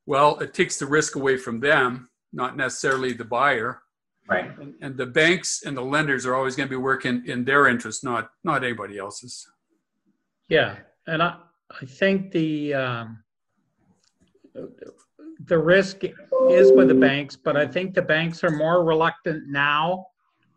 Well, 0.05 0.37
it 0.39 0.53
takes 0.53 0.77
the 0.77 0.85
risk 0.85 1.15
away 1.15 1.37
from 1.37 1.59
them, 1.59 2.09
not 2.31 2.55
necessarily 2.55 3.13
the 3.13 3.25
buyer. 3.25 3.81
Right. 4.27 4.51
And, 4.59 4.75
and 4.81 4.95
the 4.95 5.07
banks 5.07 5.63
and 5.65 5.75
the 5.75 5.81
lenders 5.81 6.27
are 6.27 6.35
always 6.35 6.55
going 6.55 6.67
to 6.67 6.71
be 6.71 6.81
working 6.81 7.23
in 7.25 7.43
their 7.45 7.67
interest, 7.67 8.03
not 8.03 8.29
not 8.43 8.63
anybody 8.63 8.99
else's. 8.99 9.47
Yeah, 10.47 10.77
and 11.09 11.23
I 11.23 11.35
I 11.81 11.85
think 11.85 12.31
the 12.31 12.73
um, 12.73 13.23
the 15.45 15.57
risk 15.57 16.03
is 16.03 16.71
with 16.71 16.87
the 16.87 16.95
banks, 16.95 17.35
but 17.35 17.55
I 17.55 17.67
think 17.67 17.93
the 17.93 18.01
banks 18.01 18.43
are 18.43 18.51
more 18.51 18.83
reluctant 18.83 19.43
now 19.47 20.07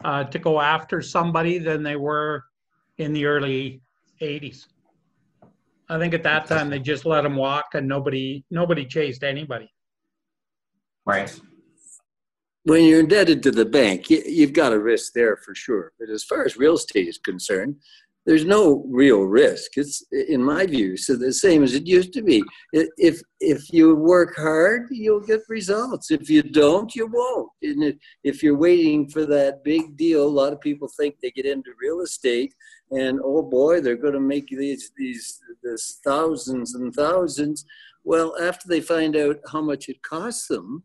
uh, 0.04 0.24
to 0.24 0.38
go 0.38 0.60
after 0.60 1.00
somebody 1.00 1.58
than 1.58 1.82
they 1.82 1.96
were 1.96 2.44
in 2.98 3.12
the 3.12 3.26
early 3.26 3.82
80s. 4.20 4.66
I 5.88 5.98
think 5.98 6.14
at 6.14 6.22
that 6.22 6.46
time 6.46 6.70
they 6.70 6.78
just 6.78 7.04
let 7.04 7.22
them 7.22 7.36
walk 7.36 7.66
and 7.74 7.86
nobody 7.86 8.44
nobody 8.50 8.86
chased 8.86 9.24
anybody. 9.24 9.70
Right. 11.04 11.38
When 12.64 12.84
you're 12.84 13.00
indebted 13.00 13.42
to 13.42 13.50
the 13.50 13.64
bank, 13.64 14.08
you've 14.08 14.52
got 14.52 14.72
a 14.72 14.78
risk 14.78 15.14
there 15.14 15.36
for 15.36 15.52
sure. 15.52 15.92
But 15.98 16.08
as 16.08 16.22
far 16.22 16.44
as 16.44 16.56
real 16.56 16.74
estate 16.74 17.08
is 17.08 17.18
concerned, 17.18 17.76
there's 18.24 18.44
no 18.44 18.84
real 18.88 19.22
risk. 19.22 19.72
It's 19.76 20.04
in 20.12 20.42
my 20.42 20.64
view, 20.64 20.96
so 20.96 21.16
the 21.16 21.32
same 21.32 21.62
as 21.64 21.74
it 21.74 21.86
used 21.86 22.12
to 22.12 22.22
be. 22.22 22.42
If 22.72 23.20
if 23.40 23.72
you 23.72 23.96
work 23.96 24.36
hard, 24.36 24.86
you'll 24.90 25.20
get 25.20 25.40
results. 25.48 26.12
If 26.12 26.30
you 26.30 26.42
don't, 26.42 26.94
you 26.94 27.08
won't. 27.08 27.50
And 27.62 27.98
if 28.22 28.42
you're 28.42 28.56
waiting 28.56 29.08
for 29.08 29.26
that 29.26 29.64
big 29.64 29.96
deal, 29.96 30.24
a 30.24 30.38
lot 30.40 30.52
of 30.52 30.60
people 30.60 30.88
think 30.88 31.16
they 31.20 31.32
get 31.32 31.46
into 31.46 31.72
real 31.80 32.00
estate, 32.00 32.54
and 32.92 33.18
oh 33.24 33.42
boy, 33.42 33.80
they're 33.80 33.96
going 33.96 34.14
to 34.14 34.20
make 34.20 34.48
these 34.48 34.92
these 34.96 35.40
this 35.62 35.98
thousands 36.04 36.74
and 36.76 36.94
thousands. 36.94 37.64
Well, 38.04 38.34
after 38.40 38.68
they 38.68 38.80
find 38.80 39.16
out 39.16 39.38
how 39.50 39.62
much 39.62 39.88
it 39.88 40.02
costs 40.02 40.46
them 40.46 40.84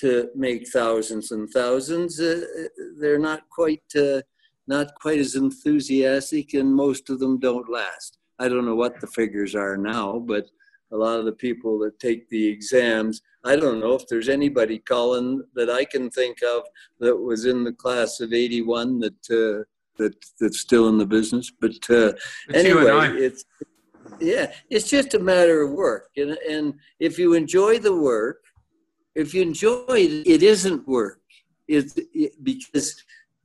to 0.00 0.28
make 0.34 0.68
thousands 0.68 1.30
and 1.30 1.48
thousands, 1.50 2.20
uh, 2.20 2.40
they're 2.98 3.20
not 3.20 3.42
quite. 3.48 3.84
Uh, 3.96 4.22
not 4.66 4.94
quite 4.94 5.18
as 5.18 5.34
enthusiastic, 5.34 6.54
and 6.54 6.74
most 6.74 7.10
of 7.10 7.18
them 7.18 7.38
don't 7.38 7.68
last. 7.70 8.18
I 8.38 8.48
don't 8.48 8.66
know 8.66 8.74
what 8.74 9.00
the 9.00 9.06
figures 9.06 9.54
are 9.54 9.76
now, 9.76 10.18
but 10.18 10.46
a 10.92 10.96
lot 10.96 11.18
of 11.18 11.24
the 11.24 11.32
people 11.32 11.78
that 11.80 11.98
take 11.98 12.28
the 12.28 12.46
exams, 12.46 13.22
I 13.44 13.56
don't 13.56 13.80
know 13.80 13.94
if 13.94 14.06
there's 14.08 14.28
anybody, 14.28 14.78
Colin, 14.78 15.44
that 15.54 15.70
I 15.70 15.84
can 15.84 16.10
think 16.10 16.38
of 16.42 16.62
that 17.00 17.16
was 17.16 17.46
in 17.46 17.64
the 17.64 17.72
class 17.72 18.20
of 18.20 18.32
81 18.32 19.00
that, 19.00 19.30
uh, 19.30 19.64
that 19.98 20.14
that's 20.40 20.60
still 20.60 20.88
in 20.88 20.98
the 20.98 21.06
business. 21.06 21.50
But 21.50 21.90
uh, 21.90 22.12
anyway, 22.52 23.16
it's 23.16 23.44
yeah, 24.20 24.52
it's 24.70 24.88
just 24.88 25.14
a 25.14 25.18
matter 25.18 25.62
of 25.62 25.72
work, 25.72 26.10
and 26.16 26.32
and 26.48 26.74
if 26.98 27.18
you 27.18 27.34
enjoy 27.34 27.78
the 27.78 27.94
work, 27.94 28.42
if 29.14 29.34
you 29.34 29.42
enjoy 29.42 29.84
it, 29.88 30.26
it 30.26 30.42
isn't 30.42 30.86
work. 30.86 31.20
It's 31.66 31.94
it, 31.96 32.32
because 32.42 33.02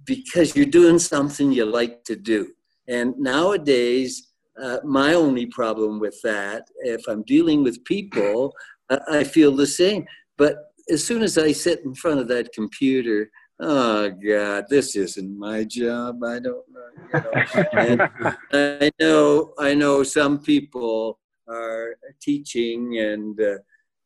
because 0.09 0.55
you're 0.55 0.65
doing 0.79 0.97
something 0.97 1.51
you 1.51 1.65
like 1.65 2.03
to 2.03 2.15
do. 2.15 2.51
And 2.87 3.13
nowadays, 3.19 4.31
uh, 4.59 4.79
my 4.83 5.13
only 5.13 5.45
problem 5.45 5.99
with 5.99 6.19
that, 6.23 6.63
if 6.79 7.01
I'm 7.07 7.23
dealing 7.23 7.63
with 7.63 7.85
people, 7.85 8.51
uh, 8.89 8.97
I 9.07 9.23
feel 9.23 9.55
the 9.55 9.67
same. 9.67 10.07
But 10.35 10.55
as 10.89 11.05
soon 11.05 11.21
as 11.21 11.37
I 11.37 11.51
sit 11.51 11.81
in 11.85 11.93
front 11.93 12.19
of 12.19 12.27
that 12.29 12.51
computer, 12.53 13.29
oh 13.59 14.09
God, 14.09 14.65
this 14.67 14.95
isn't 14.95 15.37
my 15.37 15.63
job. 15.63 16.23
I 16.23 16.39
don't 16.39 16.65
know. 16.73 16.89
You 17.13 17.95
know? 17.95 18.07
and 18.53 18.81
I 18.81 18.91
know, 18.99 19.53
I 19.59 19.75
know 19.75 20.01
some 20.01 20.39
people 20.39 21.19
are 21.47 21.95
teaching 22.19 22.97
and 22.97 23.39
uh, 23.39 23.57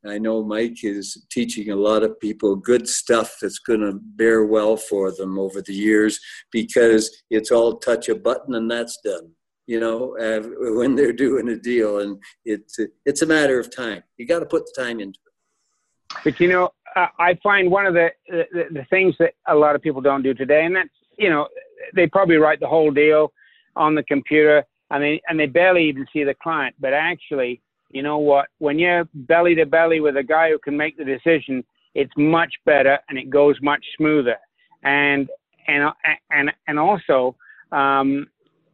I 0.05 0.17
know 0.17 0.43
Mike 0.43 0.83
is 0.83 1.25
teaching 1.31 1.71
a 1.71 1.75
lot 1.75 2.03
of 2.03 2.19
people 2.19 2.55
good 2.55 2.87
stuff 2.87 3.37
that's 3.41 3.59
going 3.59 3.79
to 3.79 3.93
bear 4.01 4.45
well 4.45 4.75
for 4.75 5.11
them 5.11 5.39
over 5.39 5.61
the 5.61 5.73
years 5.73 6.19
because 6.51 7.23
it's 7.29 7.51
all 7.51 7.77
touch 7.77 8.09
a 8.09 8.15
button 8.15 8.55
and 8.55 8.69
that's 8.69 8.97
done. 9.03 9.31
You 9.65 9.79
know, 9.79 10.17
uh, 10.17 10.41
when 10.77 10.95
they're 10.95 11.13
doing 11.13 11.49
a 11.49 11.55
deal, 11.55 11.99
and 11.99 12.21
it's 12.43 12.77
it's 13.05 13.21
a 13.21 13.25
matter 13.25 13.59
of 13.59 13.73
time. 13.73 14.03
You 14.17 14.27
got 14.27 14.39
to 14.39 14.45
put 14.45 14.65
the 14.65 14.81
time 14.81 14.99
into 14.99 15.19
it. 15.25 16.21
But 16.23 16.39
you 16.39 16.49
know, 16.49 16.71
I 16.95 17.39
find 17.41 17.71
one 17.71 17.85
of 17.85 17.93
the, 17.93 18.09
the 18.27 18.65
the 18.71 18.85
things 18.89 19.15
that 19.19 19.33
a 19.47 19.55
lot 19.55 19.75
of 19.75 19.81
people 19.81 20.01
don't 20.01 20.21
do 20.21 20.33
today, 20.33 20.65
and 20.65 20.75
that's 20.75 20.89
you 21.17 21.29
know, 21.29 21.47
they 21.95 22.07
probably 22.07 22.37
write 22.37 22.59
the 22.59 22.67
whole 22.67 22.91
deal 22.91 23.31
on 23.75 23.95
the 23.95 24.03
computer, 24.03 24.63
and 24.91 25.03
they 25.03 25.21
and 25.27 25.39
they 25.39 25.45
barely 25.45 25.87
even 25.87 26.05
see 26.11 26.23
the 26.23 26.35
client. 26.35 26.75
But 26.79 26.93
actually, 26.93 27.61
you 27.93 28.01
know 28.01 28.17
what? 28.17 28.47
When 28.57 28.79
you're 28.79 29.07
belly 29.13 29.55
to 29.55 29.65
belly 29.65 29.99
with 29.99 30.17
a 30.17 30.23
guy 30.23 30.49
who 30.49 30.57
can 30.57 30.75
make 30.75 30.97
the 30.97 31.05
decision, 31.05 31.63
it's 31.93 32.11
much 32.17 32.51
better 32.65 32.97
and 33.07 33.17
it 33.19 33.29
goes 33.29 33.55
much 33.61 33.85
smoother. 33.95 34.37
And 34.83 35.29
and 35.67 35.93
and 36.31 36.51
and 36.67 36.79
also, 36.79 37.35
um, 37.71 38.27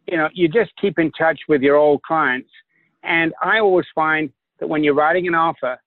you 0.07 0.17
know, 0.17 0.29
you 0.33 0.47
just 0.47 0.71
keep 0.81 0.97
in 0.97 1.11
touch 1.11 1.39
with 1.49 1.61
your 1.61 1.75
old 1.75 2.01
clients. 2.03 2.49
And 3.03 3.33
I 3.43 3.59
always 3.59 3.85
find 3.93 4.31
that 4.59 4.67
when 4.67 4.83
you're 4.83 4.95
writing 4.95 5.27
an 5.27 5.35
offer, 5.35 5.77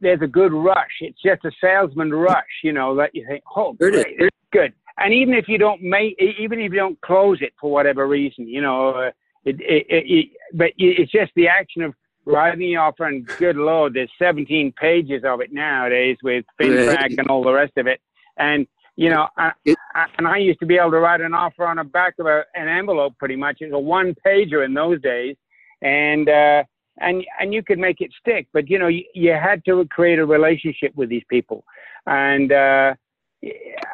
there's 0.00 0.22
a 0.22 0.26
good 0.26 0.52
rush. 0.52 0.92
It's 1.00 1.20
just 1.22 1.44
a 1.44 1.50
salesman 1.60 2.12
rush, 2.12 2.44
you 2.62 2.72
know, 2.72 2.94
that 2.96 3.14
you 3.14 3.26
think, 3.26 3.42
oh, 3.56 3.72
great, 3.72 4.06
it's 4.18 4.36
good. 4.52 4.74
And 4.98 5.12
even 5.12 5.34
if 5.34 5.48
you 5.48 5.58
don't 5.58 5.82
make, 5.82 6.16
even 6.20 6.60
if 6.60 6.72
you 6.72 6.78
don't 6.78 7.00
close 7.00 7.38
it 7.40 7.54
for 7.58 7.70
whatever 7.70 8.06
reason, 8.06 8.46
you 8.46 8.60
know, 8.60 8.90
uh, 8.90 9.10
it, 9.44 9.56
it, 9.60 9.86
it, 9.88 10.28
but 10.52 10.70
it's 10.78 11.10
just 11.10 11.32
the 11.34 11.48
action 11.48 11.82
of 11.82 11.94
writing 12.24 12.60
the 12.60 12.76
offer, 12.76 13.04
and 13.04 13.26
good 13.26 13.56
lord, 13.56 13.94
there's 13.94 14.10
17 14.18 14.72
pages 14.72 15.22
of 15.24 15.40
it 15.40 15.52
nowadays 15.52 16.16
with 16.22 16.44
feedback 16.58 17.12
and 17.18 17.28
all 17.28 17.42
the 17.42 17.52
rest 17.52 17.72
of 17.76 17.86
it. 17.86 18.00
And 18.36 18.66
you 18.96 19.10
know, 19.10 19.26
I, 19.36 19.52
I, 19.94 20.06
and 20.18 20.26
I 20.26 20.38
used 20.38 20.60
to 20.60 20.66
be 20.66 20.76
able 20.76 20.92
to 20.92 20.98
write 20.98 21.20
an 21.20 21.34
offer 21.34 21.66
on 21.66 21.76
the 21.76 21.84
back 21.84 22.14
of 22.18 22.26
a, 22.26 22.44
an 22.54 22.68
envelope, 22.68 23.18
pretty 23.18 23.36
much. 23.36 23.58
It 23.60 23.66
was 23.66 23.74
a 23.74 23.78
one 23.78 24.14
pager 24.24 24.64
in 24.64 24.72
those 24.72 25.00
days, 25.02 25.36
and 25.82 26.28
uh, 26.28 26.62
and 27.00 27.24
and 27.40 27.52
you 27.52 27.62
could 27.62 27.78
make 27.78 28.00
it 28.00 28.10
stick. 28.20 28.46
But 28.52 28.70
you 28.70 28.78
know, 28.78 28.88
you, 28.88 29.04
you 29.14 29.32
had 29.32 29.64
to 29.64 29.84
create 29.90 30.20
a 30.20 30.26
relationship 30.26 30.92
with 30.94 31.08
these 31.08 31.24
people, 31.28 31.64
and 32.06 32.52
uh, 32.52 32.94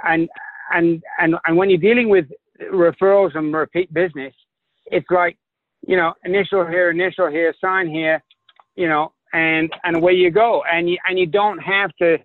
and 0.07 0.28
and 0.74 1.03
and 1.18 1.35
and 1.47 1.57
when 1.57 1.70
you're 1.70 1.78
dealing 1.78 2.11
with 2.11 2.26
referrals 2.70 3.35
and 3.37 3.55
repeat 3.55 3.93
business, 3.95 4.35
it's 4.87 5.11
like 5.11 5.39
you 5.87 5.97
know, 5.97 6.14
initial 6.24 6.66
here, 6.66 6.91
initial 6.91 7.28
here, 7.28 7.55
sign 7.61 7.89
here, 7.89 8.22
you 8.76 8.89
know, 8.89 9.12
and 9.33 9.72
and 9.85 9.97
away 9.97 10.12
you 10.12 10.31
go. 10.31 10.62
And 10.70 10.89
you 10.89 10.99
and 11.09 11.18
you 11.18 11.26
don't 11.26 11.59
have 11.59 11.91
to 12.01 12.18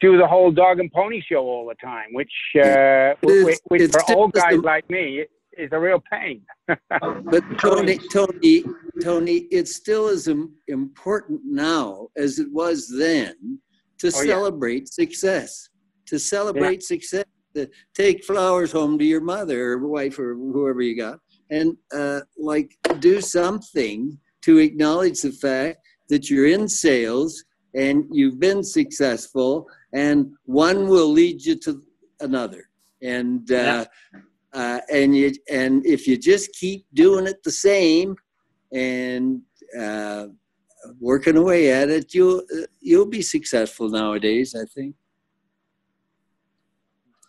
do 0.00 0.16
the 0.16 0.26
whole 0.26 0.50
dog 0.50 0.78
and 0.78 0.90
pony 0.92 1.20
show 1.20 1.38
all 1.38 1.66
the 1.66 1.74
time, 1.74 2.08
which 2.12 2.32
uh, 2.62 3.14
which, 3.22 3.58
which 3.68 3.90
for 3.90 4.16
old 4.16 4.32
guys 4.32 4.58
like 4.58 4.88
me 4.90 5.24
is 5.56 5.70
a 5.72 5.78
real 5.78 6.02
pain. 6.10 6.42
but 6.66 7.42
Tony, 7.58 7.98
Tony, 8.12 8.64
Tony, 9.02 9.36
it 9.50 9.68
still 9.68 10.08
is 10.08 10.28
important 10.68 11.40
now 11.44 12.08
as 12.16 12.38
it 12.38 12.48
was 12.52 12.92
then 12.96 13.58
to 13.98 14.08
oh, 14.08 14.10
celebrate 14.10 14.82
yeah. 14.82 15.04
success. 15.06 15.68
To 16.06 16.18
celebrate 16.18 16.82
yeah. 16.82 16.86
success. 16.86 17.24
To 17.54 17.68
take 17.94 18.22
flowers 18.22 18.70
home 18.70 18.98
to 18.98 19.04
your 19.04 19.22
mother 19.22 19.72
or 19.72 19.88
wife 19.88 20.18
or 20.18 20.34
whoever 20.34 20.82
you 20.82 20.94
got 20.94 21.20
and 21.50 21.76
uh, 21.92 22.20
like 22.36 22.76
do 22.98 23.20
something 23.20 24.18
to 24.42 24.58
acknowledge 24.58 25.22
the 25.22 25.32
fact 25.32 25.78
that 26.08 26.30
you're 26.30 26.46
in 26.46 26.68
sales 26.68 27.44
and 27.74 28.04
you've 28.10 28.40
been 28.40 28.62
successful 28.62 29.66
and 29.92 30.32
one 30.44 30.88
will 30.88 31.08
lead 31.08 31.44
you 31.44 31.56
to 31.56 31.82
another. 32.20 32.68
And 33.02 33.50
uh, 33.52 33.84
uh, 34.52 34.80
and 34.90 35.14
you 35.16 35.32
and 35.50 35.84
if 35.84 36.06
you 36.06 36.16
just 36.16 36.52
keep 36.54 36.86
doing 36.94 37.26
it 37.26 37.42
the 37.42 37.52
same 37.52 38.16
and 38.72 39.42
uh, 39.78 40.26
working 41.00 41.36
away 41.36 41.70
at 41.72 41.90
it 41.90 42.14
you'll 42.14 42.42
you'll 42.80 43.06
be 43.18 43.22
successful 43.22 43.88
nowadays 43.88 44.54
i 44.54 44.64
think. 44.64 44.94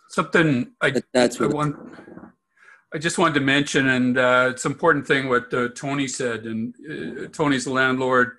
Something 0.09 0.71
i 0.81 1.01
that's 1.13 1.39
what 1.39 1.51
I 1.51 1.53
want 1.53 1.75
I 2.93 2.97
just 2.99 3.17
wanted 3.17 3.33
to 3.33 3.41
mention, 3.41 3.89
and 3.89 4.17
uh, 4.17 4.47
it's 4.51 4.63
an 4.63 4.71
important 4.71 5.05
thing 5.05 5.27
what 5.27 5.53
uh, 5.53 5.69
Tony 5.69 6.07
said. 6.07 6.45
And 6.45 6.73
uh, 6.89 7.27
Tony's 7.33 7.65
a 7.65 7.73
landlord. 7.73 8.37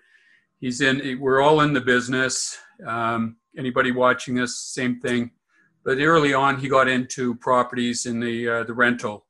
He's 0.59 0.81
in. 0.81 1.19
We're 1.21 1.43
all 1.43 1.61
in 1.61 1.75
the 1.75 1.83
business. 1.83 2.57
Um, 2.87 3.37
anybody 3.59 3.93
watching 3.93 4.35
this, 4.35 4.59
same 4.59 5.01
thing. 5.01 5.33
But 5.85 5.99
early 5.99 6.33
on, 6.33 6.59
he 6.59 6.69
got 6.69 6.89
into 6.89 7.35
properties 7.35 8.07
in 8.07 8.21
the 8.21 8.49
uh, 8.49 8.65
the 8.65 8.73
rental. 8.73 9.27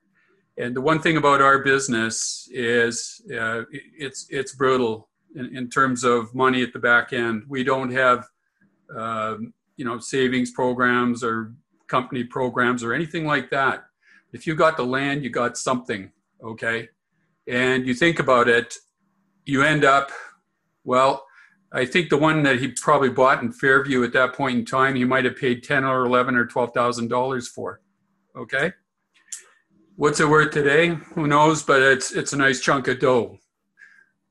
And 0.57 0.75
the 0.75 0.81
one 0.81 1.01
thing 1.01 1.16
about 1.16 1.43
our 1.43 1.64
business 1.64 2.49
is 2.53 3.21
uh, 3.37 3.62
it's 3.73 4.29
it's 4.31 4.55
brutal 4.55 5.09
in, 5.35 5.57
in, 5.57 5.69
terms 5.69 6.05
of 6.05 6.33
money 6.35 6.62
at 6.62 6.73
the 6.73 6.79
back 6.79 7.12
end. 7.12 7.43
We 7.49 7.64
don't 7.64 7.91
have 7.91 8.25
um, 8.97 9.53
you 9.77 9.85
know 9.85 9.99
savings 9.99 10.53
programs 10.53 11.25
or 11.25 11.55
company 11.89 12.23
programs 12.23 12.85
or 12.85 12.95
anything 12.95 13.27
like 13.27 13.51
that 13.51 13.88
if 14.33 14.47
you 14.47 14.55
got 14.55 14.76
the 14.76 14.85
land, 14.85 15.24
you 15.24 15.31
got 15.31 15.57
something, 15.57 16.11
okay? 16.43 16.89
And 17.47 17.87
you 17.87 17.95
think 17.95 18.18
about 18.18 18.49
it, 18.49 18.74
you 19.45 19.62
end 19.62 19.85
up, 19.85 20.11
well, 20.85 21.24
I 21.72 21.85
think 21.85 22.09
the 22.09 22.16
one 22.16 22.43
that 22.45 22.61
he 22.61 22.68
probably 22.68 23.11
bought 23.11 23.43
in 23.43 23.53
Fairview 23.53 24.03
at 24.05 24.12
that 24.14 24.35
point 24.35 24.59
in 24.59 24.64
time, 24.64 24.95
he 24.95 25.05
might 25.05 25.24
have 25.24 25.37
paid 25.37 25.62
ten 25.62 25.85
or 25.85 26.05
eleven 26.07 26.35
or 26.35 26.47
twelve 26.47 26.72
thousand 26.72 27.09
dollars 27.09 27.47
for. 27.47 27.81
Okay, 28.35 28.72
what's 29.97 30.20
it 30.20 30.29
worth 30.29 30.51
today? 30.53 30.89
Who 31.14 31.26
knows? 31.26 31.62
But 31.62 31.83
it's 31.83 32.12
it's 32.12 32.33
a 32.33 32.39
nice 32.39 32.61
chunk 32.61 32.89
of 32.89 33.01
dough. 33.01 33.39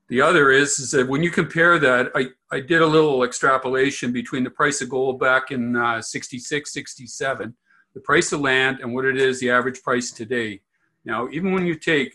The 0.08 0.20
other 0.22 0.50
is, 0.50 0.78
is 0.78 0.90
that 0.92 1.06
when 1.06 1.22
you 1.22 1.30
compare 1.30 1.78
that, 1.78 2.10
I, 2.14 2.28
I 2.50 2.60
did 2.60 2.80
a 2.80 2.86
little 2.86 3.24
extrapolation 3.24 4.10
between 4.10 4.42
the 4.42 4.50
price 4.50 4.80
of 4.80 4.88
gold 4.88 5.20
back 5.20 5.50
in 5.50 5.76
uh, 5.76 6.00
66, 6.00 6.72
67 6.72 7.54
the 7.98 8.04
price 8.04 8.30
of 8.30 8.40
land 8.40 8.78
and 8.80 8.94
what 8.94 9.04
it 9.04 9.16
is 9.16 9.40
the 9.40 9.50
average 9.50 9.82
price 9.82 10.12
today. 10.12 10.60
Now, 11.04 11.28
even 11.32 11.52
when 11.52 11.66
you 11.66 11.74
take 11.74 12.14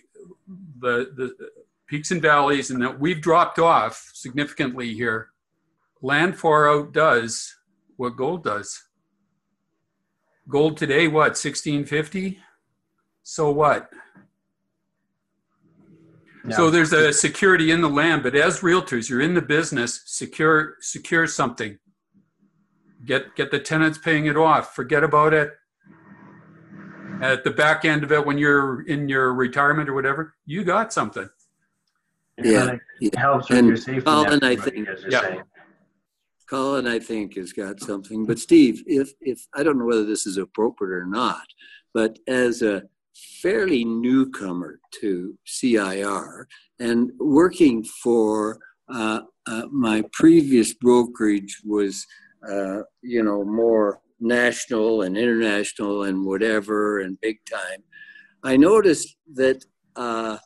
the, 0.79 1.11
the 1.13 1.35
peaks 1.87 2.11
and 2.11 2.21
valleys 2.21 2.71
and 2.71 2.81
that 2.81 3.01
we've 3.01 3.19
dropped 3.19 3.59
off 3.59 4.11
significantly 4.13 4.93
here, 4.93 5.29
land 6.01 6.37
far 6.37 6.69
outdoes 6.69 7.53
what 7.97 8.15
gold 8.15 8.45
does. 8.45 8.81
Gold 10.47 10.77
today, 10.77 11.09
what, 11.09 11.35
1650? 11.35 12.39
So 13.23 13.51
what? 13.51 13.89
Yeah. 16.47 16.55
So 16.55 16.69
there's 16.69 16.93
a 16.93 17.11
security 17.11 17.71
in 17.71 17.81
the 17.81 17.89
land, 17.89 18.23
but 18.23 18.35
as 18.35 18.61
realtors, 18.61 19.09
you're 19.09 19.21
in 19.21 19.33
the 19.33 19.41
business, 19.41 20.01
secure 20.05 20.75
secure 20.81 21.25
something. 21.27 21.77
Get 23.05 23.35
get 23.35 23.51
the 23.51 23.59
tenants 23.59 23.97
paying 23.97 24.25
it 24.25 24.35
off. 24.35 24.75
Forget 24.75 25.05
about 25.05 25.33
it 25.33 25.53
at 27.23 27.43
the 27.43 27.51
back 27.51 27.85
end 27.85 28.03
of 28.03 28.11
it 28.11 28.25
when 28.25 28.37
you're 28.37 28.81
in 28.87 29.07
your 29.09 29.33
retirement 29.33 29.89
or 29.89 29.93
whatever, 29.93 30.35
you 30.45 30.63
got 30.63 30.91
something. 30.91 31.29
It 32.37 32.45
yeah, 32.45 32.75
yeah. 32.99 33.19
helps 33.19 33.49
with 33.49 33.59
and 33.59 33.67
your 33.67 33.77
safety. 33.77 34.01
Colin, 34.01 34.43
I 34.43 34.55
think, 34.55 34.87
yeah. 35.07 35.41
Colin, 36.49 36.87
I 36.87 36.99
think, 36.99 37.35
has 37.35 37.53
got 37.53 37.79
something. 37.79 38.25
But 38.25 38.39
Steve, 38.39 38.83
if 38.87 39.13
if 39.21 39.47
I 39.53 39.63
don't 39.63 39.77
know 39.77 39.85
whether 39.85 40.05
this 40.05 40.25
is 40.25 40.37
appropriate 40.37 40.91
or 40.91 41.05
not, 41.05 41.45
but 41.93 42.17
as 42.27 42.61
a 42.61 42.83
fairly 43.41 43.85
newcomer 43.85 44.79
to 44.99 45.37
CIR 45.45 46.47
and 46.79 47.11
working 47.19 47.83
for 47.83 48.59
uh, 48.89 49.21
uh, 49.45 49.63
my 49.71 50.03
previous 50.13 50.73
brokerage 50.73 51.61
was, 51.63 52.05
uh, 52.49 52.79
you 53.01 53.23
know, 53.23 53.43
more 53.43 53.99
national 54.23 55.03
and 55.03 55.17
international 55.17 56.03
and 56.03 56.25
whatever 56.25 56.99
and 56.99 57.19
big 57.21 57.37
time, 57.49 57.83
I 58.43 58.57
noticed 58.57 59.15
that 59.33 59.63
uh, 59.95 60.37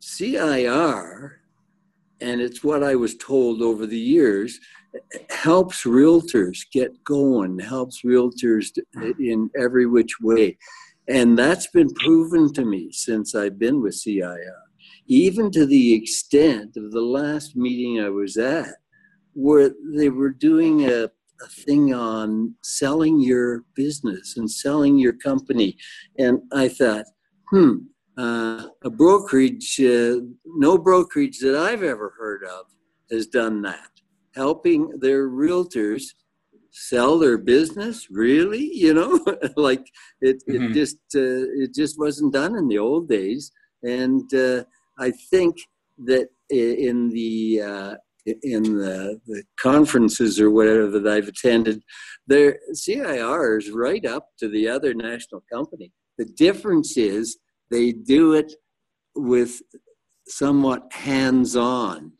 CIR, 0.00 1.40
and 2.20 2.40
it's 2.40 2.64
what 2.64 2.82
I 2.82 2.94
was 2.94 3.16
told 3.16 3.62
over 3.62 3.86
the 3.86 3.98
years, 3.98 4.58
helps 5.30 5.84
realtors 5.84 6.60
get 6.72 7.04
going, 7.04 7.58
helps 7.58 8.02
realtors 8.02 8.76
in 9.18 9.50
every 9.58 9.86
which 9.86 10.20
way. 10.20 10.56
And 11.08 11.38
that's 11.38 11.68
been 11.68 11.92
proven 11.94 12.52
to 12.54 12.64
me 12.64 12.90
since 12.92 13.34
I've 13.34 13.58
been 13.58 13.80
with 13.82 13.94
CIR, 13.94 14.56
even 15.06 15.50
to 15.52 15.66
the 15.66 15.94
extent 15.94 16.76
of 16.76 16.90
the 16.90 17.00
last 17.00 17.56
meeting 17.56 18.00
I 18.00 18.08
was 18.08 18.36
at, 18.36 18.74
where 19.34 19.70
they 19.94 20.08
were 20.08 20.30
doing 20.30 20.88
a, 20.88 21.10
a 21.42 21.48
thing 21.48 21.94
on 21.94 22.54
selling 22.62 23.20
your 23.20 23.64
business 23.74 24.36
and 24.36 24.50
selling 24.50 24.98
your 24.98 25.12
company. 25.12 25.76
And 26.18 26.40
I 26.52 26.68
thought, 26.68 27.06
hmm, 27.50 27.76
uh, 28.18 28.68
a 28.82 28.90
brokerage, 28.90 29.80
uh, 29.80 30.20
no 30.44 30.78
brokerage 30.78 31.38
that 31.40 31.56
I've 31.56 31.82
ever 31.82 32.14
heard 32.18 32.44
of 32.44 32.66
has 33.10 33.26
done 33.26 33.62
that, 33.62 33.90
helping 34.34 34.90
their 35.00 35.28
realtors 35.28 36.04
sell 36.70 37.18
their 37.18 37.38
business? 37.38 38.08
Really? 38.10 38.70
You 38.72 38.94
know? 38.94 39.20
Like 39.56 39.86
it, 40.20 40.42
it 40.46 40.60
mm-hmm. 40.60 40.72
just 40.72 40.98
uh, 41.14 41.44
it 41.62 41.74
just 41.74 41.98
wasn't 41.98 42.32
done 42.32 42.56
in 42.56 42.68
the 42.68 42.78
old 42.78 43.08
days. 43.08 43.52
And 43.82 44.32
uh, 44.34 44.64
i 44.98 45.10
think 45.30 45.56
that 45.98 46.28
in 46.50 47.08
the 47.10 47.60
uh, 47.62 47.94
in 48.42 48.62
the, 48.62 49.20
the 49.26 49.42
conferences 49.60 50.40
or 50.40 50.50
whatever 50.50 50.88
that 50.88 51.06
i've 51.06 51.28
attended 51.28 51.82
their 52.26 52.58
cir 52.72 53.58
is 53.58 53.70
right 53.70 54.04
up 54.04 54.28
to 54.38 54.48
the 54.48 54.68
other 54.68 54.94
national 54.94 55.42
company. 55.52 55.92
The 56.18 56.24
difference 56.24 56.96
is 56.96 57.38
they 57.70 57.92
do 57.92 58.34
it 58.34 58.52
with 59.14 59.62
somewhat 60.26 60.92
hands-on 60.92 62.12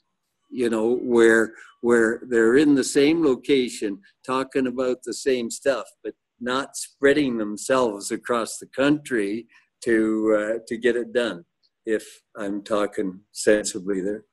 you 0.49 0.71
know 0.71 0.99
where 1.03 1.53
where 1.81 2.23
they're 2.29 2.57
in 2.57 2.75
the 2.77 2.85
same 2.85 3.25
location 3.25 4.01
talking 4.25 4.69
about 4.69 4.99
the 5.05 5.13
same 5.13 5.51
stuff 5.51 5.87
but 6.05 6.15
not 6.41 6.77
spreading 6.77 7.37
themselves 7.37 8.13
across 8.13 8.59
the 8.59 8.67
country 8.67 9.47
to 9.83 10.37
uh, 10.39 10.59
to 10.69 10.77
get 10.77 10.95
it 10.95 11.13
done 11.13 11.45
if 11.85 12.23
i'm 12.37 12.63
talking 12.63 13.21
sensibly 13.33 14.01
there 14.01 14.25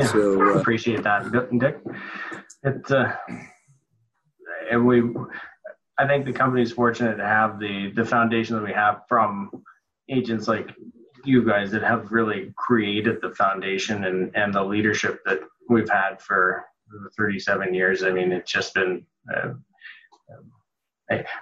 so 0.00 0.40
uh, 0.40 0.58
appreciate 0.58 1.02
that 1.02 1.30
dick 1.58 1.78
it 2.64 2.90
uh, 2.90 3.12
and 4.70 4.86
we 4.86 5.02
i 5.98 6.06
think 6.06 6.24
the 6.24 6.32
company 6.32 6.62
is 6.62 6.72
fortunate 6.72 7.16
to 7.16 7.26
have 7.26 7.58
the 7.58 7.92
the 7.94 8.04
foundation 8.04 8.56
that 8.56 8.64
we 8.64 8.72
have 8.72 9.02
from 9.08 9.50
agents 10.08 10.48
like 10.48 10.70
you 11.24 11.44
guys 11.46 11.70
that 11.70 11.82
have 11.82 12.12
really 12.12 12.52
created 12.56 13.20
the 13.20 13.30
foundation 13.34 14.04
and, 14.04 14.30
and 14.34 14.52
the 14.52 14.62
leadership 14.62 15.20
that 15.24 15.40
we've 15.68 15.88
had 15.88 16.20
for 16.20 16.64
37 17.16 17.74
years. 17.74 18.02
I 18.02 18.10
mean, 18.10 18.32
it's 18.32 18.50
just 18.50 18.74
been. 18.74 19.04
Uh, 19.34 19.54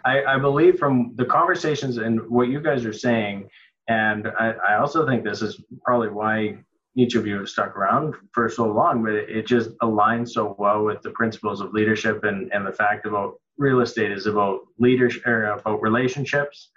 I, 0.04 0.24
I 0.24 0.38
believe 0.38 0.78
from 0.78 1.12
the 1.14 1.24
conversations 1.24 1.98
and 1.98 2.28
what 2.28 2.48
you 2.48 2.60
guys 2.60 2.84
are 2.84 2.92
saying, 2.92 3.48
and 3.86 4.26
I, 4.38 4.54
I 4.68 4.78
also 4.78 5.06
think 5.06 5.22
this 5.22 5.42
is 5.42 5.62
probably 5.84 6.08
why 6.08 6.58
each 6.96 7.14
of 7.14 7.26
you 7.26 7.38
have 7.38 7.48
stuck 7.48 7.76
around 7.76 8.14
for 8.32 8.48
so 8.48 8.66
long, 8.66 9.02
but 9.02 9.14
it, 9.14 9.46
just 9.46 9.70
aligns 9.78 10.30
so 10.30 10.56
well 10.58 10.84
with 10.84 11.00
the 11.02 11.10
principles 11.10 11.60
of 11.60 11.72
leadership 11.72 12.24
and, 12.24 12.52
and 12.52 12.66
the 12.66 12.72
fact 12.72 13.06
about 13.06 13.34
real 13.58 13.80
estate 13.80 14.10
is 14.10 14.26
about 14.26 14.60
leadership 14.78 15.26
or 15.26 15.44
about 15.44 15.80
relationships 15.82 16.70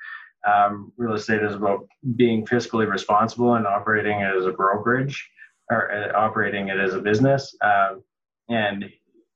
um, 0.46 0.92
real 0.98 1.14
estate 1.14 1.44
is 1.44 1.56
about 1.56 1.88
being 2.16 2.46
fiscally 2.46 2.90
responsible 2.90 3.56
and 3.56 3.66
operating 3.66 4.20
it 4.20 4.36
as 4.36 4.46
a 4.46 4.52
brokerage 4.52 5.30
or 5.70 5.92
uh, 5.92 6.12
operating 6.18 6.68
it 6.68 6.78
as 6.78 6.94
a 6.94 7.00
business. 7.00 7.56
Um, 7.62 8.04
and 8.50 8.86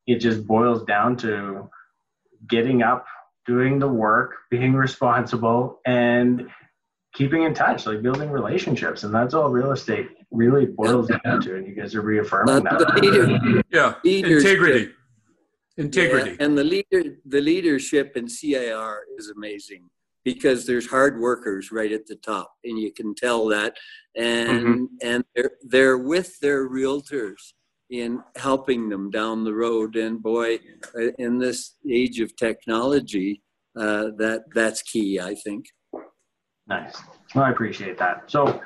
it 0.05 0.19
just 0.19 0.45
boils 0.45 0.83
down 0.83 1.15
to 1.17 1.69
getting 2.47 2.81
up, 2.83 3.05
doing 3.45 3.79
the 3.79 3.87
work, 3.87 4.35
being 4.51 4.73
responsible, 4.87 5.79
and 5.85 6.49
keeping 7.13 7.43
in 7.43 7.53
touch, 7.53 7.85
like 7.85 8.01
building 8.01 8.29
relationships. 8.29 9.03
And 9.03 9.13
that's 9.13 9.33
all 9.33 9.49
real 9.49 9.71
estate 9.71 10.09
really 10.31 10.65
boils 10.65 11.09
down 11.23 11.41
to. 11.41 11.55
And 11.55 11.67
you 11.67 11.75
guys 11.75 11.95
are 11.95 12.01
reaffirming 12.01 12.63
that. 12.63 12.95
Leader, 13.01 13.63
yeah, 13.71 13.95
integrity. 14.03 14.91
Integrity. 15.77 16.31
Yeah, 16.31 16.45
and 16.45 16.57
the 16.57 16.63
leader, 16.63 17.17
the 17.25 17.41
leadership 17.41 18.17
in 18.17 18.27
CIR 18.27 19.05
is 19.17 19.29
amazing 19.29 19.89
because 20.27 20.65
there's 20.65 20.89
hard 20.89 21.21
workers 21.21 21.71
right 21.71 21.93
at 21.93 22.05
the 22.05 22.17
top 22.17 22.51
and 22.65 22.77
you 22.77 22.91
can 22.91 23.15
tell 23.15 23.47
that 23.47 23.77
and 24.17 24.49
mm-hmm. 24.49 24.85
and 25.01 25.23
they're, 25.33 25.51
they're 25.63 25.97
with 25.97 26.37
their 26.41 26.67
realtors 26.67 27.53
in 27.89 28.21
helping 28.35 28.89
them 28.89 29.09
down 29.09 29.45
the 29.45 29.53
road 29.53 29.95
and 29.95 30.21
boy 30.21 30.59
uh, 30.95 31.11
in 31.17 31.39
this 31.39 31.75
age 31.89 32.19
of 32.19 32.35
technology 32.35 33.41
uh, 33.79 34.07
that 34.17 34.43
that's 34.53 34.81
key 34.81 35.17
i 35.17 35.33
think 35.33 35.63
nice 36.67 37.01
well 37.35 37.45
i 37.45 37.49
appreciate 37.49 37.97
that 37.97 38.23
so 38.27 38.61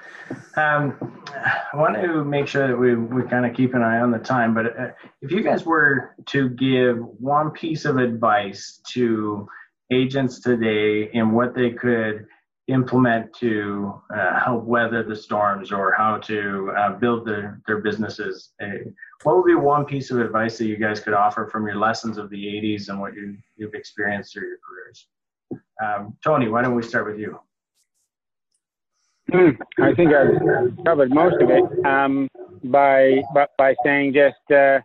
um, 0.58 1.24
i 1.36 1.76
want 1.76 1.96
to 1.96 2.24
make 2.24 2.48
sure 2.48 2.68
that 2.68 2.78
we, 2.78 2.96
we 2.96 3.24
kind 3.24 3.46
of 3.46 3.56
keep 3.56 3.74
an 3.74 3.82
eye 3.82 4.00
on 4.00 4.12
the 4.12 4.20
time 4.20 4.54
but 4.54 4.80
uh, 4.80 4.88
if 5.22 5.32
you 5.32 5.42
guys 5.42 5.66
were 5.66 6.16
to 6.26 6.50
give 6.50 6.98
one 7.20 7.52
piece 7.52 7.86
of 7.86 7.98
advice 7.98 8.82
to 8.88 9.48
agents 9.92 10.40
today 10.40 11.10
in 11.14 11.32
what 11.32 11.54
they 11.54 11.72
could 11.72 12.26
implement 12.68 13.34
to 13.34 14.02
uh, 14.16 14.40
help 14.40 14.64
weather 14.64 15.04
the 15.04 15.16
storms 15.16 15.72
or 15.72 15.94
how 15.94 16.18
to 16.18 16.72
uh, 16.78 16.94
build 16.94 17.26
their, 17.26 17.62
their 17.68 17.80
businesses. 17.80 18.52
Uh, 18.62 18.68
what 19.24 19.36
would 19.36 19.46
be 19.46 19.56
one 19.56 19.86
piece 19.86 20.12
of 20.12 20.20
advice 20.20 20.58
that 20.58 20.66
you 20.66 20.78
guys 20.78 21.00
could 21.00 21.14
offer 21.14 21.48
from 21.52 21.66
your 21.68 21.76
lessons 21.76 22.18
of 22.18 22.30
the 22.30 22.38
80s 22.38 22.90
and 22.90 23.00
what 23.00 23.14
you, 23.14 23.38
you've 23.58 23.74
experienced 23.74 24.34
through 24.34 24.48
your 24.48 24.58
careers? 24.68 25.08
Um, 25.84 26.18
Tony, 26.24 26.48
why 26.48 26.62
don't 26.62 26.76
we 26.76 26.84
start 26.84 27.08
with 27.08 27.20
you? 27.20 27.40
Hmm, 29.30 29.52
I 29.82 29.94
think 29.94 30.12
I've 30.14 30.84
covered 30.86 31.14
most 31.14 31.36
of 31.42 31.50
it 31.50 31.86
um, 31.86 32.28
by, 32.64 33.22
by, 33.34 33.48
by 33.58 33.76
saying 33.84 34.14
just 34.14 34.52
uh, 34.52 34.80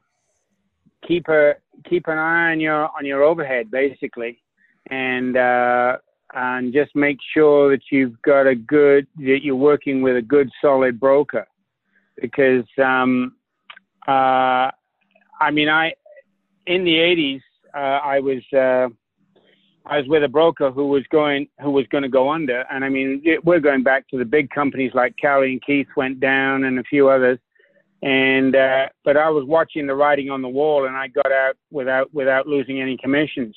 keep 1.06 1.28
a 1.28 1.54
keep 1.88 2.08
an 2.08 2.18
eye 2.18 2.52
on 2.52 2.60
your 2.60 2.88
on 2.96 3.04
your 3.04 3.22
overhead, 3.22 3.70
basically. 3.70 4.38
And 4.90 5.36
uh, 5.36 5.98
and 6.34 6.72
just 6.72 6.94
make 6.94 7.18
sure 7.34 7.70
that 7.70 7.82
you've 7.90 8.20
got 8.22 8.46
a 8.46 8.54
good 8.54 9.06
that 9.16 9.40
you're 9.42 9.56
working 9.56 10.02
with 10.02 10.16
a 10.16 10.22
good 10.22 10.50
solid 10.60 11.00
broker. 11.00 11.46
Because 12.20 12.64
um, 12.82 13.34
uh, 14.06 14.70
I 15.40 15.50
mean 15.52 15.68
I 15.68 15.92
in 16.66 16.84
the 16.84 16.94
80s 16.94 17.40
uh, 17.74 18.00
I 18.04 18.20
was 18.20 18.42
uh, 18.52 18.88
I 19.88 19.98
was 19.98 20.08
with 20.08 20.24
a 20.24 20.28
broker 20.28 20.70
who 20.70 20.88
was 20.88 21.04
going 21.10 21.48
who 21.60 21.70
was 21.70 21.86
going 21.88 22.02
to 22.02 22.08
go 22.08 22.30
under. 22.30 22.64
And 22.70 22.84
I 22.84 22.88
mean 22.88 23.22
we're 23.44 23.60
going 23.60 23.82
back 23.82 24.08
to 24.08 24.18
the 24.18 24.24
big 24.24 24.50
companies 24.50 24.92
like 24.94 25.14
Cowley 25.20 25.52
and 25.52 25.64
Keith 25.64 25.88
went 25.96 26.20
down 26.20 26.64
and 26.64 26.78
a 26.78 26.84
few 26.84 27.08
others. 27.08 27.38
And 28.02 28.54
uh, 28.54 28.86
but 29.04 29.16
I 29.16 29.30
was 29.30 29.44
watching 29.46 29.86
the 29.86 29.94
writing 29.94 30.30
on 30.30 30.42
the 30.42 30.48
wall 30.48 30.86
and 30.86 30.96
I 30.96 31.08
got 31.08 31.32
out 31.32 31.56
without 31.70 32.12
without 32.12 32.46
losing 32.46 32.80
any 32.80 32.96
commissions. 32.96 33.54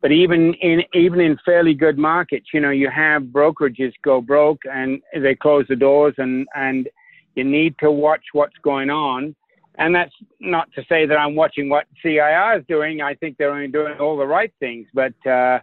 But 0.00 0.12
even 0.12 0.54
in 0.54 0.82
even 0.94 1.20
in 1.20 1.36
fairly 1.44 1.74
good 1.74 1.98
markets, 1.98 2.46
you 2.54 2.60
know, 2.60 2.70
you 2.70 2.88
have 2.90 3.22
brokerages 3.22 3.92
go 4.04 4.20
broke 4.20 4.60
and 4.72 5.02
they 5.12 5.34
close 5.34 5.66
the 5.68 5.76
doors, 5.76 6.14
and 6.18 6.46
and 6.54 6.88
you 7.34 7.44
need 7.44 7.74
to 7.80 7.90
watch 7.90 8.22
what's 8.32 8.56
going 8.62 8.90
on. 8.90 9.34
And 9.78 9.94
that's 9.94 10.14
not 10.40 10.70
to 10.72 10.82
say 10.88 11.06
that 11.06 11.14
I'm 11.14 11.36
watching 11.36 11.68
what 11.68 11.86
CIR 12.02 12.58
is 12.58 12.64
doing. 12.68 13.00
I 13.00 13.14
think 13.14 13.36
they're 13.38 13.52
only 13.52 13.68
doing 13.68 13.94
all 14.00 14.16
the 14.16 14.26
right 14.26 14.52
things, 14.58 14.88
but 14.92 15.14
uh, 15.26 15.60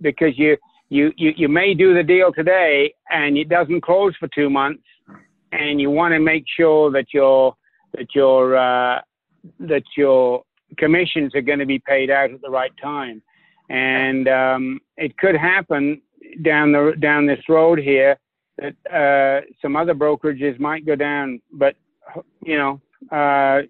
because 0.00 0.36
you, 0.36 0.56
you 0.88 1.12
you 1.16 1.32
you 1.36 1.48
may 1.48 1.72
do 1.72 1.94
the 1.94 2.02
deal 2.02 2.32
today 2.32 2.92
and 3.10 3.38
it 3.38 3.48
doesn't 3.48 3.82
close 3.82 4.14
for 4.18 4.28
two 4.34 4.50
months, 4.50 4.82
and 5.52 5.80
you 5.80 5.90
want 5.90 6.12
to 6.12 6.18
make 6.18 6.44
sure 6.56 6.90
that 6.90 7.06
your 7.14 7.54
that 7.94 8.08
your 8.14 8.56
uh, 8.56 9.00
that 9.60 9.84
your 9.96 10.42
commissions 10.76 11.34
are 11.34 11.40
going 11.40 11.60
to 11.60 11.66
be 11.66 11.78
paid 11.78 12.10
out 12.10 12.32
at 12.32 12.40
the 12.42 12.50
right 12.50 12.72
time. 12.82 13.22
And 13.68 14.28
um, 14.28 14.80
it 14.96 15.16
could 15.18 15.36
happen 15.36 16.02
down 16.42 16.72
the 16.72 16.94
down 16.98 17.26
this 17.26 17.48
road 17.48 17.78
here 17.78 18.18
that 18.58 18.74
uh, 18.92 19.46
some 19.62 19.76
other 19.76 19.94
brokerages 19.94 20.58
might 20.58 20.84
go 20.84 20.96
down, 20.96 21.40
but 21.52 21.76
you 22.44 22.56
know 22.56 22.80
uh, 23.10 23.60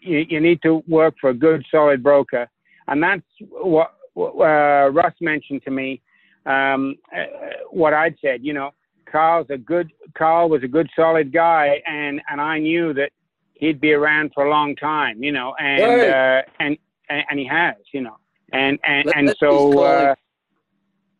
you, 0.00 0.26
you, 0.28 0.40
need 0.40 0.60
to 0.62 0.82
work 0.88 1.14
for 1.20 1.30
a 1.30 1.34
good 1.34 1.64
solid 1.70 2.02
broker, 2.02 2.48
and 2.88 3.02
that's 3.02 3.22
what, 3.50 3.94
uh, 4.16 4.90
Russ 4.90 5.14
mentioned 5.20 5.62
to 5.64 5.70
me. 5.70 6.00
Um, 6.44 6.96
uh, 7.16 7.24
what 7.70 7.94
I'd 7.94 8.16
said, 8.20 8.40
you 8.42 8.52
know, 8.52 8.72
Carl's 9.10 9.46
a 9.50 9.58
good 9.58 9.92
Carl 10.16 10.48
was 10.48 10.62
a 10.62 10.68
good 10.68 10.90
solid 10.96 11.32
guy, 11.32 11.82
and 11.86 12.20
and 12.30 12.40
I 12.40 12.58
knew 12.58 12.92
that 12.94 13.12
he'd 13.54 13.80
be 13.80 13.92
around 13.92 14.32
for 14.34 14.44
a 14.44 14.50
long 14.50 14.74
time, 14.76 15.22
you 15.22 15.32
know, 15.32 15.54
and 15.58 15.82
uh, 15.82 16.42
and 16.58 16.76
and 17.08 17.38
he 17.38 17.46
has, 17.46 17.76
you 17.92 18.00
know 18.00 18.16
and 18.52 18.78
and 18.84 19.12
and 19.14 19.34
so 19.38 19.82
uh, 19.82 20.14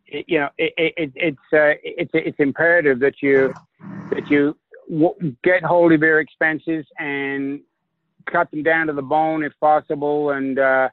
you 0.06 0.38
know 0.38 0.48
it, 0.58 0.94
it, 0.96 1.12
it's 1.14 1.38
uh, 1.52 1.74
it's 1.82 2.10
it's 2.14 2.38
imperative 2.38 3.00
that 3.00 3.14
you 3.22 3.52
that 4.10 4.30
you 4.30 4.56
get 5.42 5.62
hold 5.62 5.92
of 5.92 6.00
your 6.00 6.20
expenses 6.20 6.84
and 6.98 7.60
cut 8.30 8.50
them 8.50 8.62
down 8.62 8.86
to 8.86 8.92
the 8.92 9.02
bone 9.02 9.42
if 9.42 9.52
possible 9.60 10.30
and 10.30 10.58
uh, 10.58 10.88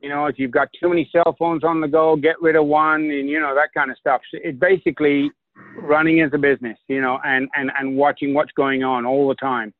you 0.00 0.08
know 0.08 0.26
if 0.26 0.38
you've 0.38 0.50
got 0.50 0.68
too 0.80 0.88
many 0.88 1.08
cell 1.12 1.34
phones 1.38 1.64
on 1.64 1.80
the 1.80 1.88
go 1.88 2.16
get 2.16 2.40
rid 2.40 2.56
of 2.56 2.66
one 2.66 3.02
and 3.02 3.28
you 3.28 3.40
know 3.40 3.54
that 3.54 3.68
kind 3.74 3.90
of 3.90 3.98
stuff 3.98 4.20
so 4.30 4.38
it 4.42 4.58
basically 4.58 5.30
running 5.76 6.20
as 6.20 6.30
a 6.32 6.38
business, 6.38 6.78
you 6.88 7.00
know, 7.00 7.18
and, 7.24 7.48
and, 7.54 7.70
and 7.78 7.96
watching 7.96 8.34
what's 8.34 8.52
going 8.52 8.82
on 8.82 9.06
all 9.06 9.28
the 9.28 9.34
time. 9.36 9.72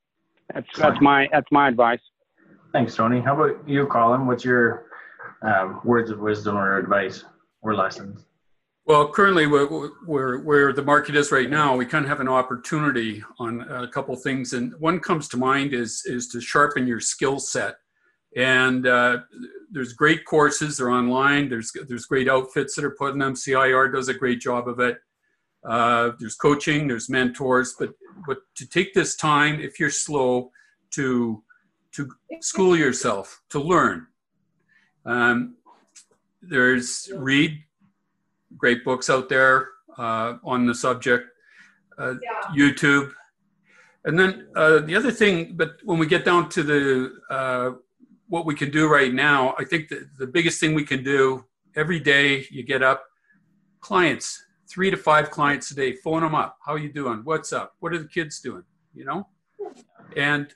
That's 0.52 0.66
that's 0.76 1.00
my 1.00 1.26
that's 1.32 1.50
my 1.50 1.68
advice. 1.68 2.00
Thanks, 2.72 2.94
Tony. 2.94 3.20
How 3.20 3.34
about 3.34 3.66
you, 3.66 3.86
Colin? 3.86 4.26
What's 4.26 4.44
your 4.44 4.86
um, 5.40 5.80
words 5.84 6.11
of 6.11 6.18
wisdom 6.18 6.57
or 6.57 6.76
advice 6.76 7.24
or 7.62 7.74
lessons? 7.74 8.26
Well, 8.87 9.09
currently, 9.09 9.47
where, 9.47 9.66
where, 9.66 10.72
the 10.74 10.82
market 10.82 11.16
is 11.16 11.32
right 11.32 11.49
now, 11.49 11.74
we 11.74 11.87
kind 11.87 12.05
of 12.05 12.11
have 12.11 12.20
an 12.20 12.28
opportunity 12.28 13.24
on 13.39 13.62
a 13.62 13.89
couple 13.89 14.14
things, 14.14 14.53
and 14.53 14.74
one 14.78 15.01
comes 15.01 15.26
to 15.28 15.39
mind 15.39 15.72
is 15.72 16.03
is 16.05 16.28
to 16.28 16.41
sharpen 16.41 16.87
your 16.87 17.01
skill 17.01 17.39
set. 17.39 17.76
And 18.37 18.87
uh, 18.87 19.20
there's 19.70 19.95
great 19.95 20.26
courses; 20.26 20.76
they're 20.76 20.91
online. 20.91 21.49
There's 21.49 21.72
there's 21.89 22.05
great 22.05 22.28
outfits 22.28 22.74
that 22.74 22.85
are 22.85 22.95
putting 22.99 23.20
them. 23.20 23.35
CIR 23.35 23.89
does 23.89 24.09
a 24.09 24.14
great 24.14 24.41
job 24.41 24.68
of 24.68 24.80
it. 24.80 24.99
Uh, 25.64 26.11
there's 26.18 26.35
coaching, 26.35 26.87
there's 26.87 27.09
mentors, 27.09 27.74
but 27.78 27.95
but 28.26 28.39
to 28.57 28.68
take 28.68 28.93
this 28.93 29.16
time, 29.16 29.61
if 29.61 29.80
you're 29.80 29.89
slow, 29.89 30.51
to 30.91 31.43
to 31.93 32.11
school 32.41 32.76
yourself, 32.76 33.41
to 33.49 33.61
learn. 33.61 34.09
Um, 35.07 35.57
there's 36.43 37.11
read 37.16 37.64
great 38.57 38.84
books 38.84 39.11
out 39.11 39.28
there 39.28 39.70
uh, 39.98 40.34
on 40.44 40.66
the 40.66 40.74
subject, 40.74 41.28
uh, 41.98 42.14
YouTube. 42.57 43.12
And 44.05 44.18
then 44.18 44.48
uh, 44.55 44.80
the 44.80 44.94
other 44.96 45.11
thing, 45.11 45.55
but 45.57 45.76
when 45.84 45.98
we 45.98 46.07
get 46.07 46.24
down 46.24 46.48
to 46.50 46.62
the 46.62 47.12
uh, 47.30 47.70
what 48.28 48.46
we 48.46 48.55
can 48.55 48.70
do 48.70 48.88
right 48.88 49.12
now, 49.12 49.55
I 49.59 49.64
think 49.64 49.88
that 49.88 50.18
the 50.18 50.26
biggest 50.26 50.61
thing 50.61 50.74
we 50.74 50.84
can 50.84 51.02
do 51.02 51.44
every 51.76 52.00
day 52.00 52.46
you 52.50 52.62
get 52.62 52.82
up, 52.82 53.05
clients, 53.80 54.44
three 54.68 54.90
to 54.90 54.96
five 54.96 55.30
clients 55.30 55.70
a 55.70 55.74
day, 55.74 55.94
phone 55.94 56.22
them 56.22 56.34
up. 56.34 56.59
How 56.64 56.72
are 56.72 56.78
you 56.78 56.92
doing? 56.92 57.20
What's 57.24 57.52
up? 57.52 57.74
What 57.80 57.92
are 57.92 57.98
the 57.98 58.09
kids 58.09 58.40
doing? 58.40 58.64
You 58.94 59.05
know, 59.05 59.28
and 60.16 60.52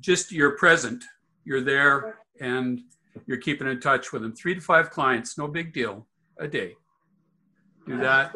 just 0.00 0.30
you're 0.30 0.56
present, 0.56 1.04
you're 1.44 1.62
there, 1.62 2.18
and 2.40 2.80
you're 3.26 3.38
keeping 3.38 3.66
in 3.66 3.80
touch 3.80 4.12
with 4.12 4.22
them. 4.22 4.34
Three 4.34 4.54
to 4.54 4.60
five 4.60 4.90
clients, 4.90 5.36
no 5.36 5.48
big 5.48 5.72
deal, 5.72 6.06
a 6.38 6.46
day 6.46 6.74
do 7.86 7.98
that. 7.98 8.34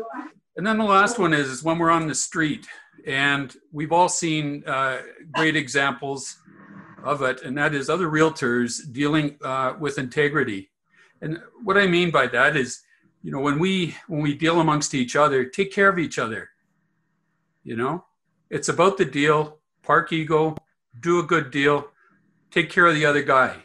And 0.57 0.67
then 0.67 0.79
the 0.79 0.85
last 0.85 1.19
one 1.19 1.33
is, 1.33 1.49
is 1.49 1.63
when 1.63 1.79
we're 1.79 1.91
on 1.91 2.07
the 2.07 2.15
street, 2.15 2.67
and 3.07 3.55
we've 3.73 3.93
all 3.93 4.09
seen 4.09 4.63
uh, 4.67 4.99
great 5.33 5.57
examples 5.57 6.37
of 7.03 7.23
it, 7.23 7.43
and 7.43 7.57
that 7.57 7.75
is 7.75 7.89
other 7.89 8.09
realtors 8.09 8.81
dealing 8.93 9.39
uh, 9.43 9.75
with 9.79 9.99
integrity. 9.99 10.71
And 11.23 11.39
what 11.65 11.79
I 11.79 11.87
mean 11.87 12.11
by 12.11 12.27
that 12.29 12.57
is, 12.57 12.83
you 13.23 13.31
know, 13.31 13.41
when 13.41 13.59
we 13.59 13.95
when 14.09 14.23
we 14.23 14.35
deal 14.35 14.61
amongst 14.61 14.95
each 14.95 15.17
other, 15.17 15.45
take 15.45 15.73
care 15.73 15.89
of 15.89 15.99
each 15.99 16.19
other. 16.19 16.51
You 17.65 17.77
know, 17.77 18.05
it's 18.49 18.69
about 18.69 18.97
the 18.97 19.05
deal. 19.05 19.59
Park 19.83 20.13
ego, 20.13 20.57
do 21.01 21.19
a 21.19 21.23
good 21.23 21.51
deal, 21.51 21.89
take 22.51 22.71
care 22.71 22.87
of 22.87 22.95
the 22.95 23.07
other 23.07 23.23
guy. 23.23 23.57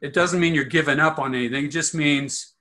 It 0.00 0.12
doesn't 0.12 0.40
mean 0.40 0.54
you're 0.54 0.64
giving 0.64 0.98
up 0.98 1.18
on 1.18 1.34
anything. 1.34 1.66
It 1.66 1.70
just 1.70 1.94
means 1.94 2.54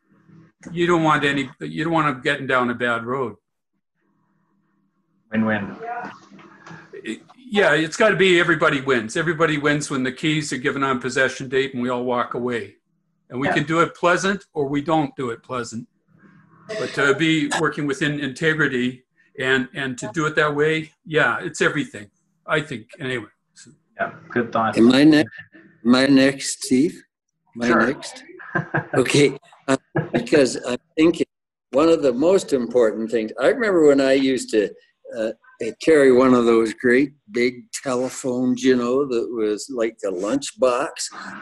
you 0.72 0.88
don't 0.88 1.04
want 1.04 1.24
any 1.24 1.50
you 1.62 1.84
don't 1.84 1.94
want 1.94 2.08
them 2.08 2.22
getting 2.22 2.48
down 2.48 2.70
a 2.70 2.76
bad 2.76 3.06
road. 3.06 3.36
Win-win 5.32 5.76
yeah 7.48 7.74
it's 7.74 7.98
got 7.98 8.10
to 8.10 8.16
be 8.16 8.40
everybody 8.40 8.82
wins. 8.82 9.16
Everybody 9.16 9.58
wins 9.58 9.90
when 9.90 10.04
the 10.04 10.12
keys 10.12 10.52
are 10.52 10.58
given 10.58 10.84
on 10.84 11.00
possession 11.00 11.50
date 11.50 11.74
and 11.74 11.82
we 11.82 11.90
all 11.90 12.04
walk 12.04 12.34
away. 12.34 12.76
And 13.30 13.40
we 13.40 13.48
yeah. 13.48 13.54
can 13.56 13.64
do 13.66 13.80
it 13.80 13.96
pleasant 13.96 14.46
or 14.54 14.68
we 14.68 14.82
don't 14.82 15.16
do 15.16 15.30
it 15.32 15.42
pleasant. 15.44 15.88
But 16.68 16.90
to 16.96 17.16
be 17.16 17.50
working 17.60 17.86
within 17.86 18.20
integrity 18.20 19.06
and 19.40 19.68
and 19.74 19.98
to 19.98 20.10
do 20.14 20.26
it 20.26 20.36
that 20.36 20.54
way 20.54 20.92
yeah 21.06 21.38
it's 21.42 21.62
everything 21.62 22.10
i 22.48 22.60
think 22.60 22.88
anyway 23.00 23.28
so. 23.54 23.72
yeah 24.00 24.14
good 24.30 24.52
thought. 24.52 24.78
Am 24.78 24.92
i 24.92 25.04
next 25.04 25.32
am 25.86 25.96
i 25.96 26.08
next 26.08 26.64
steve? 26.64 27.04
Am 27.56 27.62
I 27.62 27.68
sure. 27.68 27.88
next? 27.88 28.24
Okay 28.94 29.38
uh, 29.68 29.78
because 30.14 30.58
I 30.66 30.78
think 30.98 31.24
one 31.72 31.90
of 31.90 32.02
the 32.02 32.14
most 32.14 32.54
important 32.54 33.12
things. 33.12 33.32
I 33.40 33.48
remember 33.48 33.88
when 33.88 34.02
I 34.02 34.14
used 34.14 34.50
to 34.52 34.70
uh, 35.18 35.32
carry 35.82 36.12
one 36.12 36.34
of 36.34 36.46
those 36.46 36.74
great 36.74 37.12
big 37.32 37.72
telephones, 37.84 38.64
you 38.64 38.76
know, 38.76 39.06
that 39.06 39.30
was 39.32 39.70
like 39.74 39.98
a 40.06 40.12
lunchbox 40.12 40.92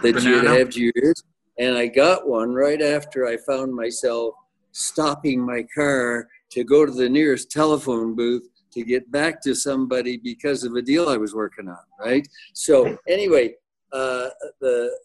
that 0.01 0.15
Banana. 0.15 0.29
you'd 0.29 0.45
have 0.45 0.69
to 0.71 0.91
use. 0.95 1.23
And 1.59 1.77
I 1.77 1.87
got 1.87 2.27
one 2.27 2.53
right 2.53 2.81
after 2.81 3.27
I 3.27 3.37
found 3.37 3.73
myself 3.73 4.33
stopping 4.71 5.39
my 5.39 5.63
car 5.75 6.27
to 6.51 6.63
go 6.63 6.85
to 6.85 6.91
the 6.91 7.09
nearest 7.09 7.51
telephone 7.51 8.15
booth 8.15 8.47
to 8.71 8.83
get 8.83 9.11
back 9.11 9.39
to 9.43 9.53
somebody 9.53 10.17
because 10.17 10.63
of 10.63 10.73
a 10.73 10.81
deal 10.81 11.09
I 11.09 11.17
was 11.17 11.35
working 11.35 11.67
on, 11.67 11.77
right? 11.99 12.27
So 12.53 12.97
anyway, 13.07 13.53
uh, 13.91 14.29
the 14.59 14.97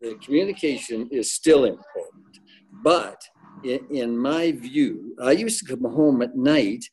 the 0.00 0.14
communication 0.16 1.08
is 1.12 1.30
still 1.30 1.64
important. 1.64 2.31
But 2.72 3.22
in, 3.64 4.18
my 4.18 4.52
view, 4.52 5.14
I 5.22 5.32
used 5.32 5.60
to 5.60 5.76
come 5.76 5.90
home 5.90 6.22
at 6.22 6.36
night 6.36 6.84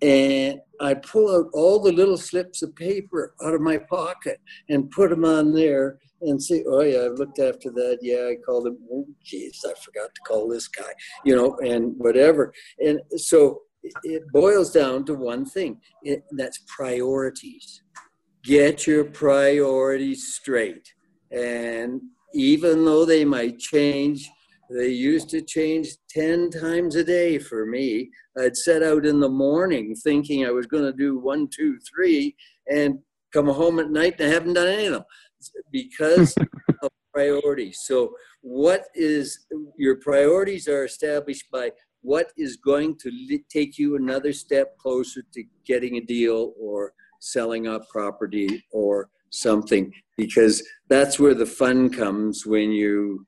and 0.00 0.60
I 0.80 0.94
pull 0.94 1.34
out 1.34 1.50
all 1.52 1.80
the 1.80 1.92
little 1.92 2.16
slips 2.16 2.62
of 2.62 2.74
paper 2.74 3.34
out 3.42 3.54
of 3.54 3.60
my 3.60 3.78
pocket 3.78 4.40
and 4.68 4.90
put 4.90 5.10
them 5.10 5.24
on 5.24 5.52
there 5.52 5.98
and 6.22 6.42
say, 6.42 6.64
oh 6.68 6.82
yeah, 6.82 7.06
I've 7.06 7.18
looked 7.18 7.38
after 7.38 7.70
that. 7.70 7.98
Yeah, 8.02 8.28
I 8.30 8.36
called 8.44 8.66
him. 8.66 8.78
Oh, 8.92 9.06
geez, 9.24 9.64
I 9.66 9.74
forgot 9.80 10.14
to 10.14 10.20
call 10.22 10.48
this 10.48 10.68
guy, 10.68 10.92
you 11.24 11.34
know, 11.36 11.56
and 11.58 11.94
whatever. 11.98 12.52
And 12.84 13.00
so 13.16 13.62
it 14.04 14.22
boils 14.32 14.70
down 14.72 15.04
to 15.06 15.14
one 15.14 15.44
thing. 15.44 15.80
It, 16.02 16.24
that's 16.32 16.60
priorities. 16.66 17.82
Get 18.44 18.86
your 18.86 19.04
priorities 19.04 20.34
straight. 20.34 20.92
And 21.30 22.00
even 22.34 22.84
though 22.84 23.04
they 23.04 23.24
might 23.24 23.58
change, 23.58 24.28
they 24.76 24.88
used 24.88 25.28
to 25.30 25.42
change 25.42 25.88
10 26.10 26.50
times 26.50 26.96
a 26.96 27.04
day 27.04 27.38
for 27.38 27.66
me. 27.66 28.10
I'd 28.38 28.56
set 28.56 28.82
out 28.82 29.04
in 29.04 29.20
the 29.20 29.28
morning 29.28 29.94
thinking 29.94 30.46
I 30.46 30.50
was 30.50 30.66
going 30.66 30.84
to 30.84 30.92
do 30.92 31.18
one, 31.18 31.48
two, 31.48 31.78
three, 31.94 32.34
and 32.70 32.98
come 33.32 33.48
home 33.48 33.78
at 33.78 33.90
night 33.90 34.16
and 34.18 34.30
I 34.30 34.32
haven't 34.32 34.54
done 34.54 34.68
any 34.68 34.86
of 34.86 34.92
them 34.92 35.04
because 35.70 36.34
of 36.82 36.90
priorities. 37.12 37.80
So, 37.84 38.14
what 38.40 38.84
is 38.94 39.46
your 39.76 39.96
priorities 39.96 40.66
are 40.68 40.84
established 40.84 41.44
by 41.52 41.70
what 42.00 42.32
is 42.36 42.56
going 42.56 42.98
to 42.98 43.38
take 43.48 43.78
you 43.78 43.96
another 43.96 44.32
step 44.32 44.76
closer 44.78 45.22
to 45.32 45.44
getting 45.64 45.96
a 45.96 46.00
deal 46.00 46.52
or 46.60 46.92
selling 47.20 47.68
a 47.68 47.78
property 47.90 48.64
or 48.72 49.08
something 49.30 49.92
because 50.16 50.62
that's 50.88 51.18
where 51.18 51.34
the 51.34 51.46
fun 51.46 51.88
comes 51.88 52.44
when 52.44 52.70
you 52.70 53.24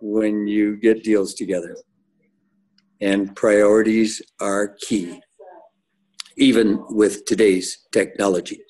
when 0.00 0.46
you 0.46 0.76
get 0.76 1.04
deals 1.04 1.34
together. 1.34 1.76
And 3.00 3.36
priorities 3.36 4.22
are 4.40 4.76
key 4.80 5.20
even 6.36 6.84
with 6.90 7.24
today's 7.24 7.86
technology. 7.92 8.60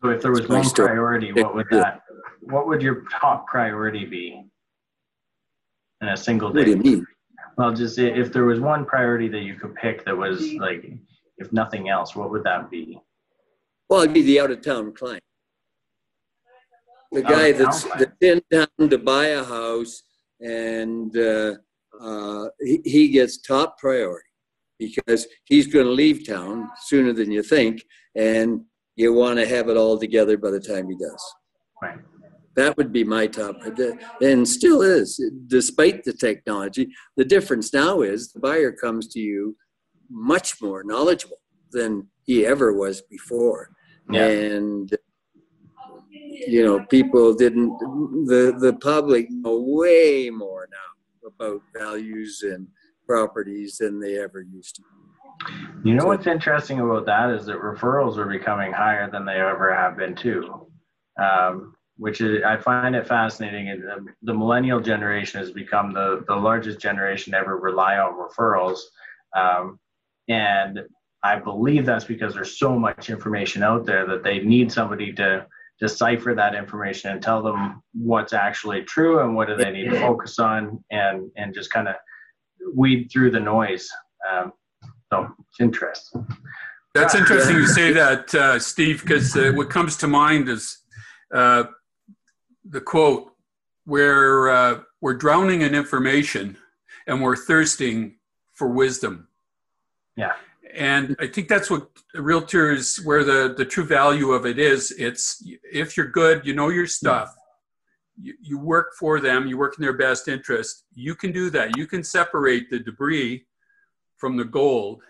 So 0.00 0.10
if 0.10 0.22
there 0.22 0.32
was 0.32 0.48
one 0.48 0.68
priority 0.68 1.32
what 1.32 1.54
would 1.54 1.66
that 1.70 2.00
what 2.40 2.66
would 2.66 2.82
your 2.82 3.04
top 3.10 3.46
priority 3.46 4.04
be 4.04 4.44
in 6.00 6.08
a 6.08 6.16
single 6.16 6.50
day 6.50 6.58
what 6.58 6.64
do 6.64 6.70
you 6.72 6.76
mean? 6.76 7.06
Well 7.56 7.72
just 7.72 7.98
if 7.98 8.32
there 8.32 8.44
was 8.44 8.60
one 8.60 8.84
priority 8.84 9.28
that 9.28 9.42
you 9.42 9.54
could 9.54 9.74
pick 9.76 10.04
that 10.04 10.16
was 10.16 10.52
like 10.54 10.84
if 11.38 11.52
nothing 11.52 11.88
else 11.88 12.16
what 12.16 12.30
would 12.30 12.44
that 12.44 12.70
be? 12.70 13.00
Well 13.88 14.02
it'd 14.02 14.14
be 14.14 14.22
the 14.22 14.40
out 14.40 14.50
of 14.50 14.60
town 14.60 14.92
client 14.92 15.22
the 17.12 17.22
guy 17.22 17.52
that's, 17.52 17.84
that's 17.98 18.16
in 18.20 18.42
town 18.50 18.88
to 18.90 18.98
buy 18.98 19.26
a 19.26 19.44
house 19.44 20.02
and 20.40 21.16
uh, 21.16 21.54
uh, 22.00 22.48
he, 22.60 22.80
he 22.84 23.08
gets 23.08 23.40
top 23.40 23.78
priority 23.78 24.28
because 24.78 25.26
he's 25.44 25.66
going 25.66 25.86
to 25.86 25.92
leave 25.92 26.26
town 26.26 26.68
sooner 26.84 27.12
than 27.12 27.30
you 27.30 27.42
think 27.42 27.82
and 28.16 28.62
you 28.96 29.12
want 29.12 29.38
to 29.38 29.46
have 29.46 29.68
it 29.68 29.76
all 29.76 29.98
together 29.98 30.36
by 30.36 30.50
the 30.50 30.60
time 30.60 30.88
he 30.88 30.96
does. 30.96 31.34
Right. 31.80 31.98
That 32.54 32.76
would 32.76 32.92
be 32.92 33.04
my 33.04 33.26
top 33.26 33.56
and 34.20 34.46
still 34.46 34.82
is 34.82 35.22
despite 35.46 36.04
the 36.04 36.12
technology. 36.12 36.88
The 37.16 37.24
difference 37.24 37.72
now 37.72 38.02
is 38.02 38.32
the 38.32 38.40
buyer 38.40 38.72
comes 38.72 39.08
to 39.08 39.20
you 39.20 39.56
much 40.10 40.60
more 40.60 40.84
knowledgeable 40.84 41.38
than 41.70 42.08
he 42.24 42.44
ever 42.44 42.74
was 42.74 43.02
before. 43.02 43.70
Yeah. 44.10 44.26
and 44.26 44.94
you 46.32 46.64
know, 46.64 46.84
people 46.86 47.34
didn't, 47.34 47.78
the, 48.26 48.56
the 48.58 48.72
public 48.80 49.26
know 49.30 49.60
way 49.60 50.30
more 50.30 50.68
now 50.70 51.28
about 51.28 51.62
values 51.76 52.42
and 52.42 52.66
properties 53.06 53.78
than 53.78 54.00
they 54.00 54.18
ever 54.18 54.40
used 54.40 54.76
to. 54.76 54.82
You 55.84 55.94
know 55.94 56.06
what's 56.06 56.26
interesting 56.26 56.80
about 56.80 57.06
that 57.06 57.30
is 57.30 57.46
that 57.46 57.56
referrals 57.56 58.16
are 58.16 58.26
becoming 58.26 58.72
higher 58.72 59.10
than 59.10 59.24
they 59.24 59.40
ever 59.40 59.74
have 59.74 59.96
been 59.96 60.14
too, 60.14 60.66
um, 61.20 61.74
which 61.96 62.20
is 62.20 62.42
I 62.44 62.56
find 62.58 62.94
it 62.94 63.08
fascinating. 63.08 63.68
And 63.70 63.82
the, 63.82 64.06
the, 64.22 64.34
millennial 64.34 64.80
generation 64.80 65.40
has 65.40 65.50
become 65.50 65.92
the 65.92 66.24
the 66.28 66.36
largest 66.36 66.78
generation 66.78 67.34
ever 67.34 67.56
rely 67.56 67.98
on 67.98 68.14
referrals, 68.14 68.78
um, 69.36 69.80
and 70.28 70.80
I 71.24 71.38
believe 71.38 71.86
that's 71.86 72.04
because 72.04 72.34
there's 72.34 72.58
so 72.58 72.78
much 72.78 73.10
information 73.10 73.62
out 73.62 73.84
there 73.84 74.06
that 74.06 74.22
they 74.22 74.40
need 74.40 74.70
somebody 74.70 75.12
to 75.14 75.46
decipher 75.82 76.32
that 76.32 76.54
information 76.54 77.10
and 77.10 77.20
tell 77.20 77.42
them 77.42 77.82
what's 77.92 78.32
actually 78.32 78.84
true 78.84 79.18
and 79.18 79.34
what 79.34 79.48
do 79.48 79.56
they 79.56 79.72
need 79.72 79.90
to 79.90 79.98
focus 79.98 80.38
on 80.38 80.82
and 80.92 81.28
and 81.36 81.52
just 81.52 81.72
kind 81.72 81.88
of 81.88 81.96
weed 82.72 83.08
through 83.12 83.32
the 83.32 83.40
noise. 83.40 83.90
Um, 84.30 84.52
so 85.12 85.28
it's 85.50 85.60
interesting. 85.60 86.24
That's 86.94 87.16
interesting 87.16 87.56
you 87.56 87.66
say 87.66 87.92
that, 88.02 88.32
uh, 88.32 88.58
Steve, 88.60 89.02
because 89.02 89.36
uh, 89.36 89.50
what 89.56 89.70
comes 89.70 89.96
to 89.98 90.06
mind 90.06 90.48
is 90.48 90.78
uh, 91.34 91.64
the 92.64 92.80
quote 92.80 93.32
where 93.84 94.50
uh, 94.50 94.80
we're 95.00 95.14
drowning 95.14 95.62
in 95.62 95.74
information 95.74 96.56
and 97.08 97.20
we're 97.20 97.34
thirsting 97.34 98.18
for 98.52 98.68
wisdom. 98.68 99.26
Yeah. 100.16 100.34
And 100.74 101.16
I 101.18 101.26
think 101.26 101.48
that's 101.48 101.70
what 101.70 101.88
realtors, 102.16 103.04
where 103.04 103.24
the, 103.24 103.54
the 103.56 103.64
true 103.64 103.84
value 103.84 104.32
of 104.32 104.46
it 104.46 104.58
is. 104.58 104.90
It's 104.92 105.42
if 105.70 105.96
you're 105.96 106.06
good, 106.06 106.46
you 106.46 106.54
know 106.54 106.68
your 106.68 106.86
stuff, 106.86 107.34
you, 108.20 108.34
you 108.40 108.58
work 108.58 108.94
for 108.98 109.20
them, 109.20 109.46
you 109.46 109.58
work 109.58 109.74
in 109.78 109.82
their 109.82 109.96
best 109.96 110.28
interest, 110.28 110.84
you 110.94 111.14
can 111.14 111.32
do 111.32 111.50
that. 111.50 111.76
You 111.76 111.86
can 111.86 112.02
separate 112.02 112.70
the 112.70 112.78
debris 112.78 113.44
from 114.16 114.36
the 114.36 114.44
gold 114.44 115.02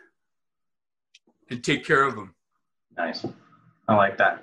and 1.51 1.63
take 1.63 1.85
care 1.85 2.03
of 2.03 2.17
them. 2.17 2.35
Nice. 2.97 3.25
I 3.89 3.95
like 3.95 4.17
that. 4.19 4.43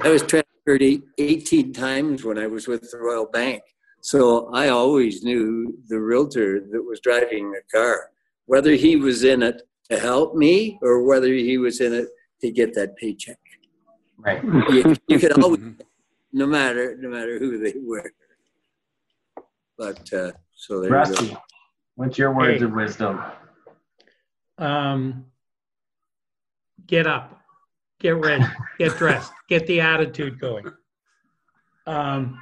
I 0.00 0.08
was 0.08 0.22
transferred 0.22 0.82
18 1.18 1.72
times 1.72 2.24
when 2.24 2.38
I 2.38 2.46
was 2.46 2.66
with 2.66 2.90
the 2.90 2.98
Royal 2.98 3.26
Bank. 3.26 3.62
So 4.00 4.48
I 4.52 4.68
always 4.68 5.24
knew 5.24 5.76
the 5.88 6.00
realtor 6.00 6.60
that 6.60 6.82
was 6.82 7.00
driving 7.00 7.50
the 7.50 7.60
car, 7.72 8.10
whether 8.46 8.72
he 8.72 8.96
was 8.96 9.24
in 9.24 9.42
it 9.42 9.62
to 9.90 9.98
help 9.98 10.34
me 10.34 10.78
or 10.82 11.02
whether 11.04 11.28
he 11.28 11.58
was 11.58 11.80
in 11.80 11.92
it 11.92 12.08
to 12.40 12.50
get 12.50 12.74
that 12.74 12.96
paycheck. 12.96 13.38
Right. 14.18 14.42
You, 14.44 14.96
you 15.08 15.18
could 15.18 15.32
always, 15.42 15.60
no 16.32 16.46
matter 16.46 16.96
no 16.98 17.08
matter 17.08 17.38
who 17.38 17.58
they 17.58 17.74
were. 17.82 18.10
But 19.78 20.12
uh, 20.12 20.32
so 20.54 20.80
there 20.80 20.90
you 20.90 20.96
Rusty, 20.96 21.28
go. 21.28 21.38
what's 21.96 22.18
your 22.18 22.32
words 22.34 22.60
Hey. 22.60 22.64
of 22.64 22.72
wisdom? 22.72 23.20
Um, 24.58 25.26
get 26.86 27.06
up, 27.06 27.40
get 28.00 28.16
ready, 28.16 28.44
get 28.78 28.96
dressed, 28.98 29.32
get 29.48 29.66
the 29.66 29.80
attitude 29.82 30.40
going. 30.40 30.64
Um, 31.86 32.40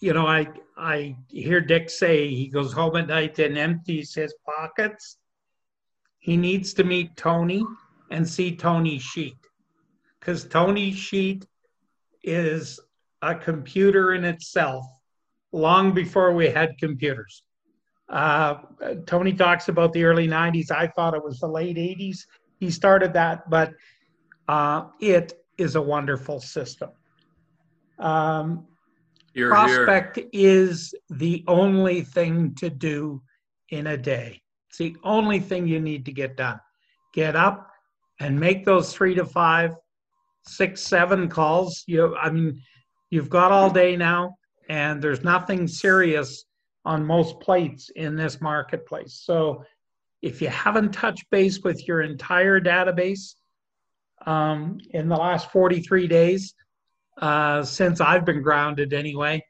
you 0.00 0.12
know, 0.12 0.26
I 0.26 0.48
I 0.76 1.16
hear 1.28 1.60
Dick 1.60 1.88
say 1.88 2.28
he 2.28 2.48
goes 2.48 2.72
home 2.72 2.96
at 2.96 3.06
night 3.08 3.38
and 3.38 3.56
empties 3.56 4.14
his 4.14 4.34
pockets. 4.44 5.18
He 6.18 6.36
needs 6.36 6.74
to 6.74 6.84
meet 6.84 7.16
Tony 7.16 7.64
and 8.10 8.28
see 8.28 8.56
Tony 8.56 8.98
sheet, 8.98 9.36
because 10.18 10.44
Tony 10.44 10.92
sheet 10.92 11.46
is 12.22 12.80
a 13.22 13.34
computer 13.34 14.14
in 14.14 14.24
itself. 14.24 14.84
Long 15.52 15.92
before 15.92 16.34
we 16.34 16.48
had 16.48 16.76
computers. 16.78 17.42
Uh, 18.08 18.56
Tony 19.06 19.32
talks 19.32 19.68
about 19.68 19.92
the 19.92 20.04
early 20.04 20.28
90s. 20.28 20.70
I 20.70 20.88
thought 20.88 21.14
it 21.14 21.24
was 21.24 21.40
the 21.40 21.48
late 21.48 21.76
80s. 21.76 22.18
He 22.58 22.70
started 22.70 23.12
that, 23.14 23.48
but 23.48 23.72
uh, 24.48 24.86
it 25.00 25.32
is 25.56 25.76
a 25.76 25.82
wonderful 25.82 26.40
system. 26.40 26.90
Um, 27.98 28.66
Here, 29.34 29.46
here. 29.46 29.50
prospect 29.50 30.20
is 30.32 30.94
the 31.10 31.44
only 31.46 32.02
thing 32.02 32.54
to 32.56 32.70
do 32.70 33.22
in 33.70 33.86
a 33.88 33.96
day. 33.96 34.40
It's 34.68 34.78
the 34.78 34.96
only 35.02 35.40
thing 35.40 35.66
you 35.66 35.80
need 35.80 36.04
to 36.06 36.12
get 36.12 36.36
done. 36.36 36.60
Get 37.14 37.36
up 37.36 37.70
and 38.20 38.38
make 38.38 38.64
those 38.64 38.92
three 38.92 39.14
to 39.14 39.24
five, 39.24 39.74
six, 40.42 40.82
seven 40.82 41.28
calls. 41.28 41.84
You, 41.86 42.16
I 42.16 42.30
mean, 42.30 42.60
you've 43.10 43.30
got 43.30 43.52
all 43.52 43.70
day 43.70 43.96
now, 43.96 44.36
and 44.68 45.02
there's 45.02 45.24
nothing 45.24 45.66
serious 45.66 46.44
on 46.84 47.04
most 47.04 47.40
plates 47.40 47.90
in 47.96 48.16
this 48.16 48.40
marketplace. 48.40 49.20
So, 49.24 49.64
if 50.20 50.42
you 50.42 50.48
haven't 50.48 50.92
touched 50.92 51.30
base 51.30 51.60
with 51.62 51.86
your 51.86 52.02
entire 52.02 52.60
database 52.60 53.34
um, 54.26 54.78
in 54.90 55.08
the 55.08 55.14
last 55.16 55.52
43 55.52 56.08
days, 56.08 56.54
uh, 57.22 57.62
since 57.62 58.00
I've 58.00 58.24
been 58.24 58.42
grounded 58.42 58.92
anyway, 58.92 59.44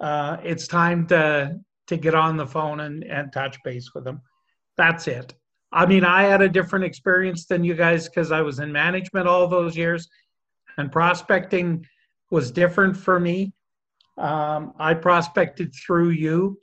uh, 0.00 0.36
it's 0.44 0.68
time 0.68 1.06
to 1.08 1.58
to 1.88 1.96
get 1.96 2.14
on 2.14 2.36
the 2.36 2.46
phone 2.46 2.80
and, 2.80 3.02
and 3.04 3.32
touch 3.32 3.58
base 3.64 3.92
with 3.94 4.04
them. 4.04 4.22
That's 4.76 5.08
it. 5.08 5.34
I 5.72 5.86
mean, 5.86 6.04
I 6.04 6.24
had 6.24 6.42
a 6.42 6.48
different 6.48 6.84
experience 6.84 7.46
than 7.46 7.64
you 7.64 7.74
guys 7.74 8.08
because 8.08 8.30
I 8.30 8.42
was 8.42 8.58
in 8.58 8.70
management 8.72 9.26
all 9.26 9.46
those 9.48 9.76
years, 9.76 10.08
and 10.76 10.92
prospecting 10.92 11.86
was 12.30 12.50
different 12.50 12.96
for 12.96 13.18
me. 13.18 13.52
Um, 14.18 14.74
I 14.78 14.94
prospected 14.94 15.74
through 15.74 16.10
you, 16.10 16.58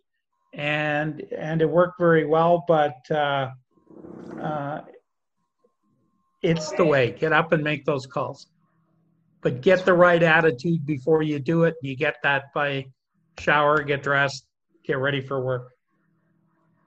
and 0.53 1.21
and 1.35 1.61
it 1.61 1.69
worked 1.69 1.99
very 1.99 2.25
well. 2.25 2.63
But 2.67 2.97
uh, 3.09 3.49
uh, 4.39 4.81
it's 6.43 6.71
the 6.73 6.85
way. 6.85 7.11
Get 7.11 7.33
up 7.33 7.51
and 7.51 7.63
make 7.63 7.85
those 7.85 8.05
calls 8.05 8.47
but 9.41 9.61
get 9.61 9.85
the 9.85 9.93
right 9.93 10.21
attitude 10.21 10.85
before 10.85 11.21
you 11.21 11.39
do 11.39 11.63
it. 11.63 11.75
You 11.81 11.95
get 11.95 12.17
that 12.23 12.53
by 12.53 12.85
shower, 13.39 13.81
get 13.83 14.03
dressed, 14.03 14.45
get 14.83 14.97
ready 14.97 15.21
for 15.21 15.43
work. 15.43 15.71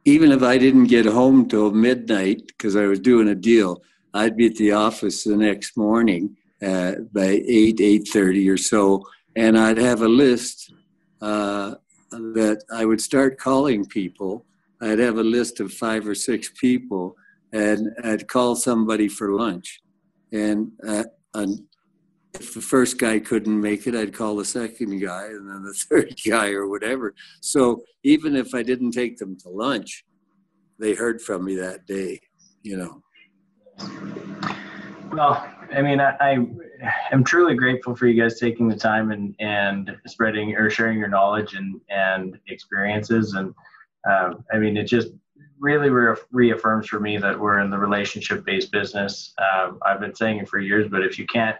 Even 0.04 0.32
if 0.32 0.42
I 0.42 0.58
didn't 0.58 0.86
get 0.86 1.06
home 1.06 1.48
till 1.48 1.70
midnight 1.70 2.46
because 2.48 2.74
I 2.74 2.86
was 2.86 2.98
doing 2.98 3.28
a 3.28 3.34
deal, 3.34 3.82
I'd 4.14 4.36
be 4.36 4.46
at 4.46 4.56
the 4.56 4.72
office 4.72 5.24
the 5.24 5.36
next 5.36 5.76
morning 5.76 6.36
uh, 6.60 6.92
by 7.12 7.42
eight 7.46 7.80
eight 7.80 8.08
thirty 8.08 8.48
or 8.48 8.56
so, 8.56 9.06
and 9.36 9.58
I'd 9.58 9.78
have 9.78 10.02
a 10.02 10.08
list 10.08 10.72
uh, 11.20 11.76
that 12.10 12.62
I 12.72 12.84
would 12.84 13.00
start 13.00 13.38
calling 13.38 13.86
people. 13.86 14.44
I'd 14.80 14.98
have 14.98 15.18
a 15.18 15.22
list 15.22 15.60
of 15.60 15.72
five 15.72 16.06
or 16.08 16.14
six 16.14 16.50
people, 16.60 17.16
and 17.52 17.90
I'd 18.02 18.26
call 18.26 18.56
somebody 18.56 19.08
for 19.08 19.32
lunch, 19.32 19.80
and 20.32 20.72
uh, 20.86 21.04
if 22.34 22.54
the 22.54 22.60
first 22.60 22.98
guy 22.98 23.18
couldn't 23.18 23.60
make 23.60 23.86
it, 23.86 23.94
I'd 23.94 24.14
call 24.14 24.36
the 24.36 24.44
second 24.44 25.00
guy 25.00 25.26
and 25.26 25.48
then 25.48 25.62
the 25.62 25.74
third 25.88 26.14
guy 26.26 26.50
or 26.50 26.68
whatever. 26.68 27.14
So 27.40 27.82
even 28.02 28.36
if 28.36 28.54
I 28.54 28.62
didn't 28.62 28.92
take 28.92 29.18
them 29.18 29.36
to 29.40 29.48
lunch, 29.48 30.04
they 30.78 30.94
heard 30.94 31.20
from 31.20 31.44
me 31.44 31.56
that 31.56 31.86
day, 31.86 32.20
you 32.62 32.76
know. 32.76 33.02
Well, 35.12 35.46
I 35.74 35.82
mean, 35.82 36.00
I, 36.00 36.38
am 37.12 37.24
truly 37.24 37.54
grateful 37.54 37.94
for 37.94 38.06
you 38.06 38.20
guys 38.20 38.40
taking 38.40 38.66
the 38.66 38.76
time 38.76 39.10
and, 39.10 39.34
and 39.38 39.94
spreading 40.06 40.54
or 40.56 40.70
sharing 40.70 40.98
your 40.98 41.08
knowledge 41.08 41.54
and, 41.54 41.80
and 41.90 42.38
experiences. 42.48 43.34
And 43.34 43.54
um, 44.10 44.44
I 44.52 44.58
mean, 44.58 44.76
it 44.76 44.84
just 44.84 45.08
really 45.60 45.90
re- 45.90 46.16
reaffirms 46.32 46.88
for 46.88 46.98
me 46.98 47.18
that 47.18 47.38
we're 47.38 47.60
in 47.60 47.70
the 47.70 47.78
relationship 47.78 48.44
based 48.44 48.72
business. 48.72 49.34
Um, 49.38 49.78
I've 49.84 50.00
been 50.00 50.14
saying 50.14 50.38
it 50.38 50.48
for 50.48 50.58
years, 50.58 50.88
but 50.90 51.04
if 51.04 51.18
you 51.18 51.26
can't 51.26 51.56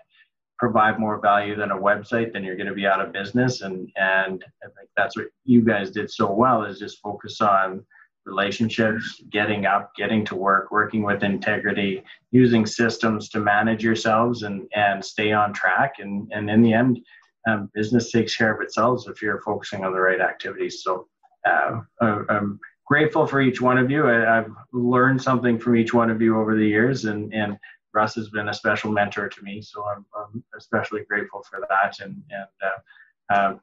provide 0.63 0.97
more 0.97 1.19
value 1.21 1.57
than 1.57 1.73
a 1.73 1.77
website, 1.77 2.33
then 2.33 2.45
you're 2.45 2.55
going 2.55 2.69
to 2.69 2.73
be 2.73 2.87
out 2.87 3.01
of 3.01 3.13
business. 3.13 3.63
And, 3.63 3.91
and 3.97 4.45
I 4.63 4.69
think 4.77 4.89
that's 4.97 5.17
what 5.17 5.27
you 5.45 5.61
guys 5.61 5.91
did 5.91 6.09
so 6.09 6.33
well 6.33 6.63
is 6.63 6.79
just 6.79 7.01
focus 7.01 7.41
on 7.41 7.85
relationships, 8.27 9.21
getting 9.29 9.67
up, 9.67 9.91
getting 9.97 10.25
to 10.27 10.37
work, 10.37 10.71
working 10.71 11.03
with 11.03 11.25
integrity, 11.25 12.05
using 12.31 12.65
systems 12.65 13.29
to 13.31 13.41
manage 13.41 13.83
yourselves 13.83 14.45
and, 14.45 14.69
and 14.77 15.05
stay 15.05 15.33
on 15.33 15.53
track. 15.53 15.95
And, 15.99 16.31
and 16.33 16.49
in 16.49 16.63
the 16.63 16.73
end, 16.73 17.01
um, 17.49 17.69
business 17.75 18.13
takes 18.13 18.37
care 18.37 18.55
of 18.55 18.61
itself 18.61 19.09
if 19.09 19.21
you're 19.21 19.43
focusing 19.43 19.85
on 19.85 19.93
the 19.93 20.01
right 20.01 20.21
activities. 20.21 20.85
So 20.85 21.09
uh, 21.45 21.81
I'm 22.01 22.61
grateful 22.87 23.27
for 23.27 23.41
each 23.41 23.61
one 23.61 23.79
of 23.79 23.91
you. 23.91 24.07
I, 24.07 24.39
I've 24.39 24.53
learned 24.73 25.21
something 25.21 25.59
from 25.59 25.75
each 25.75 25.93
one 25.93 26.09
of 26.09 26.23
you 26.23 26.39
over 26.41 26.55
the 26.55 26.69
years, 26.69 27.07
and, 27.07 27.35
and 27.35 27.59
Russ 27.95 28.14
has 28.14 28.28
been 28.30 28.49
a 28.49 28.55
special 28.55 28.90
mentor 28.90 29.28
to 29.28 29.43
me. 29.43 29.61
So 29.62 29.84
I'm, 29.86 30.05
I'm 30.16 30.43
especially 30.57 31.03
grateful 31.09 31.43
for 31.49 31.61
that. 31.68 32.01
And, 32.01 32.22
and 32.30 32.47
uh, 32.62 33.34
uh, 33.34 33.55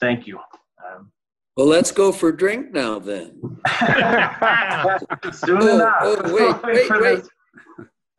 thank 0.00 0.26
you. 0.26 0.38
Um, 0.84 1.10
Well, 1.56 1.66
let's 1.66 1.90
go 1.90 2.12
for 2.12 2.28
a 2.28 2.36
drink 2.36 2.72
now 2.72 2.98
then. 2.98 3.40
soon 5.32 5.62
Oh, 5.62 5.74
enough. 5.74 5.94
oh, 6.00 6.34
wait, 6.34 6.62
wait, 6.90 7.00
wait. 7.00 7.24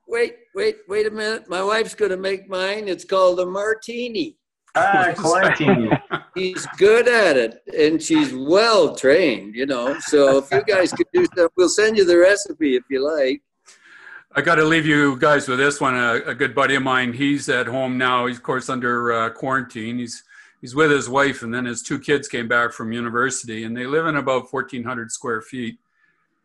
Wait, 0.07 0.35
wait, 0.55 0.77
wait 0.87 1.05
a 1.05 1.11
minute. 1.11 1.47
My 1.47 1.61
wife's 1.63 1.93
going 1.93 2.09
to 2.11 2.17
make 2.17 2.49
mine. 2.49 2.87
It's 2.87 3.05
called 3.05 3.39
a 3.39 3.45
martini. 3.45 4.37
Ah, 4.75 5.13
quarantine. 5.15 5.91
She's 6.37 6.65
good 6.77 7.07
at 7.07 7.37
it 7.37 7.61
and 7.77 8.01
she's 8.01 8.33
well 8.33 8.95
trained, 8.95 9.55
you 9.55 9.65
know. 9.65 9.99
So 9.99 10.37
if 10.37 10.49
you 10.51 10.63
guys 10.63 10.91
could 10.93 11.07
do 11.13 11.25
stuff, 11.25 11.51
we'll 11.57 11.69
send 11.69 11.97
you 11.97 12.05
the 12.05 12.17
recipe 12.17 12.75
if 12.75 12.83
you 12.89 13.03
like. 13.03 13.41
I 14.35 14.41
got 14.41 14.55
to 14.55 14.63
leave 14.63 14.85
you 14.85 15.17
guys 15.17 15.47
with 15.47 15.57
this 15.57 15.81
one. 15.81 15.95
A, 15.95 16.15
a 16.27 16.35
good 16.35 16.53
buddy 16.53 16.75
of 16.75 16.83
mine, 16.83 17.13
he's 17.13 17.49
at 17.49 17.67
home 17.67 17.97
now. 17.97 18.27
He's 18.27 18.37
of 18.37 18.43
course 18.43 18.69
under 18.69 19.11
uh, 19.11 19.29
quarantine. 19.31 19.97
He's 19.97 20.23
he's 20.61 20.75
with 20.75 20.91
his 20.91 21.09
wife, 21.09 21.41
and 21.41 21.53
then 21.53 21.65
his 21.65 21.81
two 21.81 21.99
kids 21.99 22.27
came 22.27 22.47
back 22.47 22.71
from 22.71 22.91
university, 22.91 23.63
and 23.63 23.75
they 23.75 23.87
live 23.87 24.05
in 24.05 24.17
about 24.17 24.49
fourteen 24.49 24.83
hundred 24.83 25.11
square 25.11 25.41
feet. 25.41 25.79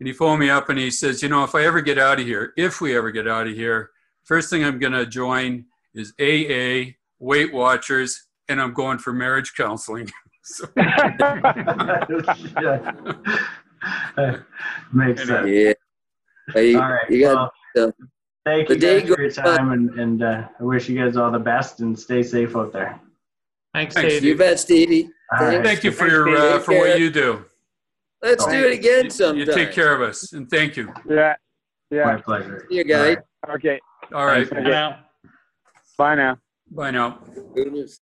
And 0.00 0.08
he 0.08 0.12
phoned 0.12 0.40
me 0.40 0.50
up 0.50 0.68
and 0.68 0.78
he 0.78 0.90
says, 0.90 1.22
you 1.22 1.28
know, 1.28 1.44
if 1.44 1.54
I 1.54 1.64
ever 1.64 1.80
get 1.80 1.98
out 1.98 2.18
of 2.18 2.26
here, 2.26 2.52
if 2.56 2.80
we 2.80 2.96
ever 2.96 3.12
get 3.12 3.28
out 3.28 3.46
of 3.46 3.54
here, 3.54 3.90
first 4.24 4.50
thing 4.50 4.64
I'm 4.64 4.80
going 4.80 4.92
to 4.92 5.06
join 5.06 5.66
is 5.94 6.12
AA, 6.20 6.94
Weight 7.20 7.54
Watchers, 7.54 8.26
and 8.48 8.60
I'm 8.60 8.74
going 8.74 8.98
for 8.98 9.12
marriage 9.12 9.54
counseling. 9.56 10.10
so, 10.42 10.66
Yeah. 10.76 12.92
Makes 14.92 15.26
sense. 15.28 15.48
Yeah. 15.48 15.72
Hey, 16.52 16.74
All 16.74 16.90
right. 16.90 17.08
you 17.08 17.20
got 17.20 17.34
well, 17.36 17.52
uh, 17.76 17.90
thank 18.44 18.68
you 18.68 18.76
day 18.76 19.00
guys 19.00 19.08
for 19.10 19.20
your 19.20 19.28
goes 19.30 19.36
time, 19.36 19.72
and, 19.72 19.90
and 19.98 20.22
uh, 20.22 20.48
I 20.58 20.62
wish 20.62 20.88
you 20.88 20.98
guys 21.02 21.16
all 21.16 21.30
the 21.30 21.38
best 21.38 21.80
and 21.80 21.98
stay 21.98 22.22
safe 22.22 22.56
out 22.56 22.72
there. 22.72 23.00
Thanks, 23.72 23.94
Thanks, 23.94 24.14
Dave. 24.14 24.24
you 24.24 24.36
bet, 24.36 24.60
Stevie. 24.60 25.10
All 25.32 25.46
right. 25.46 25.64
thank 25.64 25.82
you 25.82 25.90
for 25.90 26.06
your 26.06 26.28
uh, 26.28 26.60
for 26.60 26.78
what 26.78 26.98
you 26.98 27.10
do. 27.10 27.44
Let's 28.22 28.46
do 28.46 28.66
it 28.66 28.72
again 28.72 29.10
sometime. 29.10 29.38
You 29.38 29.52
take 29.52 29.72
care 29.72 29.94
of 29.94 30.00
us, 30.00 30.32
and 30.32 30.48
thank 30.48 30.76
you. 30.76 30.92
Yeah. 31.08 31.34
Yeah. 31.90 32.04
My 32.04 32.20
pleasure. 32.20 32.66
See 32.70 32.76
you 32.76 32.84
guys. 32.84 33.18
Okay. 33.50 33.80
All 34.12 34.26
right, 34.26 34.48
Bye 34.48 34.60
now. 34.60 35.04
Bye 35.98 36.14
now. 36.14 36.38
bye 36.70 36.90
now. 36.90 37.18
Goodness. 37.54 38.00